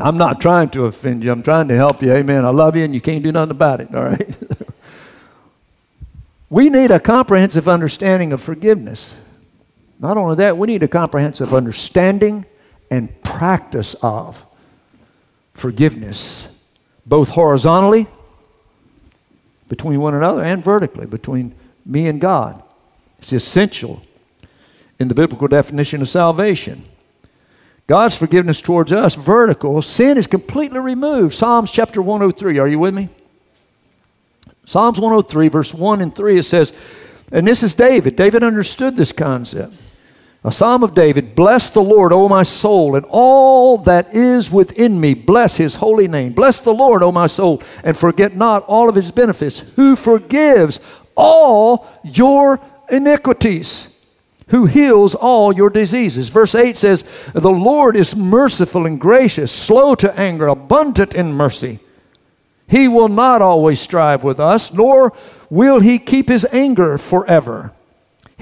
I'm 0.01 0.17
not 0.17 0.41
trying 0.41 0.71
to 0.71 0.87
offend 0.87 1.23
you. 1.23 1.31
I'm 1.31 1.45
trying 1.45 1.69
to 1.69 1.77
help 1.77 2.03
you. 2.03 2.13
Amen. 2.13 2.45
I 2.45 2.49
love 2.49 2.75
you 2.75 2.83
and 2.83 2.93
you 2.93 3.01
can't 3.01 3.23
do 3.23 3.31
nothing 3.31 3.53
about 3.53 3.81
it. 3.81 3.95
All 3.95 4.03
right. 4.03 4.37
we 6.51 6.69
need 6.69 6.91
a 6.91 6.99
comprehensive 6.99 7.69
understanding 7.69 8.33
of 8.33 8.43
forgiveness. 8.43 9.15
Not 10.01 10.17
only 10.17 10.35
that, 10.37 10.59
we 10.59 10.67
need 10.67 10.83
a 10.83 10.89
comprehensive 10.89 11.55
understanding 11.55 12.47
and 12.93 13.23
practice 13.23 13.95
of 14.03 14.45
forgiveness, 15.55 16.47
both 17.07 17.31
horizontally 17.31 18.07
between 19.67 19.99
one 19.99 20.15
another 20.15 20.45
and 20.45 20.63
vertically 20.63 21.07
between 21.07 21.55
me 21.87 22.07
and 22.07 22.21
God. 22.21 22.63
It's 23.19 23.33
essential 23.33 24.03
in 24.99 25.09
the 25.09 25.15
biblical 25.15 25.49
definition 25.49 26.03
of 26.03 26.11
salvation. 26.11 26.85
God's 27.87 28.15
forgiveness 28.15 28.61
towards 28.61 28.93
us, 28.93 29.15
vertical, 29.15 29.81
sin 29.81 30.19
is 30.19 30.27
completely 30.27 30.79
removed. 30.79 31.35
Psalms 31.35 31.71
chapter 31.71 32.03
103. 32.03 32.59
Are 32.59 32.69
you 32.69 32.79
with 32.79 32.93
me? 32.93 33.09
Psalms 34.67 35.01
103, 35.01 35.49
verse 35.49 35.73
1 35.73 36.03
and 36.03 36.15
3, 36.15 36.39
it 36.39 36.43
says, 36.43 36.75
and 37.33 37.47
this 37.47 37.63
is 37.63 37.73
David. 37.73 38.17
David 38.17 38.45
understood 38.45 38.97
this 38.97 39.13
concept. 39.13 39.73
A 40.45 40.51
psalm 40.51 40.83
of 40.83 40.95
David 40.95 41.35
Bless 41.35 41.71
the 41.71 41.83
Lord, 41.83 42.13
O 42.13 42.29
my 42.29 42.43
soul, 42.43 42.97
and 42.97 43.07
all 43.09 43.79
that 43.79 44.15
is 44.15 44.51
within 44.51 45.01
me. 45.01 45.15
Bless 45.15 45.57
his 45.57 45.77
holy 45.77 46.09
name. 46.09 46.33
Bless 46.33 46.61
the 46.61 46.75
Lord, 46.75 47.03
O 47.03 47.13
my 47.13 47.27
soul, 47.27 47.63
and 47.85 47.97
forget 47.97 48.37
not 48.37 48.65
all 48.65 48.89
of 48.89 48.97
his 48.97 49.13
benefits, 49.13 49.61
who 49.77 49.95
forgives 49.95 50.81
all 51.15 51.87
your 52.03 52.61
iniquities, 52.91 53.89
who 54.49 54.67
heals 54.67 55.15
all 55.15 55.55
your 55.55 55.71
diseases. 55.71 56.29
Verse 56.29 56.57
8 56.57 56.77
says, 56.77 57.05
The 57.35 57.51
Lord 57.51 57.95
is 57.95 58.17
merciful 58.17 58.85
and 58.85 59.01
gracious, 59.01 59.53
slow 59.53 59.95
to 59.97 60.19
anger, 60.19 60.49
abundant 60.49 61.15
in 61.15 61.33
mercy. 61.33 61.79
He 62.67 62.89
will 62.89 63.09
not 63.09 63.43
always 63.43 63.81
strive 63.81 64.25
with 64.25 64.41
us, 64.41 64.73
nor 64.73 65.13
will 65.51 65.79
he 65.79 66.01
keep 66.01 66.29
his 66.29 66.47
anger 66.51 66.99
forever. 66.99 67.73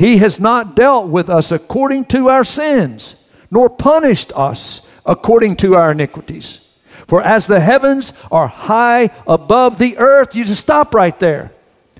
He 0.01 0.17
has 0.17 0.41
not 0.41 0.75
dealt 0.75 1.09
with 1.09 1.29
us 1.29 1.53
according 1.53 2.07
to 2.07 2.31
our 2.31 2.43
sins, 2.43 3.17
nor 3.51 3.69
punished 3.69 4.33
us 4.35 4.81
according 5.05 5.57
to 5.57 5.75
our 5.75 5.91
iniquities. 5.91 6.61
For 7.07 7.23
as 7.23 7.47
the 7.47 7.61
heavens 7.61 8.15
are 8.33 8.47
high 8.47 9.11
above 9.27 9.77
the 9.77 9.99
earth, 9.99 10.35
you 10.35 10.47
just 10.47 10.63
stop 10.63 10.95
right 10.95 11.19
there. 11.19 11.53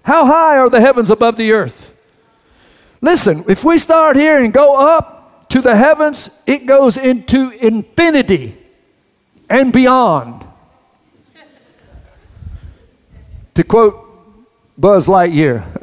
How 0.03 0.25
high 0.25 0.57
are 0.57 0.71
the 0.71 0.81
heavens 0.81 1.11
above 1.11 1.37
the 1.37 1.53
earth? 1.53 1.93
Listen, 3.03 3.45
if 3.47 3.65
we 3.65 3.77
start 3.77 4.17
here 4.17 4.43
and 4.43 4.51
go 4.51 4.79
up 4.79 5.51
to 5.51 5.61
the 5.61 5.77
heavens, 5.77 6.31
it 6.47 6.65
goes 6.65 6.97
into 6.97 7.51
infinity 7.51 8.57
and 9.51 9.75
beyond. 9.75 10.47
to 13.53 13.63
quote 13.63 13.95
Buzz 14.79 15.07
Lightyear. 15.07 15.80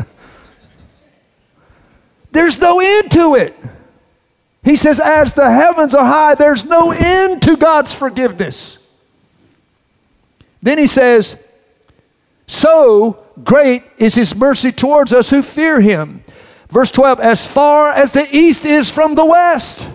There's 2.38 2.62
no 2.62 2.80
end 2.80 3.12
to 3.14 3.34
it. 3.34 3.58
He 4.64 4.76
says, 4.76 5.00
As 5.00 5.34
the 5.34 5.52
heavens 5.52 5.96
are 5.96 6.06
high, 6.06 6.36
there's 6.36 6.66
no 6.66 6.92
end 6.92 7.42
to 7.42 7.58
God's 7.58 7.96
forgiveness. 7.96 8.78
Then 10.62 10.78
he 10.78 10.86
says, 10.86 11.44
So 12.46 13.26
great 13.44 13.86
is 13.98 14.14
his 14.14 14.36
mercy 14.36 14.72
towards 14.72 15.14
us 15.14 15.32
who 15.32 15.42
fear 15.42 15.82
him. 15.82 16.24
Verse 16.70 16.92
12, 16.92 17.20
As 17.22 17.48
far 17.48 17.90
as 17.90 18.12
the 18.12 18.28
east 18.32 18.68
is 18.68 18.92
from 18.92 19.16
the 19.16 19.26
west, 19.26 19.90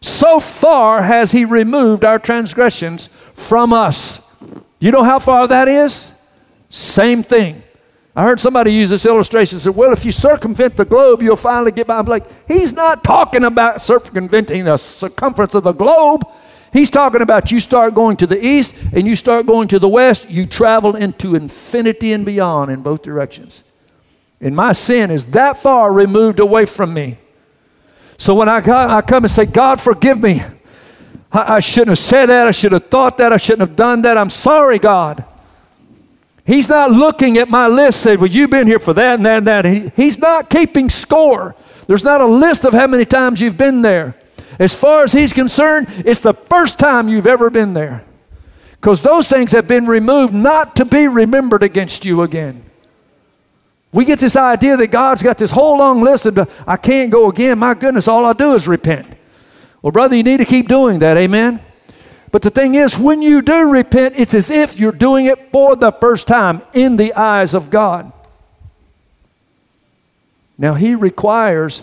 so 0.00 0.40
far 0.40 1.02
has 1.02 1.32
he 1.32 1.44
removed 1.44 2.02
our 2.02 2.18
transgressions 2.18 3.10
from 3.34 3.74
us. 3.74 4.22
You 4.80 4.90
know 4.90 5.04
how 5.04 5.18
far 5.18 5.46
that 5.48 5.68
is? 5.68 6.12
Same 6.70 7.22
thing. 7.22 7.62
I 8.18 8.24
heard 8.24 8.40
somebody 8.40 8.72
use 8.72 8.90
this 8.90 9.06
illustration. 9.06 9.60
Said, 9.60 9.76
"Well, 9.76 9.92
if 9.92 10.04
you 10.04 10.10
circumvent 10.10 10.76
the 10.76 10.84
globe, 10.84 11.22
you'll 11.22 11.36
finally 11.36 11.70
get 11.70 11.86
by." 11.86 11.98
I'm 11.98 12.06
like, 12.06 12.24
he's 12.48 12.72
not 12.72 13.04
talking 13.04 13.44
about 13.44 13.80
circumventing 13.80 14.64
the 14.64 14.76
circumference 14.76 15.54
of 15.54 15.62
the 15.62 15.70
globe. 15.70 16.24
He's 16.72 16.90
talking 16.90 17.20
about 17.22 17.52
you 17.52 17.60
start 17.60 17.94
going 17.94 18.16
to 18.16 18.26
the 18.26 18.44
east 18.44 18.74
and 18.92 19.06
you 19.06 19.14
start 19.14 19.46
going 19.46 19.68
to 19.68 19.78
the 19.78 19.88
west. 19.88 20.28
You 20.28 20.46
travel 20.46 20.96
into 20.96 21.36
infinity 21.36 22.12
and 22.12 22.26
beyond 22.26 22.72
in 22.72 22.82
both 22.82 23.02
directions. 23.02 23.62
And 24.40 24.56
my 24.56 24.72
sin 24.72 25.12
is 25.12 25.26
that 25.26 25.56
far 25.56 25.92
removed 25.92 26.40
away 26.40 26.64
from 26.64 26.92
me. 26.92 27.18
So 28.16 28.34
when 28.34 28.48
I, 28.48 28.60
got, 28.60 28.90
I 28.90 29.00
come 29.00 29.22
and 29.22 29.30
say, 29.30 29.46
God, 29.46 29.80
forgive 29.80 30.20
me. 30.20 30.42
I, 31.30 31.54
I 31.54 31.60
shouldn't 31.60 31.90
have 31.90 31.98
said 31.98 32.26
that. 32.26 32.48
I 32.48 32.50
should 32.50 32.72
have 32.72 32.88
thought 32.88 33.18
that. 33.18 33.32
I 33.32 33.36
shouldn't 33.36 33.68
have 33.68 33.76
done 33.76 34.02
that. 34.02 34.18
I'm 34.18 34.28
sorry, 34.28 34.80
God. 34.80 35.24
He's 36.48 36.66
not 36.66 36.92
looking 36.92 37.36
at 37.36 37.50
my 37.50 37.68
list, 37.68 38.00
saying, 38.00 38.20
Well, 38.20 38.30
you've 38.30 38.48
been 38.48 38.66
here 38.66 38.78
for 38.78 38.94
that 38.94 39.16
and 39.16 39.26
that 39.26 39.36
and 39.36 39.46
that. 39.46 39.64
He, 39.66 39.92
he's 39.94 40.16
not 40.16 40.48
keeping 40.48 40.88
score. 40.88 41.54
There's 41.86 42.02
not 42.02 42.22
a 42.22 42.26
list 42.26 42.64
of 42.64 42.72
how 42.72 42.86
many 42.86 43.04
times 43.04 43.38
you've 43.38 43.58
been 43.58 43.82
there. 43.82 44.16
As 44.58 44.74
far 44.74 45.02
as 45.02 45.12
he's 45.12 45.34
concerned, 45.34 45.88
it's 46.06 46.20
the 46.20 46.32
first 46.32 46.78
time 46.78 47.06
you've 47.06 47.26
ever 47.26 47.50
been 47.50 47.74
there. 47.74 48.02
Because 48.72 49.02
those 49.02 49.28
things 49.28 49.52
have 49.52 49.68
been 49.68 49.84
removed 49.84 50.32
not 50.32 50.74
to 50.76 50.86
be 50.86 51.06
remembered 51.06 51.62
against 51.62 52.06
you 52.06 52.22
again. 52.22 52.64
We 53.92 54.06
get 54.06 54.18
this 54.18 54.34
idea 54.34 54.78
that 54.78 54.86
God's 54.86 55.22
got 55.22 55.36
this 55.36 55.50
whole 55.50 55.76
long 55.76 56.00
list 56.00 56.24
of, 56.24 56.64
I 56.66 56.78
can't 56.78 57.10
go 57.10 57.28
again. 57.28 57.58
My 57.58 57.74
goodness, 57.74 58.08
all 58.08 58.24
I 58.24 58.32
do 58.32 58.54
is 58.54 58.66
repent. 58.66 59.06
Well, 59.82 59.90
brother, 59.90 60.16
you 60.16 60.22
need 60.22 60.38
to 60.38 60.46
keep 60.46 60.66
doing 60.66 61.00
that. 61.00 61.18
Amen. 61.18 61.60
But 62.30 62.42
the 62.42 62.50
thing 62.50 62.74
is, 62.74 62.98
when 62.98 63.22
you 63.22 63.40
do 63.40 63.70
repent, 63.70 64.14
it's 64.18 64.34
as 64.34 64.50
if 64.50 64.78
you're 64.78 64.92
doing 64.92 65.26
it 65.26 65.50
for 65.50 65.76
the 65.76 65.92
first 65.92 66.26
time 66.26 66.62
in 66.74 66.96
the 66.96 67.14
eyes 67.14 67.54
of 67.54 67.70
God. 67.70 68.12
Now, 70.58 70.74
He 70.74 70.94
requires 70.94 71.82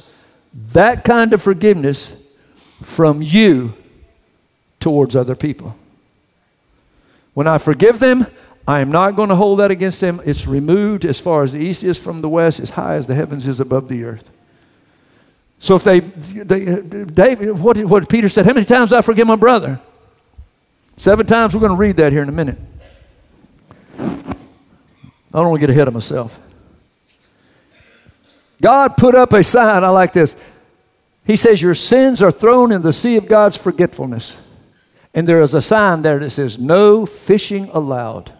that 0.73 1.03
kind 1.03 1.33
of 1.33 1.41
forgiveness 1.41 2.13
from 2.83 3.21
you 3.21 3.73
towards 4.79 5.15
other 5.15 5.35
people. 5.35 5.75
When 7.33 7.47
I 7.47 7.57
forgive 7.57 7.99
them, 7.99 8.27
I 8.67 8.79
am 8.79 8.91
not 8.91 9.15
going 9.15 9.29
to 9.29 9.35
hold 9.35 9.59
that 9.59 9.71
against 9.71 9.99
them. 10.01 10.21
It's 10.25 10.47
removed 10.47 11.05
as 11.05 11.19
far 11.19 11.43
as 11.43 11.53
the 11.53 11.59
east 11.59 11.83
is 11.83 11.97
from 11.97 12.21
the 12.21 12.29
west, 12.29 12.59
as 12.59 12.71
high 12.71 12.95
as 12.95 13.07
the 13.07 13.15
heavens 13.15 13.47
is 13.47 13.59
above 13.59 13.87
the 13.87 14.03
earth. 14.03 14.29
So 15.59 15.75
if 15.75 15.83
they, 15.83 15.99
they 15.99 16.65
David, 17.05 17.57
what, 17.57 17.77
what 17.77 18.09
Peter 18.09 18.29
said, 18.29 18.45
how 18.45 18.53
many 18.53 18.65
times 18.65 18.93
I 18.93 19.01
forgive 19.01 19.27
my 19.27 19.35
brother? 19.35 19.79
Seven 20.95 21.25
times, 21.25 21.53
we're 21.53 21.59
going 21.59 21.71
to 21.71 21.77
read 21.77 21.97
that 21.97 22.11
here 22.11 22.21
in 22.21 22.29
a 22.29 22.31
minute. 22.31 22.57
I 23.99 25.39
don't 25.39 25.49
want 25.49 25.59
to 25.61 25.67
get 25.67 25.69
ahead 25.69 25.87
of 25.87 25.93
myself. 25.93 26.39
God 28.61 28.95
put 28.95 29.15
up 29.15 29.33
a 29.33 29.43
sign, 29.43 29.83
I 29.83 29.89
like 29.89 30.13
this. 30.13 30.35
He 31.25 31.35
says, 31.35 31.61
Your 31.61 31.75
sins 31.75 32.21
are 32.21 32.31
thrown 32.31 32.71
in 32.71 32.81
the 32.81 32.93
sea 32.93 33.17
of 33.17 33.27
God's 33.27 33.57
forgetfulness. 33.57 34.37
And 35.13 35.27
there 35.27 35.41
is 35.41 35.53
a 35.53 35.61
sign 35.61 36.01
there 36.01 36.19
that 36.19 36.29
says, 36.29 36.57
No 36.57 37.05
fishing 37.05 37.69
allowed. 37.73 38.31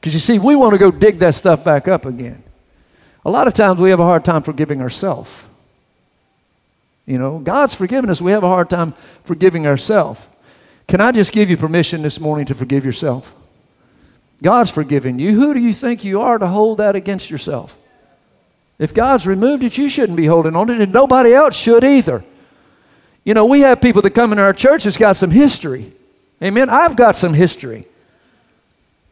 Because 0.00 0.14
you 0.14 0.20
see, 0.20 0.38
we 0.38 0.56
want 0.56 0.72
to 0.72 0.78
go 0.78 0.90
dig 0.90 1.18
that 1.20 1.34
stuff 1.34 1.64
back 1.64 1.88
up 1.88 2.04
again. 2.06 2.42
A 3.24 3.30
lot 3.30 3.46
of 3.46 3.54
times 3.54 3.80
we 3.80 3.90
have 3.90 4.00
a 4.00 4.04
hard 4.04 4.24
time 4.24 4.42
forgiving 4.42 4.82
ourselves. 4.82 5.30
You 7.06 7.18
know, 7.18 7.38
God's 7.38 7.74
forgiven 7.74 8.10
us. 8.10 8.20
We 8.20 8.32
have 8.32 8.44
a 8.44 8.48
hard 8.48 8.70
time 8.70 8.94
forgiving 9.24 9.66
ourselves. 9.66 10.26
Can 10.86 11.00
I 11.00 11.12
just 11.12 11.32
give 11.32 11.50
you 11.50 11.56
permission 11.56 12.02
this 12.02 12.20
morning 12.20 12.46
to 12.46 12.54
forgive 12.54 12.84
yourself? 12.84 13.34
God's 14.42 14.70
forgiven 14.70 15.18
you. 15.18 15.34
Who 15.34 15.54
do 15.54 15.60
you 15.60 15.72
think 15.72 16.04
you 16.04 16.20
are 16.20 16.38
to 16.38 16.46
hold 16.46 16.78
that 16.78 16.96
against 16.96 17.30
yourself? 17.30 17.76
If 18.78 18.92
God's 18.92 19.26
removed 19.26 19.62
it, 19.62 19.78
you 19.78 19.88
shouldn't 19.88 20.16
be 20.16 20.26
holding 20.26 20.56
on 20.56 20.66
to 20.66 20.74
it, 20.74 20.80
and 20.80 20.92
nobody 20.92 21.32
else 21.32 21.54
should 21.54 21.84
either. 21.84 22.24
You 23.24 23.34
know, 23.34 23.44
we 23.44 23.60
have 23.60 23.80
people 23.80 24.02
that 24.02 24.10
come 24.10 24.32
into 24.32 24.42
our 24.42 24.52
church 24.52 24.84
that's 24.84 24.96
got 24.96 25.14
some 25.14 25.30
history. 25.30 25.92
Amen. 26.42 26.68
I've 26.68 26.96
got 26.96 27.14
some 27.14 27.34
history. 27.34 27.86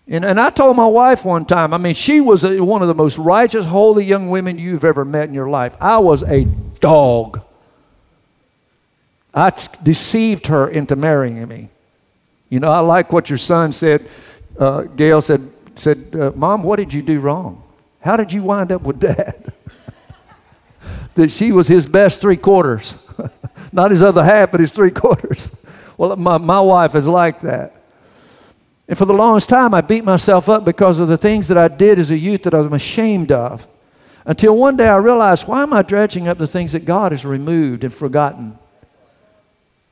And, 0.09 0.25
and 0.25 0.41
I 0.41 0.51
told 0.51 0.77
my 0.77 0.87
wife 0.87 1.25
one 1.25 1.45
time, 1.45 1.73
I 1.73 1.79
mean, 1.79 1.95
she 1.95 2.21
was 2.21 2.43
a, 2.43 2.59
one 2.61 2.83
of 2.83 2.89
the 2.89 2.95
most 2.95 3.17
righteous, 3.17 3.65
holy 3.65 4.05
young 4.05 4.29
women 4.29 4.59
you've 4.59 4.85
ever 4.85 5.05
met 5.05 5.29
in 5.29 5.35
your 5.35 5.49
life. 5.49 5.77
I 5.81 5.99
was 5.99 6.25
a 6.25 6.45
dog. 6.81 7.41
I 9.33 9.51
t- 9.51 9.69
deceived 9.83 10.49
her 10.49 10.69
into 10.69 10.97
marrying 10.97 11.47
me. 11.47 11.69
You 12.49 12.61
know, 12.61 12.71
I 12.71 12.81
like 12.81 13.13
what 13.13 13.31
your 13.31 13.39
son 13.39 13.73
said. 13.73 14.09
Uh, 14.59 14.83
Gail 14.83 15.23
said, 15.23 15.51
said 15.77 16.17
uh, 16.19 16.33
Mom, 16.35 16.63
what 16.63 16.77
did 16.77 16.93
you 16.93 17.03
do 17.03 17.21
wrong? 17.21 17.63
How 18.01 18.17
did 18.17 18.33
you 18.33 18.43
wind 18.43 18.73
up 18.73 18.83
with 18.83 18.99
dad? 18.99 19.53
that 21.15 21.31
she 21.31 21.53
was 21.53 21.69
his 21.69 21.87
best 21.87 22.21
three 22.21 22.37
quarters. 22.37 22.97
Not 23.73 23.91
his 23.91 24.03
other 24.03 24.25
half, 24.25 24.51
but 24.51 24.61
his 24.61 24.73
three 24.73 24.91
quarters. 24.91 25.57
Well, 26.01 26.17
my, 26.17 26.39
my 26.39 26.61
wife 26.61 26.95
is 26.95 27.07
like 27.07 27.41
that. 27.41 27.75
And 28.89 28.97
for 28.97 29.05
the 29.05 29.13
longest 29.13 29.51
time, 29.51 29.75
I 29.75 29.83
beat 29.83 30.03
myself 30.03 30.49
up 30.49 30.65
because 30.65 30.99
of 30.99 31.09
the 31.09 31.19
things 31.19 31.47
that 31.49 31.59
I 31.59 31.69
did 31.69 31.99
as 31.99 32.11
a 32.11 32.17
youth 32.17 32.45
that 32.45 32.55
I 32.55 32.61
was 32.61 32.73
ashamed 32.73 33.31
of. 33.31 33.69
Until 34.25 34.57
one 34.57 34.79
day 34.79 34.89
I 34.89 34.97
realized, 34.97 35.47
why 35.47 35.63
am 35.63 35.75
I 35.75 35.83
dredging 35.83 36.27
up 36.27 36.39
the 36.39 36.47
things 36.47 36.73
that 36.73 36.87
God 36.87 37.13
has 37.13 37.27
removed 37.27 37.85
and 37.85 37.93
forgotten? 37.93 38.59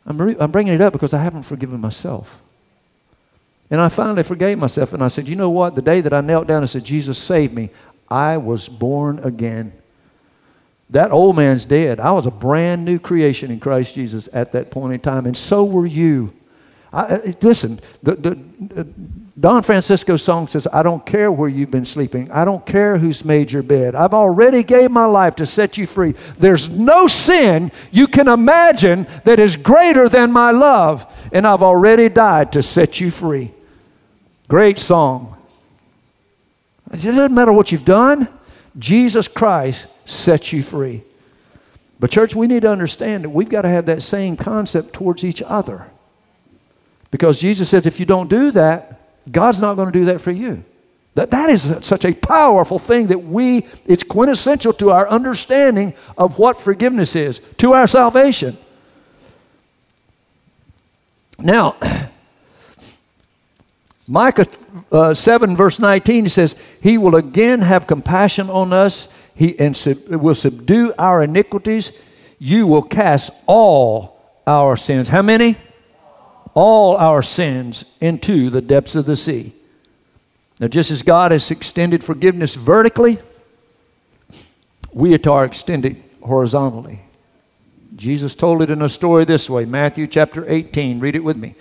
I'm, 0.09 0.21
re- 0.21 0.37
I'm 0.41 0.51
bringing 0.51 0.73
it 0.73 0.81
up 0.81 0.93
because 0.95 1.13
I 1.13 1.23
haven't 1.23 1.43
forgiven 1.43 1.81
myself. 1.81 2.41
And 3.71 3.81
I 3.81 3.89
finally 3.91 4.23
forgave 4.23 4.59
myself 4.59 4.95
and 4.95 5.05
I 5.05 5.09
said, 5.09 5.29
you 5.29 5.37
know 5.37 5.51
what? 5.51 5.75
The 5.75 5.83
day 5.83 6.01
that 6.01 6.15
I 6.15 6.23
knelt 6.23 6.47
down 6.47 6.63
and 6.63 6.71
said, 6.71 6.85
Jesus, 6.85 7.19
save 7.19 7.53
me, 7.53 7.69
I 8.09 8.39
was 8.39 8.69
born 8.69 9.19
again. 9.19 9.75
That 10.91 11.13
old 11.13 11.37
man's 11.37 11.67
dead. 11.67 12.01
I 12.01 12.13
was 12.13 12.25
a 12.25 12.31
brand 12.31 12.87
new 12.87 12.99
creation 12.99 13.51
in 13.51 13.61
Christ 13.61 13.95
Jesus 13.95 14.27
at 14.33 14.53
that 14.53 14.71
point 14.71 14.95
in 14.95 15.01
time, 15.01 15.27
and 15.27 15.37
so 15.37 15.63
were 15.63 15.85
you. 15.85 16.33
I, 16.91 17.35
listen, 17.43 17.79
the, 18.03 18.15
the, 18.15 18.87
Don 19.39 19.63
Francisco's 19.63 20.23
song 20.23 20.49
says, 20.49 20.67
I 20.73 20.83
don't 20.83 21.05
care 21.07 21.31
where 21.31 21.49
you've 21.49 21.71
been 21.71 21.85
sleeping. 21.85 22.29
I 22.33 22.45
don't 22.45 22.67
care 22.67 22.99
who's 22.99 23.25
made 23.25 23.53
your 23.53 23.63
bed. 23.63 23.95
I've 23.95 24.15
already 24.15 24.65
gave 24.65 24.91
my 24.91 25.05
life 25.05 25.37
to 25.37 25.47
set 25.47 25.79
you 25.79 25.87
free. 25.87 26.15
There's 26.39 26.69
no 26.69 27.07
sin 27.07 27.71
you 27.93 28.09
can 28.09 28.27
imagine 28.27 29.07
that 29.25 29.39
is 29.39 29.55
greater 29.55 30.09
than 30.09 30.33
my 30.33 30.51
love, 30.51 31.07
and 31.31 31.47
I've 31.47 31.63
already 31.63 32.09
died 32.09 32.53
to 32.53 32.63
set 32.63 33.01
you 33.01 33.13
free. 33.13 33.53
Great 34.49 34.79
song. 34.79 35.37
It 36.93 37.03
doesn't 37.03 37.35
matter 37.35 37.53
what 37.53 37.71
you've 37.71 37.85
done, 37.85 38.29
Jesus 38.77 39.29
Christ 39.29 39.87
sets 40.05 40.53
you 40.53 40.63
free. 40.65 41.05
But, 42.01 42.11
church, 42.11 42.35
we 42.35 42.47
need 42.49 42.63
to 42.63 42.73
understand 42.73 43.25
that 43.25 43.31
we've 43.31 43.49
got 43.49 43.63
to 43.63 43.69
have 43.69 43.87
that 43.87 44.03
same 44.03 44.37
concept 44.37 44.95
towards 44.95 45.23
each 45.23 45.43
other. 45.43 45.87
Because 47.11 47.39
Jesus 47.39 47.69
says, 47.69 47.87
if 47.87 48.01
you 48.01 48.07
don't 48.07 48.29
do 48.29 48.51
that, 48.53 48.98
God's 49.31 49.61
not 49.61 49.75
going 49.75 49.93
to 49.93 49.99
do 49.99 50.07
that 50.07 50.21
for 50.21 50.31
you. 50.31 50.65
That, 51.15 51.33
that 51.33 51.51
is 51.51 51.75
such 51.81 52.05
a 52.05 52.15
powerful 52.15 52.79
thing 52.79 53.09
that 53.09 53.25
we, 53.25 53.67
it's 53.87 54.05
quintessential 54.05 54.73
to 54.75 54.91
our 54.91 55.09
understanding 55.09 55.95
of 56.17 56.39
what 56.39 56.61
forgiveness 56.61 57.17
is, 57.17 57.41
to 57.59 57.73
our 57.73 57.89
salvation. 57.89 58.57
Now, 61.41 61.77
Micah 64.09 64.47
uh, 64.93 65.13
7, 65.13 65.57
verse 65.57 65.79
19, 65.79 66.25
he 66.25 66.29
says, 66.29 66.55
He 66.81 66.99
will 66.99 67.17
again 67.17 67.63
have 67.63 67.87
compassion 67.87 68.49
on 68.49 68.73
us 68.73 69.09
he, 69.35 69.59
and 69.59 69.77
sub, 69.77 70.07
will 70.09 70.35
subdue 70.35 70.93
our 70.99 71.23
iniquities. 71.23 71.93
You 72.39 72.67
will 72.67 72.83
cast 72.83 73.31
all 73.47 74.21
our 74.47 74.77
sins. 74.77 75.09
How 75.09 75.23
many? 75.23 75.57
All 76.59 76.97
our 76.97 77.23
sins 77.23 77.85
into 78.01 78.51
the 78.51 78.61
depths 78.61 78.97
of 78.97 79.07
the 79.07 79.15
sea. 79.15 79.53
Now, 80.59 80.67
just 80.67 80.91
as 80.91 81.03
God 81.03 81.31
has 81.31 81.53
extended 81.53 82.03
forgiveness 82.03 82.57
vertically, 82.57 83.19
we 84.93 85.17
are 85.17 85.45
extended 85.45 86.03
horizontally. 86.21 87.03
Jesus 87.95 88.35
told 88.35 88.61
it 88.61 88.71
in 88.71 88.83
a 88.83 88.89
story 88.89 89.25
this 89.25 89.49
way 89.49 89.67
Matthew 89.67 90.09
chapter 90.09 90.51
18. 90.51 90.99
Read 90.99 91.15
it 91.15 91.23
with 91.23 91.37
me. 91.37 91.55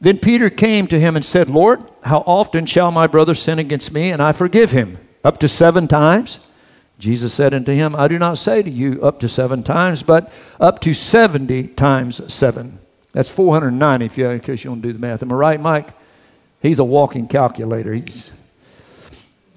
Then 0.00 0.18
Peter 0.18 0.50
came 0.50 0.88
to 0.88 0.98
him 0.98 1.14
and 1.14 1.24
said, 1.24 1.48
Lord, 1.48 1.84
how 2.02 2.24
often 2.26 2.66
shall 2.66 2.90
my 2.90 3.06
brother 3.06 3.34
sin 3.34 3.60
against 3.60 3.92
me 3.92 4.10
and 4.10 4.20
I 4.20 4.32
forgive 4.32 4.72
him? 4.72 4.98
Up 5.22 5.38
to 5.38 5.48
seven 5.48 5.86
times? 5.86 6.40
Jesus 6.98 7.32
said 7.32 7.54
unto 7.54 7.72
him, 7.72 7.94
I 7.94 8.08
do 8.08 8.18
not 8.18 8.36
say 8.36 8.64
to 8.64 8.70
you 8.70 9.00
up 9.00 9.20
to 9.20 9.28
seven 9.28 9.62
times, 9.62 10.02
but 10.02 10.32
up 10.58 10.80
to 10.80 10.92
70 10.92 11.68
times 11.68 12.20
seven. 12.32 12.80
That's 13.18 13.30
490 13.30 14.06
if 14.06 14.16
you, 14.16 14.30
in 14.30 14.38
case 14.38 14.62
you 14.62 14.70
don't 14.70 14.80
do 14.80 14.92
the 14.92 14.98
math. 15.00 15.24
Am 15.24 15.32
I 15.32 15.34
right, 15.34 15.60
Mike? 15.60 15.88
He's 16.62 16.78
a 16.78 16.84
walking 16.84 17.26
calculator. 17.26 17.92
He's, 17.94 18.30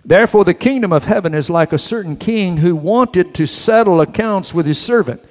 Therefore, 0.04 0.44
the 0.44 0.56
kingdom 0.56 0.92
of 0.92 1.06
heaven 1.06 1.36
is 1.36 1.48
like 1.48 1.72
a 1.72 1.78
certain 1.78 2.18
king 2.18 2.58
who 2.58 2.76
wanted 2.76 3.36
to 3.36 3.46
settle 3.46 4.02
accounts 4.02 4.52
with 4.52 4.66
his 4.66 4.82
servant. 4.82 5.24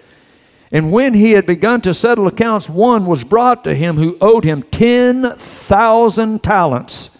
And 0.70 0.92
when 0.92 1.14
he 1.14 1.32
had 1.32 1.44
begun 1.44 1.80
to 1.80 1.92
settle 1.92 2.28
accounts, 2.28 2.68
one 2.68 3.06
was 3.06 3.24
brought 3.24 3.64
to 3.64 3.74
him 3.74 3.96
who 3.96 4.16
owed 4.20 4.44
him 4.44 4.62
10,000 4.62 6.40
talents. 6.40 7.10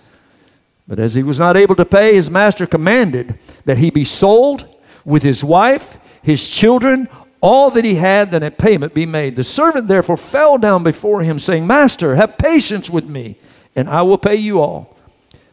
But 0.87 1.01
as 1.01 1.15
he 1.15 1.25
was 1.25 1.41
not 1.41 1.57
able 1.57 1.75
to 1.75 1.85
pay, 1.85 2.15
his 2.15 2.31
master 2.31 2.69
commanded 2.69 3.37
that 3.65 3.79
he 3.79 3.91
be 3.91 4.05
sold 4.05 4.73
with 5.05 5.25
his 5.25 5.43
wife, 5.43 5.99
his 6.23 6.49
children, 6.49 7.09
all 7.41 7.70
that 7.70 7.84
he 7.84 7.95
had, 7.95 8.30
that 8.30 8.43
a 8.43 8.51
payment 8.51 8.95
be 8.95 9.07
made. 9.07 9.36
The 9.36 9.45
servant 9.45 9.88
therefore 9.88 10.16
fell 10.16 10.59
down 10.59 10.82
before 10.82 11.22
him, 11.22 11.38
saying, 11.38 11.66
Master, 11.66 12.16
have 12.16 12.38
patience 12.38 12.91
with 12.91 13.07
me, 13.07 13.36
and 13.74 13.88
I 13.88 14.03
will 14.03 14.18
pay 14.18 14.36
you 14.36 14.61
all. 14.61 14.97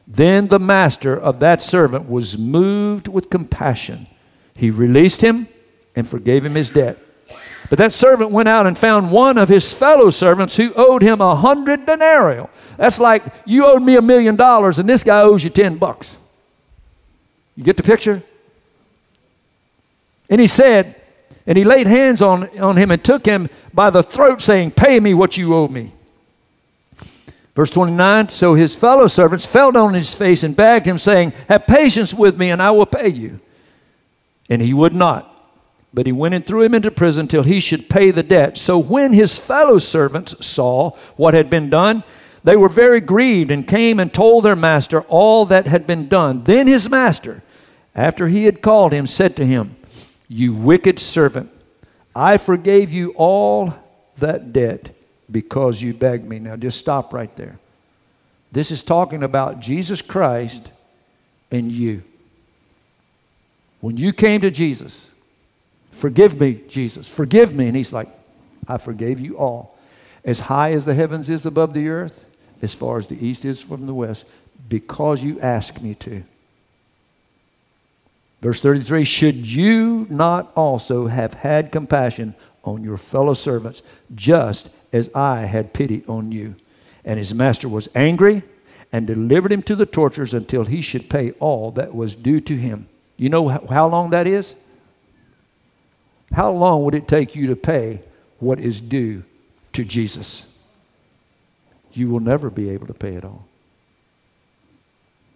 Then 0.07 0.47
the 0.47 0.59
master 0.59 1.17
of 1.17 1.39
that 1.39 1.61
servant 1.61 2.09
was 2.09 2.38
moved 2.38 3.07
with 3.07 3.29
compassion. 3.29 4.07
He 4.53 4.71
released 4.71 5.21
him 5.21 5.47
and 5.95 6.07
forgave 6.07 6.45
him 6.45 6.55
his 6.55 6.69
debt. 6.69 6.97
But 7.69 7.79
that 7.79 7.91
servant 7.91 8.31
went 8.31 8.47
out 8.47 8.65
and 8.65 8.77
found 8.77 9.11
one 9.11 9.38
of 9.38 9.49
his 9.49 9.73
fellow 9.73 10.09
servants 10.09 10.55
who 10.55 10.73
owed 10.75 11.01
him 11.01 11.19
a 11.19 11.35
hundred 11.35 11.85
denarii. 11.85 12.45
That's 12.77 12.99
like 12.99 13.23
you 13.45 13.65
owed 13.65 13.83
me 13.83 13.97
a 13.97 14.01
million 14.01 14.38
dollars 14.38 14.79
and 14.79 14.88
this 14.88 15.03
guy 15.03 15.19
owes 15.21 15.43
you 15.43 15.49
ten 15.49 15.77
bucks. 15.77 16.15
You 17.57 17.63
get 17.63 17.75
the 17.75 17.83
picture? 17.83 18.23
And 20.29 20.39
he 20.39 20.47
said, 20.47 20.96
and 21.47 21.57
he 21.57 21.63
laid 21.63 21.87
hands 21.87 22.21
on, 22.21 22.59
on 22.59 22.75
him 22.75 22.91
and 22.91 23.01
took 23.01 23.25
him 23.25 23.49
by 23.73 23.89
the 23.89 24.03
throat, 24.03 24.41
saying, 24.41 24.71
Pay 24.71 24.99
me 24.99 25.13
what 25.13 25.37
you 25.37 25.55
owe 25.55 25.69
me. 25.69 25.93
Verse 27.55 27.71
29 27.71 28.29
So 28.29 28.53
his 28.53 28.75
fellow 28.75 29.07
servants 29.07 29.45
fell 29.45 29.71
down 29.71 29.87
on 29.87 29.93
his 29.93 30.13
face 30.13 30.43
and 30.43 30.55
begged 30.55 30.85
him, 30.85 30.97
saying, 30.97 31.31
Have 31.47 31.65
patience 31.65 32.13
with 32.13 32.37
me, 32.37 32.51
and 32.51 32.61
I 32.61 32.71
will 32.71 32.85
pay 32.85 33.07
you. 33.07 33.39
And 34.49 34.61
he 34.61 34.73
would 34.73 34.93
not. 34.93 35.33
But 35.93 36.05
he 36.05 36.11
went 36.11 36.35
and 36.35 36.45
threw 36.45 36.63
him 36.63 36.75
into 36.75 36.91
prison 36.91 37.29
till 37.29 37.43
he 37.43 37.61
should 37.61 37.89
pay 37.89 38.11
the 38.11 38.23
debt. 38.23 38.57
So 38.57 38.77
when 38.77 39.13
his 39.13 39.37
fellow 39.37 39.77
servants 39.77 40.35
saw 40.45 40.91
what 41.15 41.33
had 41.33 41.49
been 41.49 41.69
done, 41.69 42.03
they 42.43 42.57
were 42.57 42.69
very 42.69 42.99
grieved 42.99 43.51
and 43.51 43.65
came 43.65 44.01
and 44.01 44.13
told 44.13 44.43
their 44.43 44.55
master 44.55 45.01
all 45.03 45.45
that 45.45 45.65
had 45.65 45.87
been 45.87 46.09
done. 46.09 46.43
Then 46.43 46.67
his 46.67 46.89
master, 46.89 47.41
after 47.95 48.27
he 48.27 48.43
had 48.43 48.61
called 48.61 48.91
him, 48.91 49.07
said 49.07 49.37
to 49.37 49.45
him, 49.45 49.76
you 50.28 50.53
wicked 50.53 50.99
servant, 50.99 51.49
I 52.15 52.38
forgave 52.38 52.91
you 52.91 53.13
all 53.15 53.73
that 54.17 54.51
debt 54.51 54.91
because 55.30 55.82
you 55.82 55.93
begged 55.93 56.28
me. 56.28 56.39
Now 56.39 56.55
just 56.55 56.78
stop 56.78 57.13
right 57.13 57.34
there. 57.36 57.59
This 58.51 58.71
is 58.71 58.82
talking 58.82 59.23
about 59.23 59.59
Jesus 59.59 60.01
Christ 60.01 60.71
and 61.51 61.71
you. 61.71 62.03
When 63.82 63.97
you 63.97 64.13
came 64.13 64.41
to 64.41 64.49
Jesus, 64.49 65.09
forgive 65.91 66.39
me, 66.39 66.61
Jesus, 66.67 67.07
forgive 67.07 67.53
me. 67.53 67.67
And 67.67 67.78
he's 67.78 67.93
like, 67.93 68.09
I 68.67 68.78
forgave 68.78 69.19
you 69.19 69.38
all. 69.38 69.78
As 70.25 70.41
high 70.41 70.71
as 70.71 70.86
the 70.86 70.93
heavens 70.93 71.30
is 71.30 71.45
above 71.45 71.73
the 71.73 71.88
earth, 71.88 72.25
as 72.61 72.73
far 72.73 72.97
as 72.97 73.07
the 73.07 73.23
east 73.23 73.45
is 73.45 73.61
from 73.61 73.86
the 73.86 73.93
west, 73.93 74.25
because 74.67 75.23
you 75.23 75.39
asked 75.39 75.82
me 75.82 75.93
to. 75.95 76.23
Verse 78.47 78.61
33 78.61 79.03
Should 79.03 79.45
you 79.45 80.07
not 80.09 80.53
also 80.55 81.07
have 81.07 81.33
had 81.33 81.69
compassion 81.69 82.33
on 82.63 82.81
your 82.81 82.95
fellow 82.95 83.33
servants, 83.33 83.81
just 84.15 84.69
as 84.93 85.09
I 85.13 85.41
had 85.41 85.73
pity 85.73 86.05
on 86.07 86.31
you? 86.31 86.55
And 87.03 87.17
his 87.17 87.33
master 87.33 87.67
was 87.67 87.89
angry 87.93 88.43
and 88.89 89.05
delivered 89.05 89.51
him 89.51 89.63
to 89.63 89.75
the 89.75 89.85
torturers 89.85 90.33
until 90.33 90.63
he 90.63 90.79
should 90.79 91.09
pay 91.09 91.31
all 91.41 91.71
that 91.71 91.93
was 91.93 92.15
due 92.15 92.39
to 92.39 92.55
him. 92.55 92.87
You 93.17 93.27
know 93.27 93.49
how 93.49 93.89
long 93.89 94.11
that 94.11 94.25
is? 94.25 94.55
How 96.31 96.49
long 96.49 96.85
would 96.85 96.95
it 96.95 97.05
take 97.05 97.35
you 97.35 97.47
to 97.47 97.55
pay 97.57 98.01
what 98.39 98.61
is 98.61 98.79
due 98.79 99.25
to 99.73 99.83
Jesus? 99.83 100.45
you 101.91 102.07
will 102.09 102.21
never 102.21 102.49
be 102.49 102.69
able 102.69 102.87
to 102.87 102.93
pay 102.93 103.15
it 103.15 103.25
all. 103.25 103.45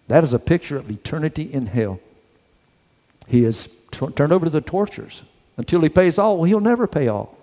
That 0.08 0.24
is 0.24 0.32
a 0.32 0.38
picture 0.38 0.78
of 0.78 0.90
eternity 0.90 1.42
in 1.52 1.66
hell. 1.66 2.00
He 3.32 3.44
is 3.44 3.70
t- 3.90 4.06
turned 4.08 4.30
over 4.30 4.44
to 4.44 4.50
the 4.50 4.60
tortures 4.60 5.22
until 5.56 5.80
he 5.80 5.88
pays 5.88 6.18
all. 6.18 6.36
Well, 6.36 6.44
he'll 6.44 6.60
never 6.60 6.86
pay 6.86 7.08
all. 7.08 7.34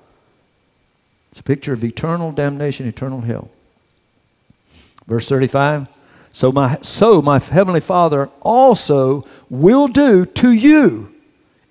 It's 1.32 1.40
a 1.40 1.44
picture 1.44 1.74
of 1.74 1.84
eternal 1.84 2.32
damnation, 2.32 2.88
eternal 2.88 3.22
hell. 3.22 3.50
Verse 5.08 5.28
35 5.28 5.88
So 6.32 6.52
my, 6.52 6.78
so 6.84 7.24
my 7.24 7.40
heavenly 7.40 7.80
Father 7.80 8.30
also 8.42 9.26
will 9.50 9.88
do 9.88 10.26
to 10.26 10.52
you 10.52 11.12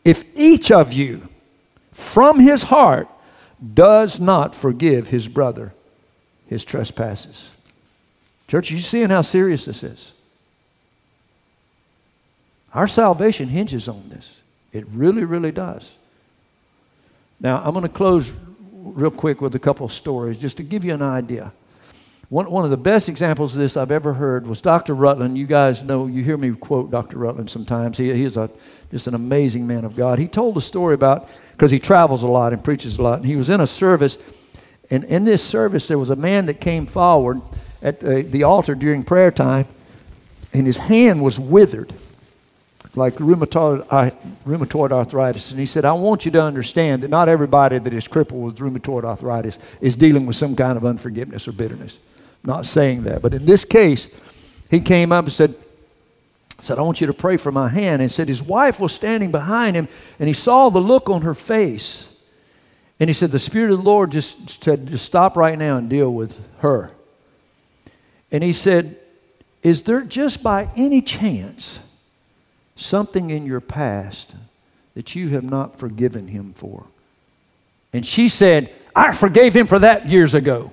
if 0.04 0.24
each 0.34 0.72
of 0.72 0.92
you 0.92 1.28
from 1.92 2.40
his 2.40 2.64
heart 2.64 3.06
does 3.72 4.18
not 4.18 4.52
forgive 4.52 5.10
his 5.10 5.28
brother 5.28 5.74
his 6.48 6.64
trespasses. 6.64 7.52
Church, 8.48 8.72
you 8.72 8.80
seeing 8.80 9.10
how 9.10 9.22
serious 9.22 9.66
this 9.66 9.84
is? 9.84 10.12
Our 12.74 12.88
salvation 12.88 13.48
hinges 13.48 13.88
on 13.88 14.08
this. 14.08 14.40
It 14.72 14.86
really, 14.92 15.24
really 15.24 15.52
does. 15.52 15.92
Now, 17.40 17.62
I'm 17.64 17.72
going 17.72 17.82
to 17.82 17.88
close 17.88 18.32
real 18.72 19.10
quick 19.10 19.40
with 19.40 19.54
a 19.54 19.58
couple 19.58 19.86
of 19.86 19.92
stories 19.92 20.36
just 20.36 20.56
to 20.58 20.62
give 20.62 20.84
you 20.84 20.94
an 20.94 21.02
idea. 21.02 21.52
One, 22.28 22.50
one 22.50 22.64
of 22.64 22.70
the 22.70 22.76
best 22.76 23.08
examples 23.08 23.54
of 23.54 23.60
this 23.60 23.76
I've 23.76 23.90
ever 23.90 24.12
heard 24.12 24.46
was 24.46 24.60
Dr. 24.60 24.94
Rutland. 24.94 25.38
You 25.38 25.46
guys 25.46 25.82
know, 25.82 26.06
you 26.06 26.22
hear 26.22 26.36
me 26.36 26.52
quote 26.52 26.90
Dr. 26.90 27.16
Rutland 27.16 27.48
sometimes. 27.48 27.96
He, 27.96 28.12
he's 28.12 28.36
a, 28.36 28.50
just 28.90 29.06
an 29.06 29.14
amazing 29.14 29.66
man 29.66 29.84
of 29.84 29.96
God. 29.96 30.18
He 30.18 30.28
told 30.28 30.56
a 30.58 30.60
story 30.60 30.94
about, 30.94 31.30
because 31.52 31.70
he 31.70 31.78
travels 31.78 32.22
a 32.22 32.26
lot 32.26 32.52
and 32.52 32.62
preaches 32.62 32.98
a 32.98 33.02
lot, 33.02 33.20
and 33.20 33.26
he 33.26 33.36
was 33.36 33.48
in 33.48 33.62
a 33.62 33.66
service 33.66 34.18
and 34.90 35.04
in 35.04 35.24
this 35.24 35.42
service, 35.42 35.86
there 35.86 35.98
was 35.98 36.10
a 36.10 36.16
man 36.16 36.46
that 36.46 36.60
came 36.60 36.86
forward 36.86 37.40
at 37.82 38.00
the, 38.00 38.22
the 38.22 38.44
altar 38.44 38.74
during 38.74 39.04
prayer 39.04 39.30
time, 39.30 39.66
and 40.52 40.66
his 40.66 40.78
hand 40.78 41.22
was 41.22 41.38
withered, 41.38 41.92
like 42.96 43.14
rheumatoid, 43.14 43.86
uh, 43.90 44.10
rheumatoid 44.46 44.92
arthritis. 44.92 45.50
And 45.50 45.60
he 45.60 45.66
said, 45.66 45.84
I 45.84 45.92
want 45.92 46.24
you 46.24 46.30
to 46.32 46.42
understand 46.42 47.02
that 47.02 47.08
not 47.08 47.28
everybody 47.28 47.78
that 47.78 47.92
is 47.92 48.08
crippled 48.08 48.42
with 48.42 48.58
rheumatoid 48.58 49.04
arthritis 49.04 49.58
is 49.80 49.96
dealing 49.96 50.26
with 50.26 50.36
some 50.36 50.56
kind 50.56 50.76
of 50.76 50.84
unforgiveness 50.84 51.46
or 51.46 51.52
bitterness. 51.52 51.98
I'm 52.44 52.48
not 52.48 52.66
saying 52.66 53.04
that. 53.04 53.22
But 53.22 53.34
in 53.34 53.44
this 53.44 53.64
case, 53.64 54.08
he 54.70 54.80
came 54.80 55.12
up 55.12 55.24
and 55.24 55.32
said, 55.32 55.54
said, 56.58 56.78
I 56.78 56.82
want 56.82 57.00
you 57.00 57.06
to 57.06 57.12
pray 57.12 57.36
for 57.36 57.52
my 57.52 57.68
hand. 57.68 58.02
And 58.02 58.10
said 58.10 58.28
his 58.28 58.42
wife 58.42 58.80
was 58.80 58.92
standing 58.92 59.30
behind 59.30 59.76
him, 59.76 59.88
and 60.18 60.28
he 60.28 60.34
saw 60.34 60.70
the 60.70 60.80
look 60.80 61.08
on 61.08 61.22
her 61.22 61.34
face. 61.34 62.08
And 63.00 63.08
he 63.08 63.14
said, 63.14 63.30
The 63.30 63.38
Spirit 63.38 63.70
of 63.70 63.78
the 63.78 63.84
Lord 63.84 64.10
just 64.10 64.62
said, 64.62 64.88
just 64.88 65.04
stop 65.04 65.36
right 65.36 65.56
now 65.56 65.76
and 65.76 65.88
deal 65.88 66.12
with 66.12 66.40
her. 66.58 66.90
And 68.30 68.42
he 68.42 68.52
said, 68.52 68.98
Is 69.62 69.82
there 69.82 70.02
just 70.02 70.42
by 70.42 70.68
any 70.76 71.00
chance 71.00 71.80
something 72.78 73.30
in 73.30 73.44
your 73.44 73.60
past 73.60 74.34
that 74.94 75.14
you 75.14 75.30
have 75.30 75.44
not 75.44 75.78
forgiven 75.78 76.28
him 76.28 76.52
for? 76.54 76.86
And 77.92 78.06
she 78.06 78.28
said, 78.28 78.72
I 78.94 79.12
forgave 79.12 79.54
him 79.54 79.66
for 79.66 79.78
that 79.78 80.08
years 80.08 80.34
ago. 80.34 80.70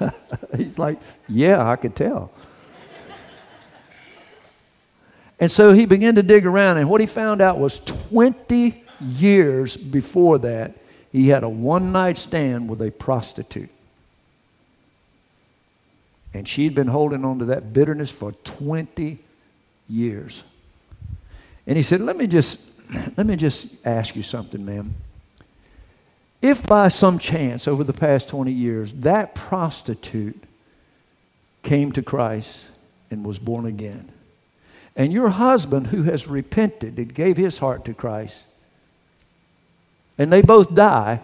He's 0.56 0.78
like, 0.78 1.00
Yeah, 1.28 1.68
I 1.68 1.76
could 1.76 1.96
tell. 1.96 2.30
and 5.40 5.50
so 5.50 5.72
he 5.72 5.86
began 5.86 6.14
to 6.16 6.22
dig 6.22 6.46
around, 6.46 6.78
and 6.78 6.88
what 6.88 7.00
he 7.00 7.06
found 7.06 7.40
out 7.40 7.58
was 7.58 7.80
20 7.80 8.84
years 9.00 9.76
before 9.76 10.38
that, 10.38 10.74
he 11.12 11.28
had 11.28 11.42
a 11.42 11.48
one 11.48 11.92
night 11.92 12.16
stand 12.16 12.68
with 12.68 12.82
a 12.82 12.90
prostitute. 12.90 13.70
And 16.34 16.46
she'd 16.46 16.74
been 16.74 16.88
holding 16.88 17.24
on 17.24 17.38
to 17.38 17.46
that 17.46 17.72
bitterness 17.72 18.10
for 18.10 18.32
20 18.32 19.18
years. 19.88 20.44
And 21.66 21.76
he 21.76 21.82
said, 21.82 22.00
Let 22.00 22.16
me 22.16 22.26
just, 22.26 22.60
let 23.16 23.26
me 23.26 23.36
just 23.36 23.66
ask 23.84 24.16
you 24.16 24.22
something, 24.22 24.64
ma'am. 24.64 24.94
If 26.40 26.64
by 26.66 26.88
some 26.88 27.18
chance 27.18 27.66
over 27.66 27.82
the 27.82 27.92
past 27.92 28.28
20 28.28 28.52
years 28.52 28.92
that 28.98 29.34
prostitute 29.34 30.44
came 31.62 31.90
to 31.92 32.02
Christ 32.02 32.66
and 33.10 33.24
was 33.24 33.38
born 33.38 33.66
again, 33.66 34.12
and 34.94 35.12
your 35.12 35.30
husband 35.30 35.88
who 35.88 36.04
has 36.04 36.28
repented 36.28 36.98
and 36.98 37.12
gave 37.12 37.36
his 37.36 37.58
heart 37.58 37.84
to 37.86 37.94
Christ 37.94 38.44
and 40.18 40.32
they 40.32 40.42
both 40.42 40.74
die, 40.74 41.20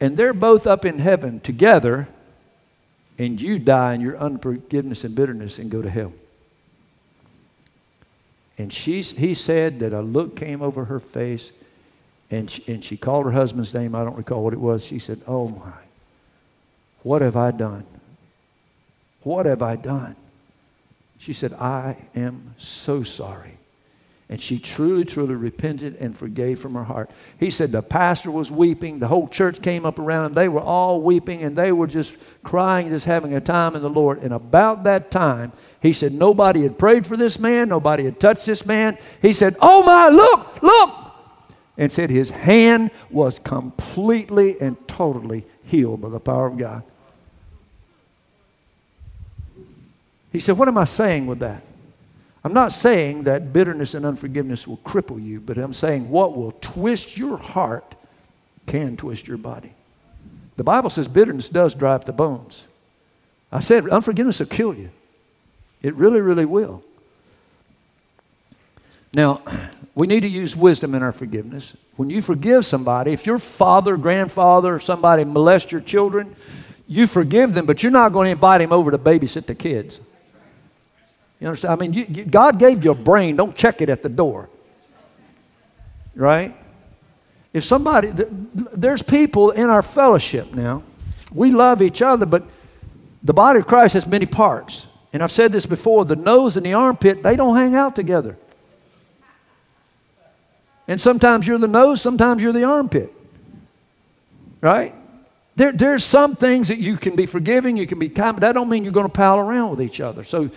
and 0.00 0.16
they're 0.16 0.32
both 0.32 0.66
up 0.66 0.84
in 0.84 1.00
heaven 1.00 1.40
together, 1.40 2.08
and 3.18 3.40
you 3.40 3.58
die 3.58 3.94
in 3.94 4.00
your 4.00 4.16
unforgiveness 4.16 5.04
and 5.04 5.14
bitterness 5.14 5.58
and 5.58 5.70
go 5.70 5.82
to 5.82 5.90
hell. 5.90 6.12
And 8.60 8.70
she, 8.70 9.00
he 9.00 9.32
said 9.32 9.78
that 9.78 9.94
a 9.94 10.02
look 10.02 10.36
came 10.36 10.60
over 10.60 10.84
her 10.84 11.00
face, 11.00 11.50
and 12.30 12.50
she, 12.50 12.62
and 12.70 12.84
she 12.84 12.94
called 12.94 13.24
her 13.24 13.32
husband's 13.32 13.72
name. 13.72 13.94
I 13.94 14.04
don't 14.04 14.18
recall 14.18 14.44
what 14.44 14.52
it 14.52 14.60
was. 14.60 14.84
She 14.84 14.98
said, 14.98 15.22
Oh 15.26 15.48
my, 15.48 15.72
what 17.02 17.22
have 17.22 17.36
I 17.36 17.52
done? 17.52 17.86
What 19.22 19.46
have 19.46 19.62
I 19.62 19.76
done? 19.76 20.14
She 21.16 21.32
said, 21.32 21.54
I 21.54 21.96
am 22.14 22.54
so 22.58 23.02
sorry. 23.02 23.56
And 24.30 24.40
she 24.40 24.60
truly, 24.60 25.04
truly 25.04 25.34
repented 25.34 25.96
and 25.96 26.16
forgave 26.16 26.60
from 26.60 26.74
her 26.74 26.84
heart. 26.84 27.10
He 27.40 27.50
said 27.50 27.72
the 27.72 27.82
pastor 27.82 28.30
was 28.30 28.48
weeping. 28.48 29.00
The 29.00 29.08
whole 29.08 29.26
church 29.26 29.60
came 29.60 29.84
up 29.84 29.98
around 29.98 30.26
and 30.26 30.34
they 30.36 30.48
were 30.48 30.60
all 30.60 31.02
weeping 31.02 31.42
and 31.42 31.56
they 31.56 31.72
were 31.72 31.88
just 31.88 32.14
crying, 32.44 32.90
just 32.90 33.06
having 33.06 33.34
a 33.34 33.40
time 33.40 33.74
in 33.74 33.82
the 33.82 33.90
Lord. 33.90 34.22
And 34.22 34.32
about 34.32 34.84
that 34.84 35.10
time, 35.10 35.50
he 35.82 35.92
said 35.92 36.12
nobody 36.12 36.62
had 36.62 36.78
prayed 36.78 37.08
for 37.08 37.16
this 37.16 37.40
man, 37.40 37.70
nobody 37.70 38.04
had 38.04 38.20
touched 38.20 38.46
this 38.46 38.64
man. 38.64 38.98
He 39.20 39.32
said, 39.32 39.56
Oh 39.60 39.82
my, 39.82 40.08
look, 40.08 40.62
look. 40.62 40.94
And 41.76 41.90
said 41.90 42.08
his 42.08 42.30
hand 42.30 42.92
was 43.10 43.40
completely 43.40 44.60
and 44.60 44.76
totally 44.86 45.44
healed 45.64 46.02
by 46.02 46.08
the 46.08 46.20
power 46.20 46.46
of 46.46 46.56
God. 46.56 46.84
He 50.30 50.38
said, 50.38 50.56
What 50.56 50.68
am 50.68 50.78
I 50.78 50.84
saying 50.84 51.26
with 51.26 51.40
that? 51.40 51.64
I'm 52.42 52.52
not 52.54 52.72
saying 52.72 53.24
that 53.24 53.52
bitterness 53.52 53.94
and 53.94 54.06
unforgiveness 54.06 54.66
will 54.66 54.78
cripple 54.78 55.22
you, 55.22 55.40
but 55.40 55.58
I'm 55.58 55.72
saying 55.72 56.08
what 56.08 56.36
will 56.36 56.52
twist 56.60 57.16
your 57.16 57.36
heart 57.36 57.94
can 58.66 58.96
twist 58.96 59.28
your 59.28 59.36
body. 59.36 59.74
The 60.56 60.64
Bible 60.64 60.90
says 60.90 61.08
bitterness 61.08 61.48
does 61.48 61.74
dry 61.74 61.94
up 61.94 62.04
the 62.04 62.12
bones. 62.12 62.66
I 63.52 63.60
said 63.60 63.88
unforgiveness 63.88 64.38
will 64.38 64.46
kill 64.46 64.74
you. 64.74 64.90
It 65.82 65.94
really, 65.94 66.20
really 66.20 66.44
will. 66.44 66.82
Now, 69.12 69.42
we 69.94 70.06
need 70.06 70.20
to 70.20 70.28
use 70.28 70.54
wisdom 70.54 70.94
in 70.94 71.02
our 71.02 71.12
forgiveness. 71.12 71.74
When 71.96 72.10
you 72.10 72.22
forgive 72.22 72.64
somebody, 72.64 73.12
if 73.12 73.26
your 73.26 73.38
father, 73.38 73.96
grandfather, 73.96 74.74
or 74.74 74.78
somebody 74.78 75.24
molest 75.24 75.72
your 75.72 75.80
children, 75.80 76.36
you 76.86 77.06
forgive 77.06 77.54
them, 77.54 77.66
but 77.66 77.82
you're 77.82 77.92
not 77.92 78.12
going 78.12 78.26
to 78.26 78.32
invite 78.32 78.60
him 78.60 78.72
over 78.72 78.90
to 78.90 78.98
babysit 78.98 79.46
the 79.46 79.54
kids. 79.54 80.00
You 81.40 81.46
understand? 81.46 81.72
I 81.72 81.76
mean, 81.76 81.92
you, 81.94 82.06
you, 82.08 82.24
God 82.24 82.58
gave 82.58 82.84
you 82.84 82.90
a 82.90 82.94
brain. 82.94 83.36
Don't 83.36 83.56
check 83.56 83.80
it 83.80 83.88
at 83.88 84.02
the 84.02 84.08
door. 84.08 84.48
Right? 86.14 86.54
If 87.52 87.64
somebody, 87.64 88.12
there's 88.14 89.02
people 89.02 89.50
in 89.50 89.70
our 89.70 89.82
fellowship 89.82 90.52
now. 90.52 90.82
We 91.32 91.50
love 91.50 91.82
each 91.82 92.02
other, 92.02 92.26
but 92.26 92.44
the 93.22 93.32
body 93.32 93.58
of 93.60 93.66
Christ 93.66 93.94
has 93.94 94.06
many 94.06 94.26
parts. 94.26 94.86
And 95.12 95.22
I've 95.22 95.32
said 95.32 95.50
this 95.50 95.66
before 95.66 96.04
the 96.04 96.16
nose 96.16 96.56
and 96.56 96.64
the 96.64 96.74
armpit, 96.74 97.22
they 97.22 97.36
don't 97.36 97.56
hang 97.56 97.74
out 97.74 97.96
together. 97.96 98.36
And 100.86 101.00
sometimes 101.00 101.46
you're 101.46 101.58
the 101.58 101.68
nose, 101.68 102.00
sometimes 102.00 102.42
you're 102.42 102.52
the 102.52 102.64
armpit. 102.64 103.12
Right? 104.60 104.94
There, 105.56 105.72
there's 105.72 106.04
some 106.04 106.36
things 106.36 106.68
that 106.68 106.78
you 106.78 106.96
can 106.96 107.16
be 107.16 107.26
forgiving, 107.26 107.76
you 107.76 107.86
can 107.86 107.98
be 107.98 108.08
kind, 108.08 108.36
but 108.36 108.40
that 108.40 108.52
don't 108.52 108.68
mean 108.68 108.84
you're 108.84 108.92
going 108.92 109.06
to 109.06 109.12
pal 109.12 109.38
around 109.38 109.70
with 109.70 109.82
each 109.82 110.00
other. 110.00 110.22
So 110.22 110.50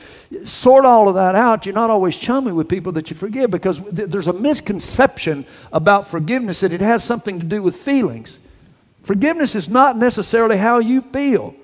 sort 0.46 0.86
all 0.86 1.10
of 1.10 1.16
that 1.16 1.36
out. 1.36 1.66
You're 1.66 1.76
not 1.76 1.90
always 1.90 2.16
chummy 2.16 2.52
with 2.52 2.70
people 2.70 2.92
that 2.94 3.10
you 3.10 3.16
forgive 3.16 3.52
because 3.52 3.80
th- 3.80 4.10
there's 4.10 4.28
a 4.28 4.34
misconception 4.34 5.46
about 5.72 6.08
forgiveness 6.08 6.60
that 6.62 6.72
it 6.72 6.82
has 6.82 7.04
something 7.04 7.40
to 7.40 7.46
do 7.46 7.62
with 7.62 7.76
feelings. 7.76 8.40
Forgiveness 9.02 9.56
is 9.56 9.68
not 9.68 9.98
necessarily 9.98 10.58
how 10.58 10.80
you 10.80 11.02
feel. 11.02 11.56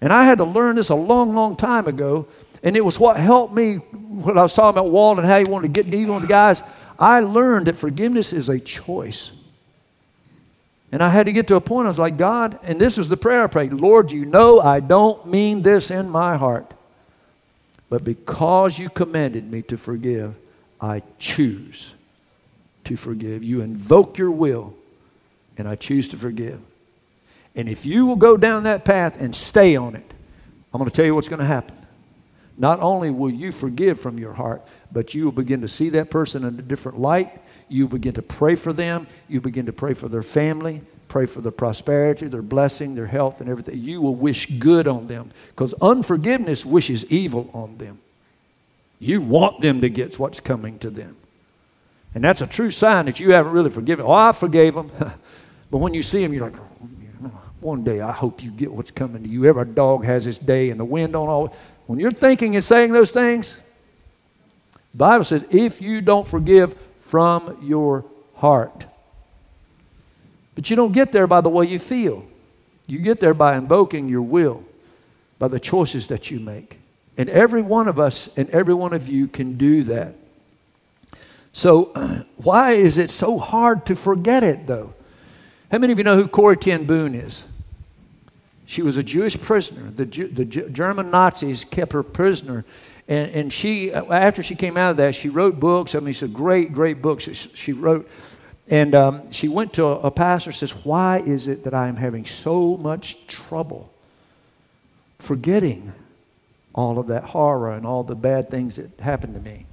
And 0.00 0.12
I 0.12 0.24
had 0.24 0.38
to 0.38 0.44
learn 0.44 0.76
this 0.76 0.90
a 0.90 0.94
long, 0.94 1.34
long 1.34 1.56
time 1.56 1.86
ago. 1.86 2.26
And 2.62 2.76
it 2.76 2.84
was 2.84 2.98
what 2.98 3.16
helped 3.16 3.54
me 3.54 3.76
when 3.76 4.36
I 4.36 4.42
was 4.42 4.54
talking 4.54 4.78
about 4.78 4.90
Walt 4.90 5.18
and 5.18 5.26
how 5.26 5.38
he 5.38 5.44
wanted 5.44 5.74
to 5.74 5.82
get 5.82 5.94
even 5.94 6.14
with 6.14 6.22
the 6.22 6.28
guys. 6.28 6.62
I 6.98 7.20
learned 7.20 7.66
that 7.66 7.76
forgiveness 7.76 8.32
is 8.32 8.48
a 8.48 8.58
choice. 8.58 9.32
And 10.92 11.02
I 11.02 11.08
had 11.08 11.26
to 11.26 11.32
get 11.32 11.46
to 11.48 11.56
a 11.56 11.60
point, 11.60 11.86
I 11.86 11.88
was 11.88 11.98
like, 11.98 12.16
God, 12.16 12.58
and 12.62 12.80
this 12.80 12.96
was 12.96 13.08
the 13.08 13.16
prayer 13.16 13.44
I 13.44 13.46
prayed 13.46 13.72
Lord, 13.72 14.10
you 14.10 14.24
know 14.26 14.60
I 14.60 14.80
don't 14.80 15.26
mean 15.26 15.62
this 15.62 15.90
in 15.90 16.08
my 16.08 16.36
heart. 16.36 16.72
But 17.88 18.04
because 18.04 18.78
you 18.78 18.88
commanded 18.88 19.50
me 19.50 19.62
to 19.62 19.76
forgive, 19.76 20.34
I 20.80 21.02
choose 21.18 21.92
to 22.84 22.96
forgive. 22.96 23.44
You 23.44 23.60
invoke 23.60 24.16
your 24.16 24.30
will, 24.30 24.74
and 25.58 25.68
I 25.68 25.74
choose 25.74 26.08
to 26.10 26.16
forgive. 26.16 26.60
And 27.54 27.68
if 27.68 27.84
you 27.84 28.06
will 28.06 28.16
go 28.16 28.36
down 28.36 28.62
that 28.62 28.84
path 28.84 29.20
and 29.20 29.34
stay 29.34 29.76
on 29.76 29.96
it, 29.96 30.14
I'm 30.72 30.78
going 30.78 30.88
to 30.88 30.96
tell 30.96 31.04
you 31.04 31.14
what's 31.14 31.28
going 31.28 31.40
to 31.40 31.46
happen. 31.46 31.76
Not 32.56 32.80
only 32.80 33.10
will 33.10 33.30
you 33.30 33.52
forgive 33.52 33.98
from 33.98 34.18
your 34.18 34.34
heart, 34.34 34.62
but 34.92 35.14
you 35.14 35.24
will 35.24 35.32
begin 35.32 35.62
to 35.62 35.68
see 35.68 35.90
that 35.90 36.10
person 36.10 36.44
in 36.44 36.58
a 36.58 36.62
different 36.62 37.00
light. 37.00 37.40
You 37.70 37.86
begin 37.86 38.14
to 38.14 38.22
pray 38.22 38.56
for 38.56 38.72
them. 38.72 39.06
You 39.28 39.40
begin 39.40 39.66
to 39.66 39.72
pray 39.72 39.94
for 39.94 40.08
their 40.08 40.24
family, 40.24 40.82
pray 41.08 41.24
for 41.24 41.40
their 41.40 41.52
prosperity, 41.52 42.26
their 42.26 42.42
blessing, 42.42 42.96
their 42.96 43.06
health, 43.06 43.40
and 43.40 43.48
everything. 43.48 43.78
You 43.78 44.02
will 44.02 44.16
wish 44.16 44.46
good 44.58 44.88
on 44.88 45.06
them 45.06 45.30
because 45.50 45.72
unforgiveness 45.80 46.66
wishes 46.66 47.04
evil 47.06 47.48
on 47.54 47.78
them. 47.78 48.00
You 48.98 49.22
want 49.22 49.60
them 49.60 49.80
to 49.80 49.88
get 49.88 50.18
what's 50.18 50.40
coming 50.40 50.78
to 50.80 50.90
them. 50.90 51.16
And 52.12 52.24
that's 52.24 52.40
a 52.40 52.46
true 52.46 52.72
sign 52.72 53.06
that 53.06 53.20
you 53.20 53.30
haven't 53.32 53.52
really 53.52 53.70
forgiven. 53.70 54.04
Oh, 54.04 54.12
I 54.12 54.32
forgave 54.32 54.74
them. 54.74 54.90
but 55.70 55.78
when 55.78 55.94
you 55.94 56.02
see 56.02 56.22
them, 56.22 56.34
you're 56.34 56.50
like, 56.50 56.58
oh, 56.58 57.30
one 57.60 57.84
day 57.84 58.00
I 58.00 58.10
hope 58.10 58.42
you 58.42 58.50
get 58.50 58.72
what's 58.72 58.90
coming 58.90 59.22
to 59.22 59.28
you. 59.28 59.44
Every 59.44 59.64
dog 59.64 60.04
has 60.04 60.26
its 60.26 60.38
day, 60.38 60.70
and 60.70 60.80
the 60.80 60.84
wind 60.84 61.12
don't 61.12 61.28
always. 61.28 61.52
When 61.86 62.00
you're 62.00 62.10
thinking 62.10 62.56
and 62.56 62.64
saying 62.64 62.92
those 62.92 63.12
things, 63.12 63.60
Bible 64.92 65.24
says, 65.24 65.44
if 65.50 65.80
you 65.80 66.00
don't 66.00 66.26
forgive 66.26 66.74
from 67.10 67.58
your 67.60 68.04
heart. 68.36 68.86
But 70.54 70.70
you 70.70 70.76
don't 70.76 70.92
get 70.92 71.10
there 71.10 71.26
by 71.26 71.40
the 71.40 71.48
way 71.48 71.66
you 71.66 71.80
feel. 71.80 72.24
You 72.86 73.00
get 73.00 73.18
there 73.18 73.34
by 73.34 73.56
invoking 73.56 74.08
your 74.08 74.22
will, 74.22 74.62
by 75.40 75.48
the 75.48 75.58
choices 75.58 76.06
that 76.06 76.30
you 76.30 76.38
make. 76.38 76.78
And 77.18 77.28
every 77.28 77.62
one 77.62 77.88
of 77.88 77.98
us 77.98 78.28
and 78.36 78.48
every 78.50 78.74
one 78.74 78.92
of 78.92 79.08
you 79.08 79.26
can 79.26 79.58
do 79.58 79.82
that. 79.84 80.14
So, 81.52 81.86
why 82.36 82.72
is 82.72 82.96
it 82.96 83.10
so 83.10 83.38
hard 83.38 83.86
to 83.86 83.96
forget 83.96 84.44
it, 84.44 84.68
though? 84.68 84.94
How 85.72 85.78
many 85.78 85.92
of 85.92 85.98
you 85.98 86.04
know 86.04 86.16
who 86.16 86.28
Corrie 86.28 86.56
ten 86.56 86.84
Boom 86.84 87.16
is? 87.16 87.42
She 88.66 88.82
was 88.82 88.96
a 88.96 89.02
Jewish 89.02 89.36
prisoner. 89.36 89.90
The, 89.90 90.04
the 90.04 90.44
German 90.44 91.10
Nazis 91.10 91.64
kept 91.64 91.90
her 91.90 92.04
prisoner. 92.04 92.64
And, 93.10 93.30
and 93.32 93.52
she, 93.52 93.92
after 93.92 94.40
she 94.40 94.54
came 94.54 94.76
out 94.76 94.92
of 94.92 94.96
that, 94.98 95.16
she 95.16 95.28
wrote 95.28 95.58
books. 95.58 95.96
I 95.96 95.98
mean, 95.98 96.14
a 96.22 96.28
great, 96.28 96.72
great 96.72 97.02
books 97.02 97.24
she, 97.24 97.34
she 97.34 97.72
wrote. 97.72 98.08
And 98.68 98.94
um, 98.94 99.32
she 99.32 99.48
went 99.48 99.72
to 99.74 99.86
a, 99.86 99.94
a 99.96 100.10
pastor 100.12 100.52
says, 100.52 100.70
Why 100.84 101.18
is 101.18 101.48
it 101.48 101.64
that 101.64 101.74
I 101.74 101.88
am 101.88 101.96
having 101.96 102.24
so 102.24 102.76
much 102.76 103.18
trouble 103.26 103.92
forgetting 105.18 105.92
all 106.72 107.00
of 107.00 107.08
that 107.08 107.24
horror 107.24 107.72
and 107.72 107.84
all 107.84 108.04
the 108.04 108.14
bad 108.14 108.48
things 108.48 108.76
that 108.76 109.00
happened 109.00 109.34
to 109.34 109.40
me? 109.40 109.66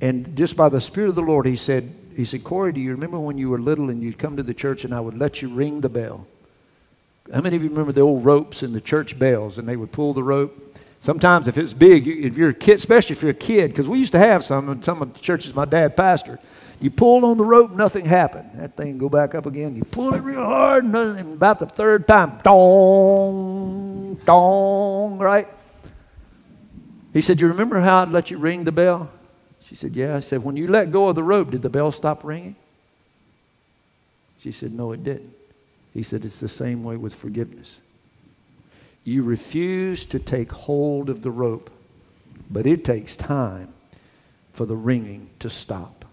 And 0.00 0.36
just 0.36 0.56
by 0.56 0.68
the 0.68 0.80
Spirit 0.80 1.10
of 1.10 1.14
the 1.14 1.22
Lord, 1.22 1.46
he 1.46 1.54
said, 1.54 1.94
he 2.16 2.24
said, 2.24 2.42
Corrie, 2.42 2.72
do 2.72 2.80
you 2.80 2.90
remember 2.90 3.20
when 3.20 3.38
you 3.38 3.50
were 3.50 3.60
little 3.60 3.88
and 3.88 4.02
you'd 4.02 4.18
come 4.18 4.36
to 4.36 4.42
the 4.42 4.52
church 4.52 4.84
and 4.84 4.92
I 4.92 4.98
would 4.98 5.16
let 5.16 5.40
you 5.40 5.48
ring 5.48 5.80
the 5.80 5.88
bell? 5.88 6.26
How 7.32 7.40
many 7.40 7.54
of 7.54 7.62
you 7.62 7.68
remember 7.68 7.92
the 7.92 8.00
old 8.00 8.24
ropes 8.24 8.64
and 8.64 8.74
the 8.74 8.80
church 8.80 9.16
bells 9.16 9.58
and 9.58 9.68
they 9.68 9.76
would 9.76 9.92
pull 9.92 10.12
the 10.12 10.24
rope? 10.24 10.73
Sometimes 11.04 11.48
if 11.48 11.58
it's 11.58 11.74
big, 11.74 12.08
if 12.08 12.38
you're 12.38 12.48
a 12.48 12.54
kid, 12.54 12.76
especially 12.76 13.14
if 13.14 13.20
you're 13.20 13.32
a 13.32 13.34
kid, 13.34 13.72
because 13.72 13.86
we 13.86 13.98
used 13.98 14.12
to 14.12 14.18
have 14.18 14.42
some 14.42 14.70
in 14.70 14.82
some 14.82 15.02
of 15.02 15.12
the 15.12 15.20
churches 15.20 15.54
my 15.54 15.66
dad 15.66 15.94
pastored. 15.98 16.38
You 16.80 16.90
pulled 16.90 17.24
on 17.24 17.36
the 17.36 17.44
rope, 17.44 17.72
nothing 17.72 18.06
happened. 18.06 18.52
That 18.54 18.74
thing 18.74 18.96
go 18.96 19.10
back 19.10 19.34
up 19.34 19.44
again. 19.44 19.76
You 19.76 19.84
pull 19.84 20.14
it 20.14 20.22
real 20.22 20.42
hard, 20.42 20.84
and 20.84 21.20
about 21.20 21.58
the 21.58 21.66
third 21.66 22.08
time, 22.08 22.40
dong, 22.42 24.14
dong, 24.24 25.18
right? 25.18 25.46
He 27.12 27.20
said, 27.20 27.38
You 27.38 27.48
remember 27.48 27.80
how 27.80 28.00
I'd 28.00 28.08
let 28.08 28.30
you 28.30 28.38
ring 28.38 28.64
the 28.64 28.72
bell? 28.72 29.10
She 29.60 29.74
said, 29.74 29.94
Yeah. 29.94 30.16
I 30.16 30.20
said, 30.20 30.42
When 30.42 30.56
you 30.56 30.68
let 30.68 30.90
go 30.90 31.08
of 31.10 31.16
the 31.16 31.22
rope, 31.22 31.50
did 31.50 31.60
the 31.60 31.68
bell 31.68 31.92
stop 31.92 32.24
ringing? 32.24 32.56
She 34.38 34.52
said, 34.52 34.72
No, 34.72 34.92
it 34.92 35.04
didn't. 35.04 35.34
He 35.92 36.02
said, 36.02 36.24
It's 36.24 36.38
the 36.38 36.48
same 36.48 36.82
way 36.82 36.96
with 36.96 37.14
forgiveness. 37.14 37.80
You 39.04 39.22
refuse 39.22 40.04
to 40.06 40.18
take 40.18 40.50
hold 40.50 41.10
of 41.10 41.22
the 41.22 41.30
rope, 41.30 41.70
but 42.50 42.66
it 42.66 42.84
takes 42.84 43.16
time 43.16 43.68
for 44.52 44.64
the 44.64 44.76
ringing 44.76 45.28
to 45.40 45.50
stop. 45.50 46.04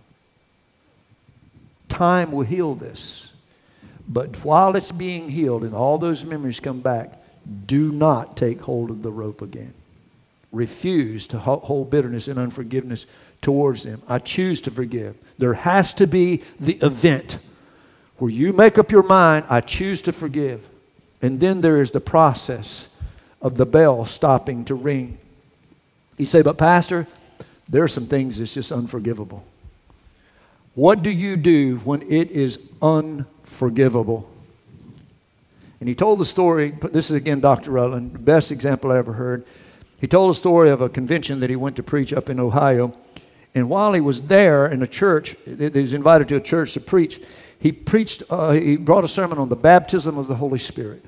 Time 1.88 2.32
will 2.32 2.44
heal 2.44 2.76
this. 2.76 3.32
But 4.08 4.44
while 4.44 4.76
it's 4.76 4.92
being 4.92 5.30
healed 5.30 5.64
and 5.64 5.74
all 5.74 5.98
those 5.98 6.26
memories 6.26 6.60
come 6.60 6.82
back, 6.82 7.22
do 7.66 7.92
not 7.92 8.36
take 8.36 8.62
hold 8.62 8.90
of 8.90 9.04
the 9.04 9.12
rope 9.12 9.42
again. 9.42 9.74
Refuse 10.52 11.26
to 11.28 11.40
hold 11.40 11.90
bitterness 11.90 12.28
and 12.28 12.38
unforgiveness 12.38 13.06
towards 13.42 13.84
them. 13.84 14.02
I 14.08 14.20
choose 14.20 14.60
to 14.62 14.72
forgive. 14.72 15.16
There 15.38 15.54
has 15.54 15.94
to 15.96 16.08
be 16.08 16.44
the 16.60 16.78
event 16.82 17.38
where 18.18 18.32
you 18.32 18.54
make 18.54 18.78
up 18.78 18.92
your 18.92 19.04
mind, 19.04 19.46
I 19.50 19.62
choose 19.62 20.02
to 20.04 20.12
forgive. 20.12 20.68
And 21.22 21.40
then 21.40 21.62
there 21.62 21.82
is 21.82 21.92
the 21.92 22.02
process 22.02 22.88
of 23.42 23.58
the 23.58 23.66
bell 23.66 24.06
stopping 24.06 24.66
to 24.66 24.76
ring. 24.76 25.18
You 26.18 26.26
say, 26.26 26.42
but 26.42 26.58
Pastor, 26.58 27.08
there 27.70 27.84
are 27.84 27.88
some 27.88 28.08
things 28.08 28.40
that's 28.40 28.54
just 28.54 28.72
unforgivable. 28.72 29.46
What 30.74 31.04
do 31.04 31.10
you 31.10 31.36
do 31.36 31.78
when 31.78 32.02
it 32.04 32.32
is 32.32 32.60
unforgivable? 32.82 34.30
And 35.80 35.90
he 35.90 35.96
told 35.96 36.20
the 36.20 36.26
story, 36.26 36.72
this 36.92 37.10
is 37.10 37.16
again 37.16 37.40
Dr. 37.40 37.72
Rutland, 37.72 38.14
the 38.14 38.20
best 38.20 38.52
example 38.52 38.92
I 38.92 38.98
ever 38.98 39.14
heard. 39.14 39.46
He 40.00 40.08
told 40.08 40.32
a 40.32 40.38
story 40.38 40.70
of 40.70 40.82
a 40.82 40.90
convention 40.90 41.40
that 41.40 41.50
he 41.50 41.56
went 41.56 41.76
to 41.76 41.84
preach 41.84 42.14
up 42.14 42.30
in 42.30 42.40
Ohio. 42.40 42.96
And 43.54 43.70
while 43.70 43.94
he 43.94 44.02
was 44.02 44.22
there 44.24 44.68
in 44.68 44.82
a 44.82 44.88
church, 44.88 45.36
he 45.46 45.70
was 45.70 45.94
invited 45.94 46.30
to 46.30 46.38
a 46.38 46.42
church 46.42 46.74
to 46.74 46.80
preach, 46.80 47.22
he 47.60 47.72
preached, 47.72 48.24
uh, 48.30 48.52
he 48.52 48.78
brought 48.78 49.04
a 49.04 49.08
sermon 49.08 49.38
on 49.38 49.50
the 49.50 49.56
baptism 49.56 50.18
of 50.18 50.28
the 50.28 50.36
Holy 50.36 50.58
Spirit. 50.58 51.04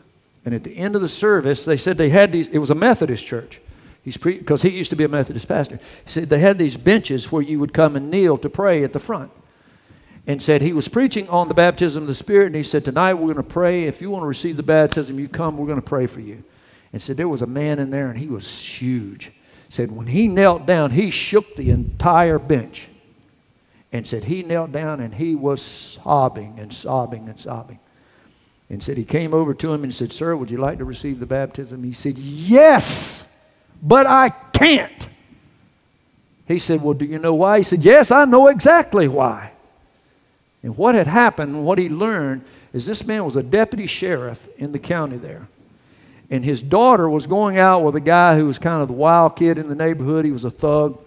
And 0.46 0.54
at 0.54 0.64
the 0.64 0.76
end 0.78 0.96
of 0.96 1.02
the 1.02 1.08
service, 1.08 1.66
they 1.66 1.78
said 1.78 1.98
they 1.98 2.10
had 2.10 2.32
these, 2.32 2.48
it 2.48 2.58
was 2.58 2.70
a 2.70 2.76
Methodist 2.76 3.26
church. 3.26 3.62
He's 4.04 4.18
because 4.18 4.62
he 4.62 4.70
used 4.70 4.90
to 4.90 4.98
be 4.98 5.06
a 5.06 5.10
Methodist 5.10 5.48
pastor. 5.48 5.78
He 5.78 6.10
said 6.10 6.30
they 6.30 6.40
had 6.40 6.60
these 6.60 6.76
benches 6.76 7.32
where 7.32 7.42
you 7.42 7.60
would 7.60 7.74
come 7.74 7.96
and 7.96 8.12
kneel 8.12 8.38
to 8.40 8.50
pray 8.50 8.84
at 8.84 8.92
the 8.92 9.00
front. 9.00 9.32
And 10.28 10.42
said 10.42 10.62
he 10.62 10.74
was 10.74 10.88
preaching 10.88 11.28
on 11.30 11.48
the 11.48 11.54
baptism 11.54 12.04
of 12.04 12.08
the 12.08 12.16
Spirit, 12.16 12.48
and 12.48 12.56
he 12.56 12.64
said, 12.64 12.86
Tonight 12.86 13.16
we're 13.16 13.34
going 13.34 13.36
to 13.36 13.44
pray. 13.44 13.86
If 13.86 14.02
you 14.02 14.10
want 14.10 14.24
to 14.24 14.28
receive 14.28 14.58
the 14.58 14.64
baptism, 14.64 15.20
you 15.20 15.28
come, 15.28 15.58
we're 15.58 15.68
going 15.68 15.82
to 15.82 15.82
pray 15.82 16.06
for 16.06 16.22
you. 16.22 16.44
And 16.92 17.02
said 17.02 17.18
there 17.18 17.28
was 17.28 17.42
a 17.42 17.48
man 17.48 17.80
in 17.80 17.92
there, 17.92 18.10
and 18.10 18.18
he 18.18 18.28
was 18.28 18.58
huge. 18.58 19.32
Said 19.70 19.92
when 19.92 20.08
he 20.08 20.28
knelt 20.28 20.66
down, 20.66 20.92
he 20.92 21.10
shook 21.10 21.56
the 21.56 21.72
entire 21.72 22.40
bench 22.40 22.90
and 23.94 24.08
said 24.08 24.24
he 24.24 24.42
knelt 24.42 24.72
down 24.72 25.00
and 25.00 25.14
he 25.14 25.36
was 25.36 25.62
sobbing 25.62 26.60
and 26.60 26.74
sobbing 26.74 27.30
and 27.30 27.40
sobbing. 27.40 27.80
And 28.70 28.82
said 28.82 28.98
he 28.98 29.06
came 29.06 29.34
over 29.34 29.54
to 29.54 29.74
him 29.74 29.84
and 29.84 29.94
said, 29.94 30.12
Sir, 30.12 30.36
would 30.36 30.50
you 30.50 30.58
like 30.58 30.80
to 30.80 30.86
receive 30.86 31.20
the 31.20 31.26
baptism? 31.26 31.84
He 31.84 31.94
said, 31.94 32.18
Yes, 32.18 33.28
but 33.82 34.08
I 34.08 34.30
can't. 34.30 35.10
He 36.48 36.60
said, 36.60 36.82
Well, 36.82 36.94
do 36.94 37.06
you 37.06 37.20
know 37.20 37.34
why? 37.34 37.58
He 37.58 37.64
said, 37.64 37.84
Yes, 37.84 38.12
I 38.12 38.26
know 38.26 38.48
exactly 38.48 39.08
why. 39.08 39.52
And 40.64 40.78
what 40.78 40.96
had 40.96 41.08
happened, 41.08 41.66
what 41.66 41.78
he 41.78 41.90
learned, 41.90 42.46
is 42.72 42.86
this 42.86 43.06
man 43.06 43.26
was 43.26 43.36
a 43.36 43.44
deputy 43.44 43.86
sheriff 43.86 44.48
in 44.58 44.72
the 44.72 44.80
county 44.80 45.18
there. 45.18 45.48
And 46.30 46.44
his 46.44 46.62
daughter 46.62 47.10
was 47.10 47.28
going 47.28 47.58
out 47.58 47.84
with 47.84 47.96
a 47.96 48.00
guy 48.00 48.38
who 48.38 48.46
was 48.46 48.58
kind 48.58 48.82
of 48.82 48.88
the 48.88 48.94
wild 48.94 49.36
kid 49.36 49.58
in 49.58 49.68
the 49.68 49.76
neighborhood. 49.76 50.26
He 50.26 50.32
was 50.32 50.46
a 50.46 50.50
thug. 50.50 51.00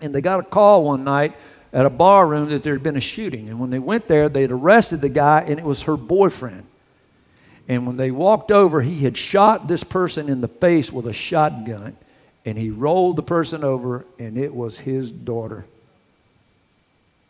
And 0.00 0.14
they 0.14 0.20
got 0.20 0.40
a 0.40 0.42
call 0.42 0.84
one 0.84 1.04
night 1.04 1.36
at 1.72 1.86
a 1.86 1.90
bar 1.90 2.26
room 2.26 2.50
that 2.50 2.62
there 2.62 2.74
had 2.74 2.82
been 2.82 2.96
a 2.96 3.00
shooting. 3.00 3.48
And 3.48 3.60
when 3.60 3.70
they 3.70 3.78
went 3.78 4.08
there, 4.08 4.28
they 4.28 4.42
had 4.42 4.50
arrested 4.50 5.00
the 5.00 5.08
guy, 5.08 5.42
and 5.42 5.58
it 5.58 5.64
was 5.64 5.82
her 5.82 5.96
boyfriend. 5.96 6.64
And 7.68 7.86
when 7.86 7.96
they 7.96 8.10
walked 8.10 8.50
over, 8.50 8.82
he 8.82 9.04
had 9.04 9.16
shot 9.16 9.68
this 9.68 9.84
person 9.84 10.28
in 10.28 10.40
the 10.40 10.48
face 10.48 10.92
with 10.92 11.06
a 11.06 11.12
shotgun. 11.12 11.96
And 12.44 12.58
he 12.58 12.70
rolled 12.70 13.16
the 13.16 13.22
person 13.22 13.62
over, 13.62 14.04
and 14.18 14.36
it 14.36 14.54
was 14.54 14.78
his 14.78 15.10
daughter. 15.10 15.64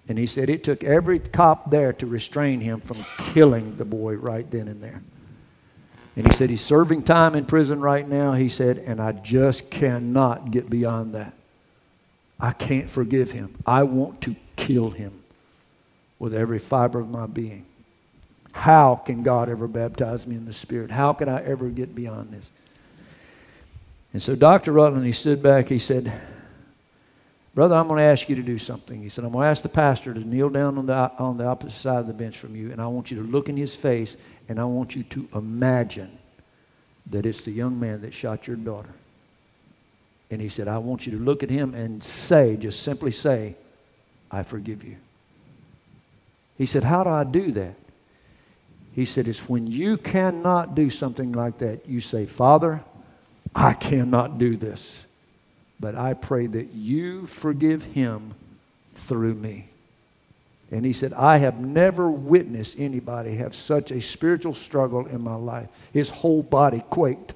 And 0.09 0.18
he 0.18 0.26
said 0.26 0.49
it 0.49 0.64
took 0.64 0.82
every 0.82 1.18
cop 1.18 1.70
there 1.70 1.93
to 1.95 2.07
restrain 2.07 2.61
him 2.61 2.80
from 2.80 3.05
killing 3.32 3.76
the 3.76 3.84
boy 3.84 4.14
right 4.14 4.51
then 4.51 4.68
and 4.68 4.82
there. 4.82 5.03
And 6.16 6.26
he 6.26 6.32
said 6.32 6.51
he's 6.51 6.61
serving 6.61 7.03
time 7.03 7.34
in 7.34 7.45
prison 7.45 7.80
right 7.80 8.07
now. 8.07 8.32
He 8.32 8.49
said, 8.49 8.78
and 8.78 9.01
I 9.01 9.12
just 9.12 9.70
cannot 9.70 10.51
get 10.51 10.68
beyond 10.68 11.14
that. 11.14 11.34
I 12.41 12.53
can't 12.53 12.88
forgive 12.88 13.32
him. 13.32 13.57
I 13.66 13.82
want 13.82 14.22
to 14.22 14.34
kill 14.57 14.91
him 14.91 15.22
with 16.18 16.34
every 16.34 16.59
fiber 16.59 17.01
of 17.01 17.09
my 17.09 17.26
being. 17.26 17.66
How 18.53 18.97
can 18.97 19.22
God 19.22 19.49
ever 19.49 19.68
baptize 19.68 20.26
me 20.26 20.36
in 20.36 20.45
the 20.45 20.53
Spirit? 20.53 20.91
How 20.91 21.12
can 21.12 21.28
I 21.28 21.43
ever 21.45 21.68
get 21.68 21.95
beyond 21.95 22.32
this? 22.32 22.51
And 24.12 24.22
so 24.22 24.34
Dr. 24.34 24.72
Rutland, 24.72 25.07
he 25.07 25.12
stood 25.12 25.43
back, 25.43 25.68
he 25.68 25.78
said, 25.78 26.12
Brother, 27.55 27.74
I'm 27.74 27.88
going 27.88 27.99
to 27.99 28.05
ask 28.05 28.28
you 28.28 28.36
to 28.36 28.43
do 28.43 28.59
something. 28.59 29.03
He 29.03 29.09
said, 29.09 29.24
I'm 29.24 29.32
going 29.32 29.45
to 29.45 29.49
ask 29.49 29.62
the 29.62 29.68
pastor 29.68 30.14
to 30.14 30.20
kneel 30.20 30.49
down 30.49 30.78
on 30.78 30.86
the, 30.86 30.95
on 30.95 31.36
the 31.36 31.45
opposite 31.45 31.76
side 31.76 31.99
of 31.99 32.07
the 32.07 32.12
bench 32.12 32.38
from 32.38 32.55
you, 32.55 32.70
and 32.70 32.80
I 32.80 32.86
want 32.86 33.11
you 33.11 33.22
to 33.22 33.28
look 33.28 33.49
in 33.49 33.57
his 33.57 33.74
face, 33.74 34.16
and 34.49 34.61
I 34.61 34.64
want 34.64 34.95
you 34.95 35.03
to 35.03 35.28
imagine 35.34 36.16
that 37.07 37.26
it's 37.26 37.43
the 37.43 37.51
young 37.51 37.78
man 37.78 38.03
that 38.03 38.14
shot 38.14 38.47
your 38.47 38.57
daughter. 38.57 38.95
And 40.31 40.41
he 40.41 40.49
said, 40.49 40.68
I 40.68 40.78
want 40.78 41.07
you 41.07 41.12
to 41.12 41.18
look 41.18 41.43
at 41.43 41.51
him 41.51 41.74
and 41.74 42.03
say, 42.03 42.57
just 42.57 42.83
simply 42.83 43.11
say, 43.11 43.57
I 44.31 44.43
forgive 44.43 44.85
you. 44.85 44.97
He 46.57 46.66
said, 46.66 46.85
How 46.85 47.03
do 47.05 47.11
I 47.11 47.24
do 47.24 47.53
that? 47.53 47.74
He 48.93 49.05
said, 49.05 49.26
It's 49.26 49.49
when 49.49 49.66
you 49.66 49.97
cannot 49.97 50.74
do 50.74 50.91
something 50.91 51.33
like 51.33 51.59
that, 51.59 51.89
you 51.89 52.01
say, 52.01 52.26
Father, 52.26 52.85
I 53.55 53.72
cannot 53.72 54.39
do 54.39 54.57
this. 54.57 55.07
But 55.81 55.95
I 55.95 56.14
pray 56.14 56.47
that 56.47 56.74
you 56.74 57.26
forgive 57.26 57.85
him 57.85 58.35
through 58.95 59.35
me. 59.35 59.68
And 60.70 60.85
he 60.85 60.93
said, 60.93 61.12
I 61.14 61.39
have 61.39 61.59
never 61.59 62.11
witnessed 62.11 62.78
anybody 62.78 63.37
have 63.37 63.57
such 63.57 63.91
a 63.91 64.01
spiritual 64.01 64.55
struggle 64.55 65.07
in 65.07 65.22
my 65.22 65.35
life. 65.35 65.68
His 65.93 66.11
whole 66.11 66.43
body 66.43 66.85
quaked, 66.91 67.35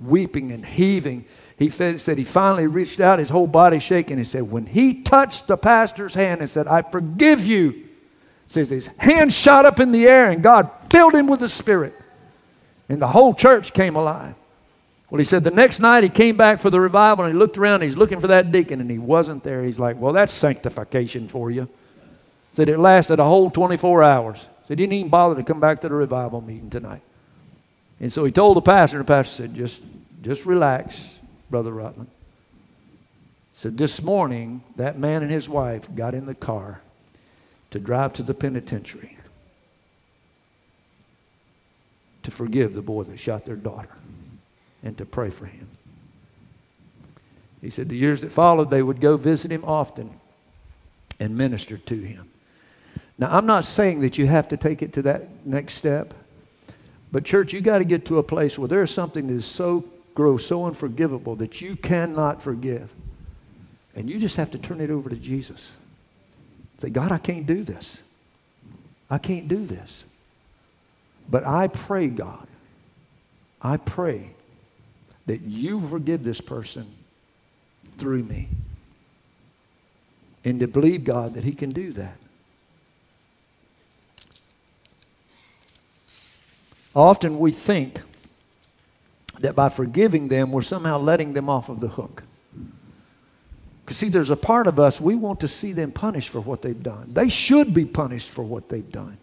weeping 0.00 0.52
and 0.52 0.64
heaving. 0.64 1.24
He 1.60 1.68
said 1.68 2.16
he 2.16 2.24
finally 2.24 2.66
reached 2.66 3.00
out, 3.00 3.18
his 3.18 3.28
whole 3.28 3.46
body 3.46 3.80
shaking. 3.80 4.16
He 4.16 4.24
said, 4.24 4.50
When 4.50 4.64
he 4.64 4.94
touched 4.94 5.46
the 5.46 5.58
pastor's 5.58 6.14
hand 6.14 6.40
and 6.40 6.48
said, 6.48 6.66
I 6.66 6.80
forgive 6.80 7.44
you, 7.44 7.86
says 8.46 8.70
his 8.70 8.86
hand 8.96 9.30
shot 9.30 9.66
up 9.66 9.78
in 9.78 9.92
the 9.92 10.06
air 10.06 10.30
and 10.30 10.42
God 10.42 10.70
filled 10.88 11.14
him 11.14 11.26
with 11.26 11.40
the 11.40 11.48
Spirit. 11.48 11.94
And 12.88 13.00
the 13.00 13.08
whole 13.08 13.34
church 13.34 13.74
came 13.74 13.94
alive. 13.94 14.36
Well, 15.10 15.18
he 15.18 15.24
said 15.26 15.44
the 15.44 15.50
next 15.50 15.80
night 15.80 16.02
he 16.02 16.08
came 16.08 16.34
back 16.34 16.60
for 16.60 16.70
the 16.70 16.80
revival 16.80 17.26
and 17.26 17.34
he 17.34 17.38
looked 17.38 17.58
around, 17.58 17.82
he's 17.82 17.94
looking 17.96 18.20
for 18.20 18.28
that 18.28 18.50
deacon 18.50 18.80
and 18.80 18.90
he 18.90 18.98
wasn't 18.98 19.42
there. 19.42 19.62
He's 19.62 19.78
like, 19.78 20.00
Well, 20.00 20.14
that's 20.14 20.32
sanctification 20.32 21.28
for 21.28 21.50
you. 21.50 21.68
Said 22.54 22.70
it 22.70 22.78
lasted 22.78 23.20
a 23.20 23.24
whole 23.24 23.50
24 23.50 24.02
hours. 24.02 24.48
Said 24.66 24.78
he 24.78 24.86
didn't 24.86 24.94
even 24.94 25.10
bother 25.10 25.34
to 25.34 25.42
come 25.42 25.60
back 25.60 25.82
to 25.82 25.90
the 25.90 25.94
revival 25.94 26.40
meeting 26.40 26.70
tonight. 26.70 27.02
And 28.00 28.10
so 28.10 28.24
he 28.24 28.32
told 28.32 28.56
the 28.56 28.62
pastor, 28.62 28.96
and 28.96 29.06
the 29.06 29.12
pastor 29.12 29.42
said, 29.42 29.54
Just, 29.54 29.82
just 30.22 30.46
relax, 30.46 31.19
Brother 31.50 31.72
Rutland. 31.72 32.10
Said 33.52 33.76
this 33.76 34.00
morning, 34.00 34.62
that 34.76 34.98
man 34.98 35.22
and 35.22 35.30
his 35.30 35.48
wife 35.48 35.92
got 35.94 36.14
in 36.14 36.26
the 36.26 36.34
car 36.34 36.80
to 37.70 37.78
drive 37.78 38.12
to 38.14 38.22
the 38.22 38.34
penitentiary 38.34 39.16
to 42.22 42.30
forgive 42.30 42.74
the 42.74 42.82
boy 42.82 43.02
that 43.04 43.18
shot 43.18 43.44
their 43.44 43.56
daughter 43.56 43.90
and 44.82 44.96
to 44.98 45.04
pray 45.04 45.30
for 45.30 45.46
him. 45.46 45.66
He 47.60 47.70
said 47.70 47.88
the 47.88 47.96
years 47.96 48.20
that 48.22 48.32
followed, 48.32 48.70
they 48.70 48.82
would 48.82 49.00
go 49.00 49.16
visit 49.16 49.50
him 49.50 49.64
often 49.64 50.10
and 51.18 51.36
minister 51.36 51.76
to 51.76 51.94
him. 51.94 52.28
Now, 53.18 53.36
I'm 53.36 53.46
not 53.46 53.66
saying 53.66 54.00
that 54.00 54.16
you 54.16 54.26
have 54.26 54.48
to 54.48 54.56
take 54.56 54.80
it 54.80 54.94
to 54.94 55.02
that 55.02 55.44
next 55.44 55.74
step, 55.74 56.14
but 57.12 57.24
church, 57.24 57.52
you 57.52 57.60
got 57.60 57.78
to 57.78 57.84
get 57.84 58.06
to 58.06 58.18
a 58.18 58.22
place 58.22 58.58
where 58.58 58.68
there's 58.68 58.90
something 58.90 59.26
that 59.26 59.34
is 59.34 59.44
so 59.44 59.84
gross, 60.14 60.46
so 60.46 60.66
unforgivable 60.66 61.36
that 61.36 61.60
you 61.60 61.76
cannot 61.76 62.42
forgive. 62.42 62.92
And 63.94 64.08
you 64.08 64.18
just 64.18 64.36
have 64.36 64.50
to 64.52 64.58
turn 64.58 64.80
it 64.80 64.90
over 64.90 65.10
to 65.10 65.16
Jesus. 65.16 65.72
Say, 66.78 66.90
God, 66.90 67.12
I 67.12 67.18
can't 67.18 67.46
do 67.46 67.64
this. 67.64 68.02
I 69.10 69.18
can't 69.18 69.48
do 69.48 69.66
this. 69.66 70.04
But 71.28 71.46
I 71.46 71.68
pray, 71.68 72.08
God, 72.08 72.46
I 73.60 73.76
pray 73.76 74.30
that 75.26 75.42
you 75.42 75.80
forgive 75.80 76.24
this 76.24 76.40
person 76.40 76.86
through 77.98 78.24
me. 78.24 78.48
And 80.44 80.60
to 80.60 80.66
believe, 80.66 81.04
God, 81.04 81.34
that 81.34 81.44
He 81.44 81.52
can 81.52 81.70
do 81.70 81.92
that. 81.92 82.16
Often 86.94 87.38
we 87.38 87.52
think 87.52 88.00
that 89.40 89.56
by 89.56 89.68
forgiving 89.68 90.28
them, 90.28 90.52
we're 90.52 90.62
somehow 90.62 90.98
letting 90.98 91.32
them 91.32 91.48
off 91.48 91.68
of 91.68 91.80
the 91.80 91.88
hook. 91.88 92.22
Because, 93.84 93.96
see, 93.96 94.08
there's 94.08 94.30
a 94.30 94.36
part 94.36 94.66
of 94.66 94.78
us, 94.78 95.00
we 95.00 95.16
want 95.16 95.40
to 95.40 95.48
see 95.48 95.72
them 95.72 95.90
punished 95.90 96.28
for 96.28 96.40
what 96.40 96.62
they've 96.62 96.82
done. 96.82 97.10
They 97.12 97.28
should 97.28 97.74
be 97.74 97.84
punished 97.84 98.30
for 98.30 98.42
what 98.42 98.68
they've 98.68 98.90
done. 98.90 99.18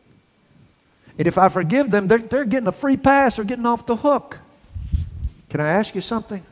And 1.18 1.28
if 1.28 1.38
I 1.38 1.47
forgive 1.47 1.89
them, 1.89 2.07
they're, 2.07 2.18
they're 2.18 2.45
getting 2.45 2.68
a 2.68 2.74
free 2.74 2.97
pass 2.97 3.39
or 3.39 3.43
getting 3.43 3.65
off 3.65 3.86
the 3.86 3.95
hook. 3.95 4.39
Can 5.49 5.61
I 5.61 5.70
ask 5.70 5.95
you 5.95 6.01
something? 6.01 6.43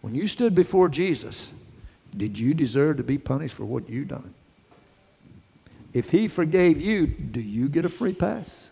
When 0.00 0.14
you 0.14 0.26
stood 0.26 0.54
before 0.54 0.88
Jesus, 0.88 1.52
did 2.14 2.38
you 2.38 2.54
deserve 2.54 2.98
to 2.98 3.02
be 3.02 3.18
punished 3.18 3.54
for 3.54 3.64
what 3.64 3.88
you 3.88 4.04
done? 4.04 4.34
If 5.92 6.10
he 6.10 6.28
forgave 6.28 6.80
you, 6.80 7.06
do 7.06 7.40
you 7.40 7.68
get 7.68 7.84
a 7.84 7.88
free 7.88 8.14
pass? 8.14 8.70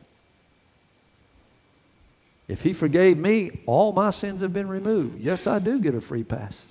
If 2.52 2.62
he 2.62 2.74
forgave 2.74 3.16
me, 3.16 3.62
all 3.64 3.92
my 3.92 4.10
sins 4.10 4.42
have 4.42 4.52
been 4.52 4.68
removed. 4.68 5.18
Yes, 5.18 5.46
I 5.46 5.58
do 5.58 5.80
get 5.80 5.94
a 5.94 6.02
free 6.02 6.22
pass. 6.22 6.70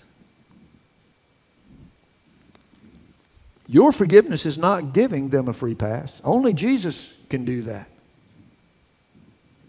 Your 3.68 3.92
forgiveness 3.92 4.46
is 4.46 4.60
not 4.60 4.94
giving 4.94 5.30
them 5.30 5.48
a 5.48 5.54
free 5.54 5.74
pass. 5.74 6.22
Only 6.24 6.54
Jesus 6.54 7.16
can 7.30 7.46
do 7.46 7.64
that. 7.64 7.88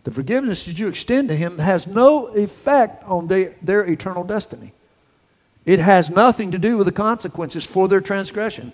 The 0.04 0.10
forgiveness 0.10 0.66
that 0.66 0.78
you 0.78 0.86
extend 0.86 1.28
to 1.28 1.34
Him 1.34 1.56
has 1.56 1.86
no 1.86 2.26
effect 2.26 3.02
on 3.04 3.28
their, 3.28 3.54
their 3.62 3.86
eternal 3.86 4.22
destiny. 4.22 4.74
It 5.64 5.78
has 5.78 6.10
nothing 6.10 6.50
to 6.50 6.58
do 6.58 6.76
with 6.76 6.88
the 6.88 6.92
consequences 6.92 7.64
for 7.64 7.88
their 7.88 8.02
transgression. 8.02 8.72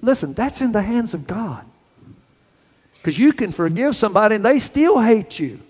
Listen, 0.00 0.32
that's 0.32 0.62
in 0.62 0.72
the 0.72 0.80
hands 0.80 1.12
of 1.12 1.26
God. 1.26 1.66
Because 2.94 3.18
you 3.18 3.34
can 3.34 3.52
forgive 3.52 3.94
somebody 3.94 4.36
and 4.36 4.44
they 4.44 4.58
still 4.58 5.02
hate 5.02 5.38
you, 5.38 5.60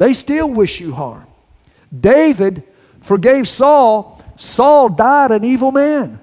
they 0.00 0.14
still 0.14 0.48
wish 0.48 0.80
you 0.80 0.94
harm. 0.94 1.26
David 2.00 2.62
forgave 3.02 3.46
Saul, 3.46 4.24
Saul 4.38 4.88
died 4.88 5.30
an 5.30 5.44
evil 5.44 5.72
man. 5.72 6.18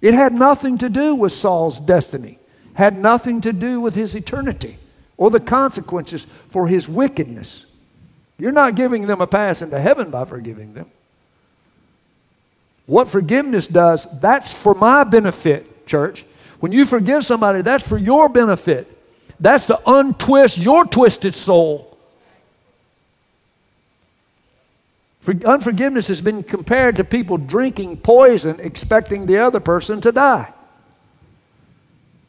It 0.00 0.14
had 0.14 0.32
nothing 0.32 0.78
to 0.78 0.88
do 0.88 1.14
with 1.14 1.32
Saul's 1.32 1.78
destiny, 1.78 2.38
had 2.72 2.98
nothing 2.98 3.42
to 3.42 3.52
do 3.52 3.78
with 3.78 3.94
his 3.94 4.14
eternity 4.14 4.78
or 5.18 5.28
the 5.30 5.38
consequences 5.38 6.26
for 6.48 6.66
his 6.66 6.88
wickedness. 6.88 7.66
You're 8.38 8.52
not 8.52 8.74
giving 8.74 9.06
them 9.06 9.20
a 9.20 9.26
pass 9.26 9.60
into 9.60 9.78
heaven 9.78 10.10
by 10.10 10.24
forgiving 10.24 10.72
them. 10.72 10.90
What 12.86 13.06
forgiveness 13.06 13.66
does, 13.66 14.06
that's 14.18 14.50
for 14.50 14.72
my 14.72 15.04
benefit, 15.04 15.86
church. 15.86 16.24
When 16.60 16.72
you 16.72 16.86
forgive 16.86 17.22
somebody, 17.22 17.60
that's 17.60 17.86
for 17.86 17.98
your 17.98 18.30
benefit. 18.30 18.90
That's 19.38 19.66
to 19.66 19.78
untwist 19.86 20.56
your 20.56 20.86
twisted 20.86 21.34
soul. 21.34 21.84
For 25.17 25.17
unforgiveness 25.28 26.08
has 26.08 26.20
been 26.20 26.42
compared 26.42 26.96
to 26.96 27.04
people 27.04 27.36
drinking 27.36 27.98
poison 27.98 28.58
expecting 28.60 29.26
the 29.26 29.38
other 29.38 29.60
person 29.60 30.00
to 30.00 30.12
die. 30.12 30.52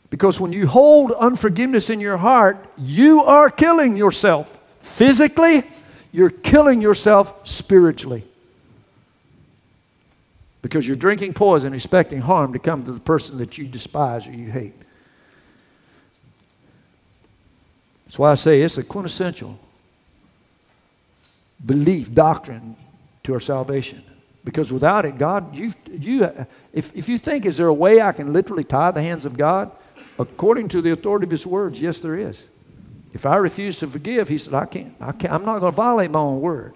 Because 0.10 0.40
when 0.40 0.52
you 0.52 0.68
hold 0.68 1.12
unforgiveness 1.12 1.90
in 1.90 2.00
your 2.00 2.18
heart, 2.18 2.66
you 2.78 3.24
are 3.24 3.50
killing 3.50 3.96
yourself. 3.96 4.58
Physically, 4.80 5.64
you're 6.12 6.32
killing 6.32 6.82
yourself 6.82 7.48
spiritually. 7.48 8.26
Because 10.62 10.88
you're 10.88 10.98
drinking 10.98 11.34
poison, 11.34 11.74
expecting 11.74 12.22
harm 12.22 12.54
to 12.54 12.60
come 12.60 12.84
to 12.86 12.92
the 12.92 13.00
person 13.00 13.38
that 13.38 13.58
you 13.58 13.68
despise 13.68 14.28
or 14.28 14.32
you 14.32 14.50
hate. 14.50 14.74
That's 18.06 18.18
why 18.18 18.32
I 18.32 18.36
say 18.36 18.62
it's 18.62 18.78
a 18.78 18.84
quintessential 18.84 19.60
belief, 21.64 22.14
doctrine 22.14 22.76
to 23.30 23.34
our 23.36 23.40
salvation. 23.40 24.04
Because 24.44 24.72
without 24.72 25.06
it, 25.06 25.18
God, 25.18 25.56
you, 25.56 25.72
you, 25.90 26.30
if, 26.74 26.96
if 26.96 27.08
you 27.08 27.18
think, 27.18 27.46
is 27.46 27.58
there 27.58 27.68
a 27.68 27.74
way 27.74 28.02
I 28.02 28.12
can 28.12 28.34
literally 28.34 28.64
tie 28.64 28.92
the 28.92 29.02
hands 29.02 29.26
of 29.26 29.38
God? 29.38 29.72
According 30.18 30.70
to 30.70 30.82
the 30.82 30.92
authority 30.92 31.26
of 31.26 31.32
his 31.32 31.46
words, 31.46 31.82
yes, 31.82 32.00
there 32.00 32.16
is. 32.16 32.48
If 33.14 33.26
I 33.26 33.38
refuse 33.38 33.80
to 33.80 33.88
forgive, 33.88 34.28
he 34.28 34.38
said, 34.38 34.54
I 34.54 34.66
can't, 34.66 34.94
I 35.00 35.12
can't 35.12 35.34
I'm 35.34 35.46
not 35.46 35.60
going 35.60 35.72
to 35.72 35.76
violate 35.76 36.12
my 36.12 36.20
own 36.20 36.42
word. 36.42 36.76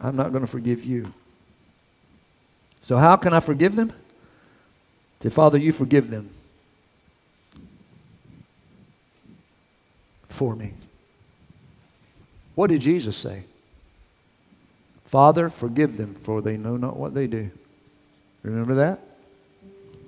I'm 0.00 0.16
not 0.16 0.30
going 0.32 0.42
to 0.42 0.50
forgive 0.50 0.84
you. 0.84 1.12
So, 2.82 2.96
how 2.96 3.16
can 3.16 3.32
I 3.32 3.40
forgive 3.40 3.76
them? 3.76 3.92
Say, 5.22 5.30
Father, 5.30 5.56
you 5.56 5.72
forgive 5.72 6.10
them 6.10 6.28
for 10.28 10.54
me. 10.54 10.74
What 12.54 12.68
did 12.68 12.80
Jesus 12.80 13.16
say? 13.16 13.44
Father, 15.04 15.48
forgive 15.48 15.96
them, 15.96 16.14
for 16.14 16.40
they 16.40 16.56
know 16.56 16.76
not 16.76 16.96
what 16.96 17.14
they 17.14 17.26
do. 17.26 17.50
Remember 18.42 18.74
that? 18.74 19.00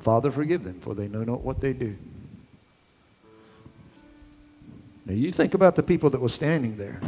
Father, 0.01 0.31
forgive 0.31 0.65
them, 0.65 0.81
for 0.81 0.95
they 0.95 1.09
know 1.09 1.25
not 1.25 1.43
what 1.43 1.61
they 1.61 1.73
do. 1.73 1.97
Now, 5.05 5.15
you 5.15 5.31
think 5.31 5.55
about 5.55 5.77
the 5.77 5.83
people 5.83 6.11
that 6.11 6.21
were 6.21 6.29
standing 6.29 6.77
there. 6.77 7.01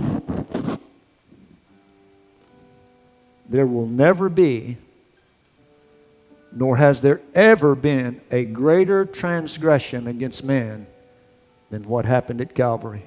There 3.49 3.67
will 3.67 3.87
never 3.87 4.29
be, 4.29 4.77
nor 6.53 6.77
has 6.77 7.01
there 7.01 7.21
ever 7.35 7.75
been, 7.75 8.21
a 8.31 8.45
greater 8.45 9.05
transgression 9.05 10.07
against 10.07 10.45
man 10.45 10.87
than 11.71 11.89
what 11.89 12.05
happened 12.05 12.41
at 12.41 12.55
Calvary. 12.55 13.05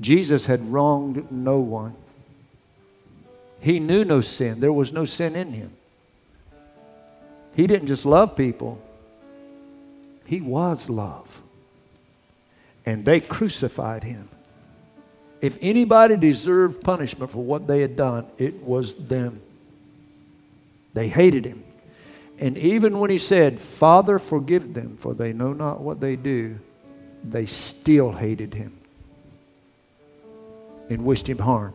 Jesus 0.00 0.46
had 0.46 0.72
wronged 0.72 1.30
no 1.32 1.58
one. 1.58 1.96
He 3.64 3.80
knew 3.80 4.04
no 4.04 4.20
sin. 4.20 4.60
There 4.60 4.74
was 4.74 4.92
no 4.92 5.06
sin 5.06 5.34
in 5.34 5.54
him. 5.54 5.70
He 7.56 7.66
didn't 7.66 7.88
just 7.88 8.04
love 8.04 8.36
people, 8.36 8.78
He 10.26 10.42
was 10.42 10.90
love. 10.90 11.40
and 12.84 13.06
they 13.06 13.20
crucified 13.20 14.04
him. 14.04 14.28
If 15.40 15.56
anybody 15.62 16.18
deserved 16.18 16.82
punishment 16.82 17.32
for 17.32 17.42
what 17.42 17.66
they 17.66 17.80
had 17.80 17.96
done, 17.96 18.26
it 18.36 18.62
was 18.62 18.94
them. 18.96 19.40
They 20.92 21.08
hated 21.08 21.46
him. 21.46 21.64
And 22.38 22.58
even 22.58 22.98
when 22.98 23.08
he 23.08 23.16
said, 23.16 23.58
Father, 23.58 24.18
forgive 24.18 24.74
them, 24.74 24.98
for 24.98 25.14
they 25.14 25.32
know 25.32 25.54
not 25.54 25.80
what 25.80 26.00
they 26.00 26.16
do, 26.16 26.58
they 27.22 27.46
still 27.46 28.12
hated 28.12 28.52
him 28.52 28.76
and 30.90 31.06
wished 31.06 31.26
him 31.26 31.38
harm. 31.38 31.72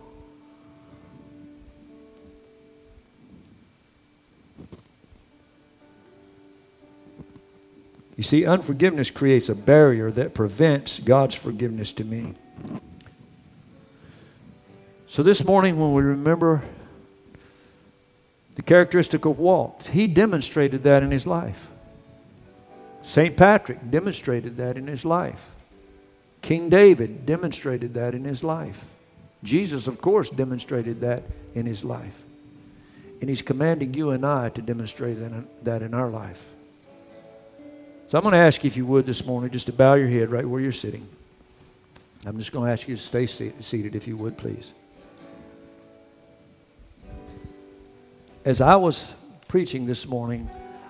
You 8.20 8.24
see, 8.24 8.45
unforgiveness 8.45 9.09
creates 9.09 9.47
a 9.47 9.55
barrier 9.55 10.11
that 10.11 10.34
prevents 10.34 10.99
God's 10.99 11.36
forgiveness 11.36 11.93
to 11.93 12.03
me. 12.03 12.34
So 15.07 15.24
this 15.24 15.45
morning, 15.45 15.80
when 15.80 15.93
we 15.93 16.01
remember 16.01 16.61
the 18.55 18.61
characteristic 18.61 19.24
of 19.24 19.39
Walt, 19.39 19.88
he 19.93 20.05
demonstrated 20.05 20.84
that 20.84 21.01
in 21.01 21.11
his 21.11 21.26
life. 21.26 21.67
St. 23.03 23.38
Patrick 23.38 23.89
demonstrated 23.89 24.57
that 24.57 24.76
in 24.76 24.88
his 24.88 25.05
life. 25.05 25.49
King 26.41 26.67
David 26.67 27.26
demonstrated 27.26 27.93
that 27.93 28.13
in 28.13 28.26
his 28.26 28.43
life. 28.43 28.84
Jesus, 29.45 29.88
of 29.88 30.01
course, 30.01 30.30
demonstrated 30.30 30.99
that 30.99 31.24
in 31.55 31.65
his 31.65 31.86
life. 31.86 32.22
And 33.22 33.30
he's 33.30 33.41
commanding 33.41 33.93
you 33.93 34.09
and 34.09 34.26
I 34.26 34.49
to 34.49 34.61
demonstrate 34.61 35.20
that 35.63 35.82
in 35.82 35.93
our 35.93 36.09
life. 36.09 36.45
So 38.10 38.18
I'm 38.18 38.24
going 38.24 38.34
to 38.34 38.39
ask 38.39 38.64
you, 38.64 38.68
if 38.68 38.76
you 38.76 38.88
would, 38.88 39.05
this 39.05 39.24
morning, 39.24 39.51
just 39.51 39.68
to 39.68 39.72
bow 39.72 39.93
your 39.93 40.07
head 40.07 40.32
right 40.32 40.43
where 40.43 40.60
you're 40.60 40.72
sitting. 40.72 41.07
I'm 42.26 42.39
just 42.39 42.51
going 42.51 42.66
to 42.66 42.72
ask 42.72 42.88
you 42.88 42.95
to 42.95 43.01
stay 43.01 43.28
seated, 43.28 43.95
if 43.95 44.07
you 44.07 44.18
would, 44.18 44.36
please. 44.36 44.74
As 48.43 48.62
I 48.62 48.78
was 48.78 49.14
preaching 49.47 49.86
this 49.86 50.07
morning, 50.07 50.49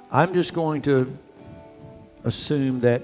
I'm 0.09 0.33
just 0.33 0.53
going 0.53 0.81
to 0.83 1.13
assume 2.23 2.79
that 2.79 3.01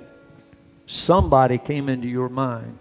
somebody 0.87 1.57
came 1.57 1.89
into 1.89 2.07
your 2.07 2.29
mind 2.29 2.79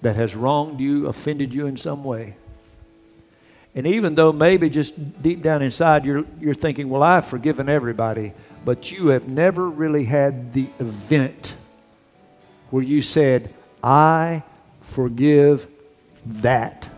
that 0.00 0.16
has 0.16 0.34
wronged 0.34 0.80
you, 0.80 1.08
offended 1.08 1.52
you 1.52 1.66
in 1.66 1.76
some 1.76 2.04
way. 2.04 2.36
And 3.74 3.86
even 3.86 4.14
though 4.14 4.32
maybe 4.32 4.70
just 4.70 5.22
deep 5.22 5.42
down 5.42 5.60
inside 5.60 6.06
you're, 6.06 6.24
you're 6.40 6.54
thinking, 6.54 6.88
well, 6.88 7.02
I've 7.02 7.26
forgiven 7.26 7.68
everybody, 7.68 8.32
but 8.64 8.92
you 8.92 9.08
have 9.08 9.28
never 9.28 9.68
really 9.68 10.04
had 10.04 10.52
the 10.52 10.66
event 10.78 11.56
where 12.70 12.82
you 12.82 13.02
said, 13.02 13.52
I 13.82 14.42
forgive 14.80 15.66
that 16.24 16.88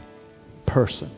person. 0.67 1.11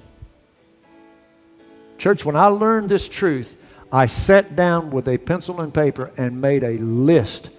Church, 1.98 2.24
when 2.24 2.36
I 2.36 2.46
learned 2.46 2.88
this 2.88 3.08
truth, 3.08 3.56
I 3.92 4.06
sat 4.06 4.56
down 4.56 4.90
with 4.90 5.08
a 5.08 5.18
pencil 5.18 5.60
and 5.60 5.72
paper 5.72 6.10
and 6.16 6.40
made 6.40 6.62
a 6.62 6.78
list 6.78 7.50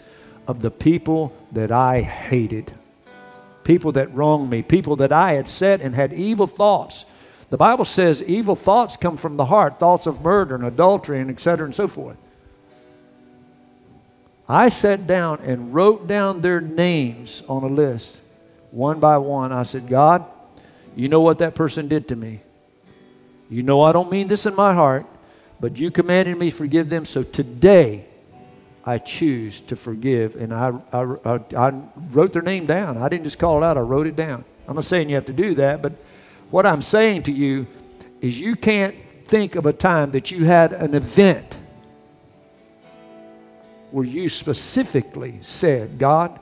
of 0.48 0.62
the 0.62 0.72
people 0.72 1.36
that 1.52 1.72
I 1.72 2.02
hated, 2.02 2.72
people 3.64 3.92
that 3.94 4.14
wronged 4.14 4.50
me, 4.50 4.62
people 4.62 4.96
that 4.98 5.12
I 5.12 5.34
had 5.34 5.48
said 5.48 5.82
and 5.82 5.94
had 5.94 6.14
evil 6.14 6.48
thoughts. 6.48 7.06
The 7.50 7.58
Bible 7.58 7.86
says 7.86 8.22
evil 8.24 8.56
thoughts 8.56 8.98
come 8.98 9.18
from 9.18 9.38
the 9.38 9.46
heart, 9.46 9.80
thoughts 9.80 10.06
of 10.06 10.22
murder 10.22 10.56
and 10.56 10.66
adultery 10.66 11.20
and 11.20 11.30
etc. 11.30 11.66
and 11.66 11.76
so 11.76 11.88
forth. 11.88 12.18
I 14.50 14.70
sat 14.70 15.08
down 15.08 15.39
and 15.41 15.74
wrote 15.74 16.08
down 16.08 16.41
their 16.41 16.62
names 16.62 17.43
on 17.50 17.64
a 17.64 17.68
list, 17.68 18.22
one 18.72 19.00
by 19.00 19.18
one. 19.18 19.52
I 19.52 19.64
said, 19.64 19.88
God, 19.88 20.26
you 20.95 21.10
know 21.10 21.22
what 21.22 21.39
that 21.39 21.54
person 21.54 21.88
did 21.88 22.08
to 22.10 22.16
me. 22.16 22.41
You 23.50 23.64
know 23.64 23.82
I 23.82 23.91
don't 23.91 24.12
mean 24.12 24.28
this 24.28 24.45
in 24.45 24.56
my 24.56 24.74
heart, 24.74 25.06
but 25.60 25.78
you 25.78 25.91
commanded 25.91 26.38
me 26.38 26.50
forgive 26.50 26.89
them. 26.89 27.06
So 27.06 27.24
today, 27.24 28.06
I 28.88 29.00
choose 29.00 29.60
to 29.62 29.76
forgive. 29.76 30.38
And 30.38 30.54
I, 30.54 30.72
I, 30.93 31.02
I, 31.26 31.39
I 31.58 31.82
wrote 32.12 32.32
their 32.32 32.41
name 32.41 32.66
down. 32.66 32.98
I 32.98 33.10
didn't 33.10 33.26
just 33.26 33.38
call 33.38 33.62
it 33.62 33.66
out, 33.66 33.78
I 33.78 33.82
wrote 33.82 34.08
it 34.08 34.16
down. 34.16 34.45
I'm 34.66 34.76
not 34.76 34.86
saying 34.86 35.10
you 35.10 35.16
have 35.16 35.26
to 35.26 35.34
do 35.34 35.56
that, 35.56 35.82
but 35.82 35.91
what 36.52 36.66
I'm 36.66 36.82
saying 36.82 37.24
to 37.24 37.32
you 37.32 37.68
is 38.22 38.39
you 38.39 38.56
can't 38.56 38.95
think 39.26 39.56
of 39.56 39.66
a 39.66 39.74
time 39.74 40.12
that 40.12 40.32
you 40.32 40.45
had 40.45 40.72
an 40.72 40.93
event 40.93 41.58
where 43.98 44.06
you 44.06 44.30
specifically 44.30 45.39
said, 45.41 45.98
God, 45.98 46.39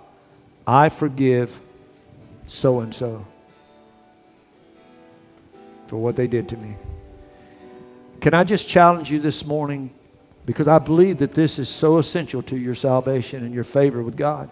I 0.67 0.89
forgive 0.89 1.57
so 2.47 2.81
and 2.81 2.93
so 2.93 3.25
for 5.87 5.95
what 5.95 6.17
they 6.17 6.27
did 6.27 6.49
to 6.49 6.57
me. 6.57 6.75
Can 8.19 8.33
I 8.33 8.43
just 8.43 8.67
challenge 8.67 9.09
you 9.09 9.21
this 9.21 9.45
morning? 9.45 9.89
Because 10.45 10.67
I 10.67 10.79
believe 10.79 11.19
that 11.19 11.31
this 11.31 11.57
is 11.57 11.69
so 11.69 11.97
essential 11.97 12.41
to 12.41 12.57
your 12.57 12.75
salvation 12.75 13.45
and 13.45 13.53
your 13.53 13.63
favor 13.63 14.03
with 14.03 14.17
God. 14.17 14.49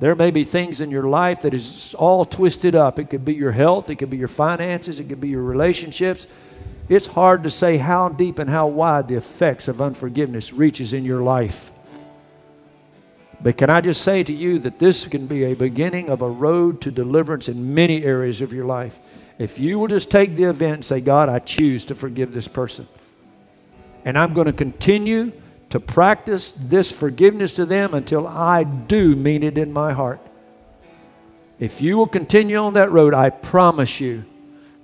There 0.00 0.14
may 0.14 0.30
be 0.30 0.44
things 0.44 0.80
in 0.80 0.90
your 0.90 1.04
life 1.04 1.42
that 1.42 1.52
is 1.52 1.94
all 1.98 2.24
twisted 2.24 2.74
up. 2.74 2.98
It 2.98 3.10
could 3.10 3.26
be 3.26 3.34
your 3.34 3.52
health, 3.52 3.90
it 3.90 3.96
could 3.96 4.08
be 4.08 4.16
your 4.16 4.28
finances, 4.28 4.98
it 4.98 5.10
could 5.10 5.20
be 5.20 5.28
your 5.28 5.42
relationships. 5.42 6.26
It's 6.88 7.06
hard 7.06 7.44
to 7.44 7.50
say 7.50 7.76
how 7.76 8.08
deep 8.08 8.38
and 8.38 8.50
how 8.50 8.66
wide 8.66 9.08
the 9.08 9.14
effects 9.14 9.68
of 9.68 9.80
unforgiveness 9.80 10.52
reaches 10.52 10.92
in 10.92 11.04
your 11.04 11.22
life. 11.22 11.70
But 13.42 13.56
can 13.56 13.70
I 13.70 13.80
just 13.80 14.02
say 14.02 14.22
to 14.22 14.32
you 14.32 14.58
that 14.60 14.78
this 14.78 15.06
can 15.06 15.26
be 15.26 15.44
a 15.44 15.54
beginning 15.54 16.10
of 16.10 16.22
a 16.22 16.28
road 16.28 16.80
to 16.82 16.90
deliverance 16.90 17.48
in 17.48 17.74
many 17.74 18.04
areas 18.04 18.40
of 18.40 18.52
your 18.52 18.66
life. 18.66 18.98
If 19.38 19.58
you 19.58 19.78
will 19.78 19.88
just 19.88 20.10
take 20.10 20.36
the 20.36 20.44
event 20.44 20.74
and 20.74 20.84
say, 20.84 21.00
God, 21.00 21.28
I 21.28 21.40
choose 21.40 21.84
to 21.86 21.94
forgive 21.94 22.32
this 22.32 22.46
person. 22.46 22.86
And 24.04 24.16
I'm 24.16 24.34
going 24.34 24.46
to 24.46 24.52
continue 24.52 25.32
to 25.70 25.80
practice 25.80 26.52
this 26.52 26.92
forgiveness 26.92 27.54
to 27.54 27.66
them 27.66 27.94
until 27.94 28.28
I 28.28 28.62
do 28.62 29.16
mean 29.16 29.42
it 29.42 29.58
in 29.58 29.72
my 29.72 29.92
heart. 29.92 30.20
If 31.58 31.80
you 31.80 31.96
will 31.96 32.06
continue 32.06 32.58
on 32.58 32.74
that 32.74 32.92
road, 32.92 33.14
I 33.14 33.30
promise 33.30 34.00
you, 34.00 34.24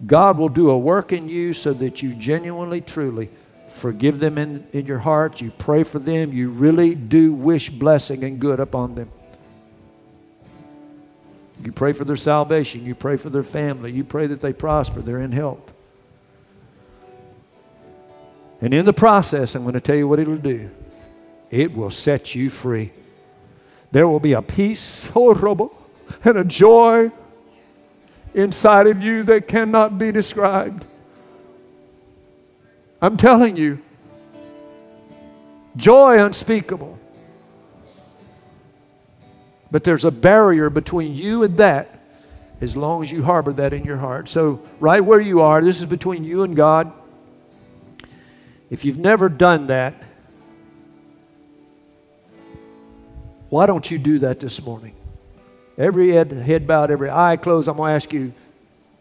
God 0.07 0.39
will 0.39 0.49
do 0.49 0.71
a 0.71 0.79
work 0.79 1.13
in 1.13 1.29
you 1.29 1.53
so 1.53 1.73
that 1.75 2.03
you 2.03 2.15
genuinely, 2.15 2.81
truly 2.81 3.31
forgive 3.69 4.19
them 4.19 4.39
in, 4.39 4.67
in 4.73 4.87
your 4.87 4.99
heart. 4.99 5.41
You 5.41 5.51
pray 5.51 5.83
for 5.83 5.99
them. 5.99 6.33
You 6.33 6.51
really 6.51 6.95
do 6.95 7.33
wish 7.33 7.71
blessing 7.71 8.25
and 8.25 8.39
good 8.39 8.61
upon 8.61 8.95
them. 8.95 9.11
You 11.65 11.73
pray 11.73 11.93
for 11.93 12.05
their 12.05 12.17
salvation. 12.17 12.85
You 12.85 12.95
pray 12.95 13.17
for 13.17 13.31
their 13.31 13.43
family. 13.43 13.93
You 13.93 14.05
pray 14.05 14.29
that 14.29 14.41
they 14.41 14.53
prosper. 14.53 15.01
They're 15.01 15.21
in 15.21 15.33
help. 15.33 15.71
And 18.61 18.75
in 18.75 18.85
the 18.85 18.93
process, 18.93 19.55
I'm 19.55 19.63
going 19.63 19.75
to 19.75 19.81
tell 19.81 19.97
you 19.97 20.09
what 20.09 20.19
it'll 20.19 20.37
do 20.37 20.71
it 21.51 21.75
will 21.75 21.91
set 21.91 22.35
you 22.35 22.51
free. 22.51 22.93
There 23.91 24.07
will 24.07 24.21
be 24.21 24.35
a 24.35 24.43
peace, 24.43 25.11
oh, 25.17 25.35
horrible, 25.35 25.75
and 26.23 26.37
a 26.37 26.45
joy 26.45 27.11
inside 28.35 28.87
of 28.87 29.03
you 29.03 29.23
that 29.25 29.49
cannot 29.49 29.99
be 29.99 30.13
described. 30.13 30.85
I'm 33.01 33.17
telling 33.17 33.57
you, 33.57 33.81
joy 35.77 36.25
unspeakable. 36.25 36.99
But 39.71 39.85
there's 39.85 40.05
a 40.05 40.11
barrier 40.11 40.71
between 40.71 41.15
you 41.15 41.43
and 41.43 41.57
that 41.59 41.99
as 42.61 42.77
long 42.77 43.03
as 43.03 43.13
you 43.13 43.23
harbor 43.23 43.53
that 43.53 43.73
in 43.73 43.85
your 43.85 43.99
heart. 43.99 44.29
So, 44.29 44.61
right 44.81 45.01
where 45.01 45.21
you 45.21 45.41
are, 45.43 45.63
this 45.63 45.79
is 45.79 45.87
between 45.87 46.25
you 46.25 46.43
and 46.43 46.57
God. 46.57 46.93
If 48.71 48.85
you've 48.85 48.99
never 48.99 49.29
done 49.29 49.69
that, 49.69 50.03
why 53.49 53.67
don't 53.67 53.89
you 53.91 53.99
do 53.99 54.19
that 54.21 54.41
this 54.41 54.63
morning? 54.63 54.95
Every 55.79 56.11
head, 56.11 56.33
head 56.33 56.67
bowed, 56.67 56.91
every 56.91 57.09
eye 57.09 57.37
closed. 57.37 57.69
I'm 57.69 57.77
going 57.77 57.91
to 57.91 57.95
ask 57.95 58.13
you, 58.13 58.33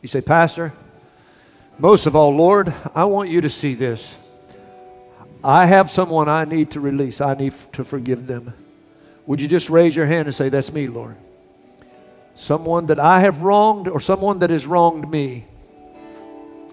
you 0.03 0.07
say, 0.07 0.21
Pastor, 0.21 0.73
most 1.79 2.05
of 2.05 2.15
all, 2.15 2.35
Lord, 2.35 2.71
I 2.93 3.05
want 3.05 3.29
you 3.29 3.41
to 3.41 3.49
see 3.49 3.73
this. 3.73 4.15
I 5.43 5.65
have 5.65 5.89
someone 5.89 6.29
I 6.29 6.45
need 6.45 6.71
to 6.71 6.79
release, 6.79 7.19
I 7.19 7.33
need 7.33 7.53
to 7.73 7.83
forgive 7.83 8.27
them. 8.27 8.53
Would 9.25 9.41
you 9.41 9.47
just 9.47 9.69
raise 9.69 9.95
your 9.95 10.05
hand 10.05 10.27
and 10.27 10.35
say, 10.35 10.49
That's 10.49 10.71
me, 10.71 10.87
Lord? 10.87 11.15
Someone 12.35 12.85
that 12.87 12.99
I 12.99 13.21
have 13.21 13.41
wronged 13.41 13.87
or 13.87 13.99
someone 13.99 14.39
that 14.39 14.51
has 14.51 14.67
wronged 14.67 15.09
me. 15.09 15.45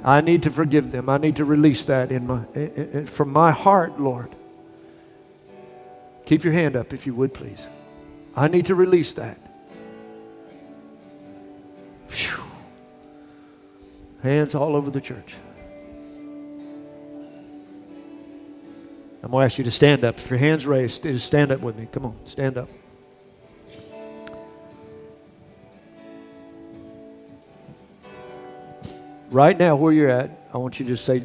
I 0.04 0.20
need 0.20 0.42
to 0.42 0.50
forgive 0.50 0.92
them. 0.92 1.08
I 1.08 1.16
need 1.16 1.36
to 1.36 1.46
release 1.46 1.84
that 1.84 2.12
in 2.12 2.26
my, 2.26 2.42
in, 2.54 2.90
in, 2.92 3.06
from 3.06 3.30
my 3.30 3.52
heart, 3.52 3.98
Lord. 3.98 4.30
Keep 6.26 6.44
your 6.44 6.52
hand 6.52 6.76
up 6.76 6.92
if 6.92 7.06
you 7.06 7.14
would, 7.14 7.32
please. 7.32 7.66
I 8.36 8.48
need 8.48 8.66
to 8.66 8.74
release 8.74 9.14
that. 9.14 9.38
Whew. 12.14 12.44
Hands 14.22 14.54
all 14.54 14.76
over 14.76 14.90
the 14.90 15.00
church. 15.00 15.34
I'm 19.22 19.30
going 19.30 19.42
to 19.42 19.44
ask 19.46 19.58
you 19.58 19.64
to 19.64 19.70
stand 19.70 20.04
up. 20.04 20.18
If 20.18 20.30
your 20.30 20.38
hand's 20.38 20.66
raised, 20.66 21.02
just 21.02 21.26
stand 21.26 21.50
up 21.50 21.60
with 21.60 21.76
me. 21.76 21.88
Come 21.90 22.06
on, 22.06 22.16
stand 22.24 22.58
up. 22.58 22.68
Right 29.30 29.58
now, 29.58 29.76
where 29.76 29.92
you're 29.92 30.10
at, 30.10 30.30
I 30.52 30.58
want 30.58 30.78
you 30.78 30.86
to 30.86 30.92
just 30.92 31.04
say, 31.04 31.22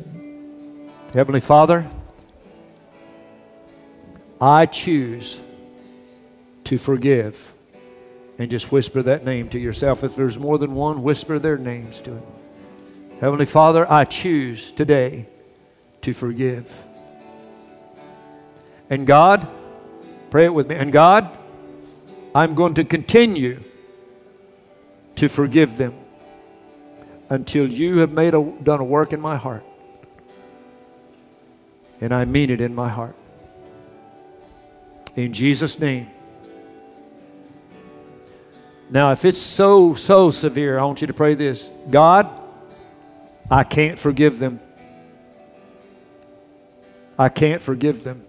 Heavenly 1.13 1.41
Father, 1.41 1.87
I 4.41 4.65
choose 4.65 5.39
to 6.63 6.77
forgive. 6.77 7.53
And 8.39 8.49
just 8.49 8.71
whisper 8.71 9.03
that 9.03 9.25
name 9.25 9.49
to 9.49 9.59
yourself. 9.59 10.03
If 10.03 10.15
there's 10.15 10.39
more 10.39 10.57
than 10.57 10.73
one, 10.73 11.03
whisper 11.03 11.39
their 11.39 11.57
names 11.57 11.99
to 12.01 12.15
it. 12.15 12.23
Heavenly 13.19 13.45
Father, 13.45 13.89
I 13.91 14.05
choose 14.05 14.71
today 14.71 15.27
to 16.01 16.13
forgive. 16.13 16.85
And 18.89 19.05
God, 19.05 19.45
pray 20.29 20.45
it 20.45 20.53
with 20.53 20.69
me. 20.69 20.75
And 20.75 20.93
God, 20.93 21.37
I'm 22.33 22.55
going 22.55 22.75
to 22.75 22.85
continue 22.85 23.61
to 25.17 25.27
forgive 25.27 25.75
them 25.75 25.93
until 27.29 27.69
you 27.69 27.97
have 27.97 28.13
made 28.13 28.33
a, 28.33 28.41
done 28.63 28.79
a 28.79 28.85
work 28.85 29.11
in 29.11 29.19
my 29.19 29.35
heart. 29.35 29.65
And 31.99 32.13
I 32.13 32.23
mean 32.23 32.49
it 32.49 32.61
in 32.61 32.73
my 32.73 32.87
heart. 32.87 33.15
In 35.17 35.33
Jesus' 35.33 35.77
name. 35.77 36.07
Now, 38.89 39.11
if 39.11 39.23
it's 39.23 39.39
so, 39.39 39.93
so 39.93 40.31
severe, 40.31 40.79
I 40.79 40.83
want 40.83 41.01
you 41.01 41.07
to 41.07 41.13
pray 41.13 41.35
this 41.35 41.69
God, 41.89 42.29
I 43.49 43.63
can't 43.63 43.99
forgive 43.99 44.39
them. 44.39 44.59
I 47.17 47.29
can't 47.29 47.61
forgive 47.61 48.03
them. 48.03 48.23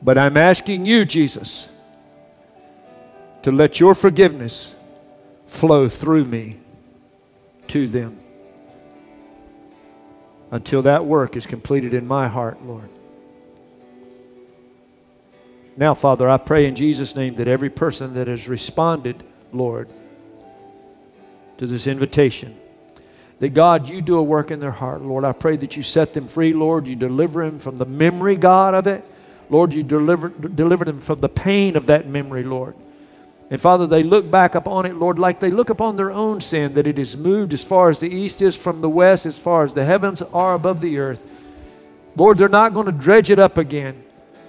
But 0.00 0.18
I'm 0.18 0.36
asking 0.36 0.86
you, 0.86 1.04
Jesus, 1.04 1.68
to 3.42 3.52
let 3.52 3.78
your 3.78 3.94
forgiveness 3.94 4.74
flow 5.46 5.88
through 5.88 6.24
me 6.24 6.58
to 7.68 7.86
them 7.86 8.18
until 10.50 10.82
that 10.82 11.04
work 11.04 11.36
is 11.36 11.46
completed 11.46 11.94
in 11.94 12.06
my 12.06 12.28
heart, 12.28 12.64
Lord. 12.64 12.88
Now, 15.76 15.94
Father, 15.94 16.28
I 16.28 16.36
pray 16.36 16.66
in 16.66 16.74
Jesus' 16.74 17.16
name 17.16 17.36
that 17.36 17.48
every 17.48 17.70
person 17.70 18.14
that 18.14 18.28
has 18.28 18.48
responded, 18.48 19.22
Lord, 19.52 19.88
to 21.58 21.66
this 21.66 21.86
invitation, 21.86 22.56
that 23.38 23.50
God, 23.50 23.88
you 23.88 24.00
do 24.00 24.18
a 24.18 24.22
work 24.22 24.50
in 24.50 24.60
their 24.60 24.70
heart, 24.70 25.02
Lord. 25.02 25.24
I 25.24 25.32
pray 25.32 25.56
that 25.56 25.76
you 25.76 25.82
set 25.82 26.14
them 26.14 26.28
free, 26.28 26.52
Lord. 26.52 26.86
You 26.86 26.96
deliver 26.96 27.44
them 27.44 27.58
from 27.58 27.76
the 27.76 27.84
memory, 27.84 28.36
God, 28.36 28.74
of 28.74 28.86
it. 28.86 29.04
Lord, 29.50 29.72
you 29.72 29.82
deliver, 29.82 30.28
deliver 30.28 30.84
them 30.84 31.00
from 31.00 31.18
the 31.18 31.28
pain 31.28 31.76
of 31.76 31.86
that 31.86 32.06
memory, 32.08 32.44
Lord. 32.44 32.74
And 33.50 33.60
Father, 33.60 33.86
they 33.86 34.02
look 34.02 34.30
back 34.30 34.54
upon 34.54 34.86
it, 34.86 34.96
Lord, 34.96 35.18
like 35.18 35.38
they 35.38 35.50
look 35.50 35.68
upon 35.68 35.96
their 35.96 36.10
own 36.10 36.40
sin, 36.40 36.72
that 36.72 36.86
it 36.86 36.98
is 36.98 37.18
moved 37.18 37.52
as 37.52 37.62
far 37.62 37.90
as 37.90 37.98
the 37.98 38.08
east 38.08 38.40
is 38.40 38.56
from 38.56 38.78
the 38.78 38.88
west, 38.88 39.26
as 39.26 39.36
far 39.36 39.62
as 39.62 39.74
the 39.74 39.84
heavens 39.84 40.22
are 40.22 40.54
above 40.54 40.80
the 40.80 40.96
earth. 40.98 41.22
Lord, 42.16 42.38
they're 42.38 42.48
not 42.48 42.72
going 42.72 42.86
to 42.86 42.92
dredge 42.92 43.30
it 43.30 43.38
up 43.38 43.58
again. 43.58 44.02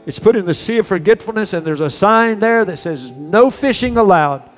It's 0.05 0.19
put 0.19 0.37
in 0.37 0.45
the 0.45 0.53
sea 0.53 0.77
of 0.77 0.87
forgetfulness, 0.87 1.51
and 1.51 1.65
there's 1.65 1.81
a 1.81 1.89
sign 1.89 2.39
there 2.39 2.63
that 2.63 2.77
says, 2.77 3.11
No 3.11 3.49
fishing 3.49 3.97
allowed. 3.97 4.49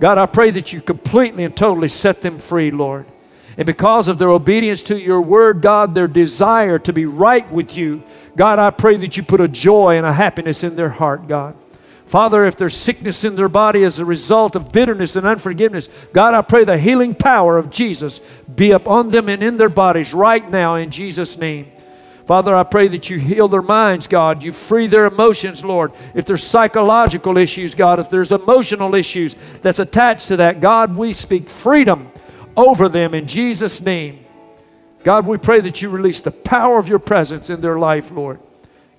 God, 0.00 0.18
I 0.18 0.26
pray 0.26 0.50
that 0.50 0.72
you 0.72 0.80
completely 0.80 1.44
and 1.44 1.56
totally 1.56 1.88
set 1.88 2.22
them 2.22 2.38
free, 2.38 2.70
Lord. 2.70 3.06
And 3.56 3.66
because 3.66 4.08
of 4.08 4.18
their 4.18 4.30
obedience 4.30 4.82
to 4.84 4.98
your 4.98 5.20
word, 5.20 5.60
God, 5.60 5.94
their 5.94 6.08
desire 6.08 6.78
to 6.80 6.92
be 6.92 7.04
right 7.04 7.50
with 7.52 7.76
you, 7.76 8.02
God, 8.36 8.58
I 8.58 8.70
pray 8.70 8.96
that 8.96 9.16
you 9.16 9.22
put 9.22 9.40
a 9.40 9.48
joy 9.48 9.96
and 9.98 10.06
a 10.06 10.12
happiness 10.12 10.64
in 10.64 10.76
their 10.76 10.88
heart, 10.88 11.28
God. 11.28 11.54
Father, 12.06 12.44
if 12.44 12.56
there's 12.56 12.76
sickness 12.76 13.22
in 13.22 13.36
their 13.36 13.48
body 13.48 13.84
as 13.84 13.98
a 13.98 14.04
result 14.04 14.56
of 14.56 14.72
bitterness 14.72 15.14
and 15.14 15.26
unforgiveness, 15.26 15.88
God, 16.12 16.34
I 16.34 16.42
pray 16.42 16.64
the 16.64 16.78
healing 16.78 17.14
power 17.14 17.56
of 17.58 17.70
Jesus 17.70 18.20
be 18.52 18.72
upon 18.72 19.10
them 19.10 19.28
and 19.28 19.42
in 19.42 19.58
their 19.58 19.68
bodies 19.68 20.12
right 20.12 20.50
now 20.50 20.76
in 20.76 20.90
Jesus' 20.90 21.36
name. 21.36 21.70
Father, 22.30 22.54
I 22.54 22.62
pray 22.62 22.86
that 22.86 23.10
you 23.10 23.18
heal 23.18 23.48
their 23.48 23.60
minds, 23.60 24.06
God. 24.06 24.44
You 24.44 24.52
free 24.52 24.86
their 24.86 25.06
emotions, 25.06 25.64
Lord. 25.64 25.90
If 26.14 26.26
there's 26.26 26.44
psychological 26.44 27.36
issues, 27.36 27.74
God, 27.74 27.98
if 27.98 28.08
there's 28.08 28.30
emotional 28.30 28.94
issues 28.94 29.34
that's 29.62 29.80
attached 29.80 30.28
to 30.28 30.36
that, 30.36 30.60
God, 30.60 30.96
we 30.96 31.12
speak 31.12 31.50
freedom 31.50 32.08
over 32.56 32.88
them 32.88 33.14
in 33.14 33.26
Jesus' 33.26 33.80
name. 33.80 34.24
God, 35.02 35.26
we 35.26 35.38
pray 35.38 35.58
that 35.58 35.82
you 35.82 35.88
release 35.88 36.20
the 36.20 36.30
power 36.30 36.78
of 36.78 36.88
your 36.88 37.00
presence 37.00 37.50
in 37.50 37.62
their 37.62 37.80
life, 37.80 38.12
Lord. 38.12 38.38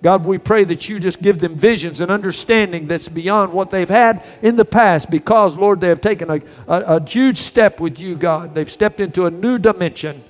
God, 0.04 0.26
we 0.26 0.38
pray 0.38 0.66
that 0.66 0.90
you 0.90 1.00
just 1.00 1.22
give 1.22 1.40
them 1.40 1.56
visions 1.56 2.02
and 2.02 2.12
understanding 2.12 2.86
that's 2.88 3.08
beyond 3.08 3.54
what 3.54 3.72
they've 3.72 3.88
had 3.88 4.22
in 4.42 4.58
the 4.58 4.66
past 4.66 5.10
because, 5.10 5.56
Lord, 5.56 5.80
they 5.80 5.88
have 5.88 6.02
taken 6.02 6.30
a, 6.30 6.42
a, 6.68 6.98
a 6.98 7.10
huge 7.10 7.38
step 7.38 7.80
with 7.80 7.98
you, 7.98 8.18
God. 8.18 8.54
They've 8.54 8.70
stepped 8.70 9.00
into 9.00 9.26
a 9.26 9.32
new 9.32 9.58
dimension 9.58 10.22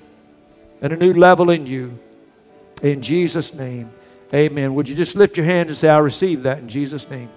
and 0.80 0.92
a 0.92 0.96
new 0.96 1.14
level 1.14 1.50
in 1.50 1.66
you. 1.66 1.98
In 2.82 3.00
Jesus' 3.00 3.54
name, 3.54 3.92
amen. 4.34 4.74
Would 4.74 4.88
you 4.88 4.94
just 4.94 5.14
lift 5.14 5.36
your 5.36 5.46
hand 5.46 5.68
and 5.68 5.78
say, 5.78 5.88
I 5.88 5.98
receive 5.98 6.42
that 6.42 6.58
in 6.58 6.68
Jesus' 6.68 7.08
name? 7.08 7.30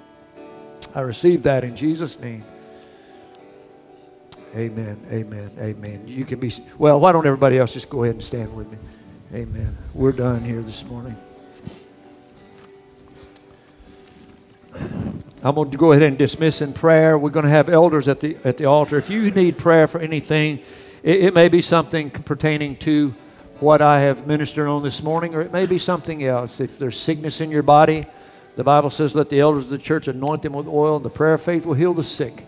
I 0.94 1.02
receive 1.02 1.44
that 1.44 1.64
in 1.64 1.76
Jesus' 1.76 2.20
name. 2.20 2.44
Amen, 4.56 4.98
amen, 5.12 5.52
amen. 5.60 6.08
You 6.08 6.26
can 6.26 6.40
be, 6.40 6.52
well, 6.78 7.00
why 7.00 7.12
don't 7.12 7.26
everybody 7.26 7.60
else 7.60 7.74
just 7.74 7.90
go 7.90 8.04
ahead 8.04 8.16
and 8.16 8.24
stand 8.24 8.56
with 8.56 8.72
me? 8.72 8.78
Amen. 9.34 9.78
We're 9.94 10.14
done 10.14 10.44
here 10.44 10.62
this 10.62 10.86
morning. 10.86 11.18
I'm 15.44 15.54
going 15.54 15.70
to 15.70 15.78
go 15.78 15.92
ahead 15.92 16.04
and 16.04 16.18
dismiss 16.18 16.62
in 16.62 16.74
prayer. 16.74 17.18
We're 17.18 17.30
going 17.30 17.46
to 17.46 17.52
have 17.52 17.70
elders 17.70 18.08
at 18.08 18.20
the, 18.20 18.38
at 18.44 18.58
the 18.58 18.66
altar. 18.66 18.98
If 18.98 19.10
you 19.12 19.30
need 19.30 19.58
prayer 19.58 19.86
for 19.86 20.00
anything, 20.00 20.60
it, 21.04 21.26
it 21.26 21.34
may 21.36 21.50
be 21.50 21.62
something 21.62 22.10
pertaining 22.10 22.78
to 22.78 23.14
what 23.60 23.82
I 23.82 24.02
have 24.02 24.28
ministered 24.28 24.68
on 24.68 24.84
this 24.84 25.02
morning, 25.02 25.34
or 25.34 25.42
it 25.42 25.52
may 25.52 25.66
be 25.66 25.78
something 25.78 26.24
else. 26.24 26.60
If 26.60 26.78
there's 26.78 27.00
sickness 27.00 27.40
in 27.42 27.50
your 27.50 27.64
body, 27.64 28.06
the 28.56 28.64
Bible 28.64 28.90
says, 28.90 29.16
let 29.16 29.30
the 29.30 29.40
elders 29.40 29.66
of 29.66 29.70
the 29.70 29.78
church 29.78 30.08
anoint 30.08 30.42
them 30.42 30.54
with 30.54 30.68
oil, 30.68 30.98
and 30.98 31.06
the 31.06 31.10
prayer 31.10 31.34
of 31.34 31.42
faith 31.42 31.66
will 31.66 31.74
heal 31.74 31.94
the 31.94 32.04
sick. 32.04 32.46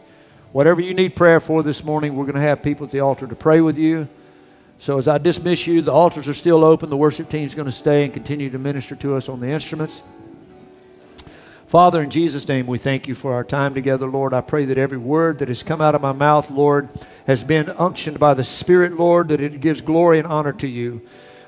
Whatever 0.52 0.82
you 0.82 0.94
need 0.94 1.16
prayer 1.16 1.40
for 1.40 1.64
this 1.64 1.84
morning, 1.84 2.16
we're 2.16 2.26
going 2.26 2.36
to 2.36 2.42
have 2.42 2.64
people 2.64 2.86
at 2.86 2.92
the 2.92 3.02
altar 3.02 3.28
to 3.28 3.36
pray 3.36 3.62
with 3.62 3.78
you. 3.78 4.08
So 4.80 4.98
as 4.98 5.08
I 5.08 5.18
dismiss 5.18 5.66
you, 5.66 5.82
the 5.82 5.92
altars 5.92 6.28
are 6.28 6.34
still 6.34 6.64
open. 6.64 6.90
The 6.90 6.98
worship 6.98 7.30
team 7.30 7.44
is 7.44 7.56
going 7.56 7.66
to 7.66 7.72
stay 7.72 8.04
and 8.04 8.14
continue 8.14 8.50
to 8.50 8.60
minister 8.60 8.96
to 8.98 9.16
us 9.16 9.28
on 9.28 9.40
the 9.40 9.48
instruments. 9.48 10.04
Father, 11.68 12.02
in 12.02 12.10
Jesus' 12.10 12.48
name, 12.48 12.66
we 12.66 12.78
thank 12.78 13.10
you 13.10 13.14
for 13.14 13.34
our 13.34 13.44
time 13.44 13.74
together, 13.74 14.08
Lord. 14.08 14.34
I 14.34 14.40
pray 14.40 14.64
that 14.64 14.78
every 14.78 14.98
word 14.98 15.40
that 15.40 15.50
has 15.50 15.64
come 15.64 15.82
out 15.82 15.96
of 15.96 16.02
my 16.02 16.14
mouth, 16.14 16.50
Lord, 16.50 16.90
has 17.28 17.44
been 17.44 17.68
unctioned 17.68 18.20
by 18.20 18.36
the 18.36 18.46
Spirit, 18.46 18.98
Lord, 18.98 19.28
that 19.28 19.42
it 19.42 19.60
gives 19.60 19.82
glory 19.82 20.18
and 20.18 20.28
honor 20.28 20.54
to 20.54 20.68
you. 20.68 21.02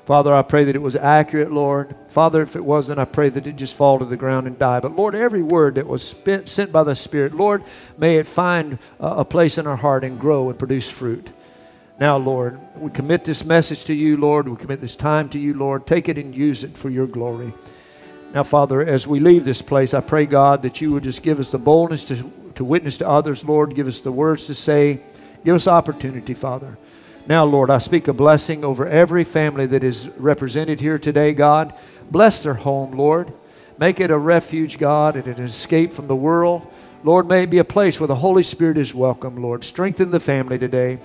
Father, 0.04 0.34
I 0.34 0.42
pray 0.42 0.64
that 0.64 0.76
it 0.76 0.82
was 0.82 0.94
accurate, 0.94 1.50
Lord. 1.50 1.96
Father, 2.08 2.42
if 2.42 2.54
it 2.54 2.62
wasn't, 2.62 2.98
I 2.98 3.06
pray 3.06 3.30
that 3.30 3.46
it 3.46 3.56
just 3.56 3.74
fall 3.74 3.98
to 3.98 4.04
the 4.04 4.16
ground 4.18 4.46
and 4.46 4.58
die. 4.58 4.80
But 4.80 4.94
Lord, 4.94 5.14
every 5.14 5.42
word 5.42 5.76
that 5.76 5.86
was 5.86 6.06
spent, 6.06 6.50
sent 6.50 6.70
by 6.70 6.82
the 6.82 6.94
Spirit, 6.94 7.34
Lord, 7.34 7.64
may 7.96 8.18
it 8.18 8.26
find 8.26 8.78
a 8.98 9.24
place 9.24 9.56
in 9.56 9.66
our 9.66 9.76
heart 9.76 10.04
and 10.04 10.20
grow 10.20 10.50
and 10.50 10.58
produce 10.58 10.90
fruit. 10.90 11.30
Now, 11.98 12.18
Lord, 12.18 12.60
we 12.76 12.90
commit 12.90 13.24
this 13.24 13.42
message 13.42 13.84
to 13.84 13.94
you, 13.94 14.18
Lord. 14.18 14.48
We 14.48 14.56
commit 14.56 14.82
this 14.82 14.96
time 14.96 15.30
to 15.30 15.38
you, 15.38 15.54
Lord. 15.54 15.86
Take 15.86 16.10
it 16.10 16.18
and 16.18 16.36
use 16.36 16.62
it 16.62 16.76
for 16.76 16.90
your 16.90 17.06
glory. 17.06 17.54
Now, 18.32 18.44
Father, 18.44 18.80
as 18.82 19.08
we 19.08 19.18
leave 19.18 19.44
this 19.44 19.60
place, 19.60 19.92
I 19.92 20.00
pray, 20.00 20.24
God, 20.24 20.62
that 20.62 20.80
you 20.80 20.92
would 20.92 21.02
just 21.02 21.22
give 21.22 21.40
us 21.40 21.50
the 21.50 21.58
boldness 21.58 22.04
to, 22.04 22.32
to 22.54 22.64
witness 22.64 22.96
to 22.98 23.08
others, 23.08 23.44
Lord. 23.44 23.74
Give 23.74 23.88
us 23.88 24.00
the 24.00 24.12
words 24.12 24.46
to 24.46 24.54
say. 24.54 25.00
Give 25.44 25.54
us 25.54 25.66
opportunity, 25.66 26.34
Father. 26.34 26.78
Now, 27.26 27.44
Lord, 27.44 27.70
I 27.70 27.78
speak 27.78 28.06
a 28.06 28.12
blessing 28.12 28.64
over 28.64 28.86
every 28.86 29.24
family 29.24 29.66
that 29.66 29.82
is 29.82 30.08
represented 30.10 30.80
here 30.80 30.98
today, 30.98 31.32
God. 31.32 31.74
Bless 32.10 32.40
their 32.40 32.54
home, 32.54 32.92
Lord. 32.92 33.32
Make 33.78 33.98
it 33.98 34.12
a 34.12 34.18
refuge, 34.18 34.78
God, 34.78 35.16
and 35.16 35.26
an 35.26 35.44
escape 35.44 35.92
from 35.92 36.06
the 36.06 36.16
world. 36.16 36.66
Lord, 37.02 37.28
may 37.28 37.44
it 37.44 37.50
be 37.50 37.58
a 37.58 37.64
place 37.64 37.98
where 37.98 38.06
the 38.06 38.14
Holy 38.14 38.42
Spirit 38.42 38.78
is 38.78 38.94
welcome, 38.94 39.42
Lord. 39.42 39.64
Strengthen 39.64 40.10
the 40.10 40.20
family 40.20 40.58
today. 40.58 40.98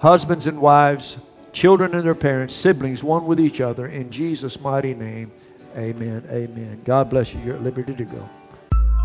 Husbands 0.00 0.46
and 0.46 0.60
wives, 0.60 1.18
children 1.52 1.94
and 1.94 2.04
their 2.04 2.14
parents, 2.14 2.54
siblings, 2.54 3.04
one 3.04 3.26
with 3.26 3.38
each 3.38 3.60
other. 3.60 3.86
In 3.86 4.10
Jesus' 4.10 4.60
mighty 4.60 4.94
name. 4.94 5.30
Amen. 5.76 6.24
Amen. 6.30 6.80
God 6.84 7.10
bless 7.10 7.34
you. 7.34 7.40
You're 7.40 7.56
at 7.56 7.62
liberty 7.62 7.94
to 7.94 8.04
go. 8.04 8.28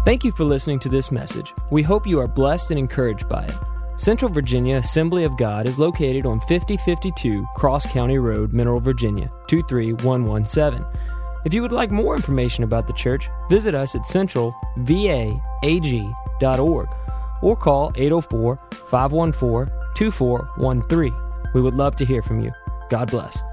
Thank 0.06 0.24
you 0.24 0.32
for 0.32 0.46
listening 0.46 0.80
to 0.80 0.90
this 0.90 1.12
message. 1.12 1.54
We 1.70 1.84
hope 1.84 2.08
you 2.08 2.20
are 2.20 2.28
blessed 2.28 2.72
and 2.72 2.80
encouraged 2.80 3.30
by 3.30 3.44
it. 3.44 3.54
Central 3.98 4.32
Virginia 4.32 4.78
Assembly 4.78 5.26
of 5.26 5.38
God 5.38 5.68
is 5.68 5.78
located 5.78 6.26
on 6.26 6.40
5052 6.42 7.46
Cross 7.56 7.86
County 7.88 8.18
Road, 8.18 8.52
Mineral, 8.52 8.80
Virginia 8.80 9.30
23117. 9.48 10.82
If 11.46 11.54
you 11.54 11.62
would 11.62 11.72
like 11.72 11.92
more 11.92 12.16
information 12.16 12.64
about 12.64 12.88
the 12.88 12.94
church, 12.94 13.30
visit 13.50 13.76
us 13.76 13.94
at 13.94 14.02
centralvaag.org 14.02 16.90
or 17.44 17.56
call 17.56 17.92
804 17.96 18.58
514 18.88 19.72
2413. 19.96 21.16
We 21.54 21.62
would 21.62 21.76
love 21.76 21.96
to 21.98 22.06
hear 22.06 22.24
from 22.24 22.40
you. 22.40 22.52
God 22.90 23.12
bless. 23.12 23.44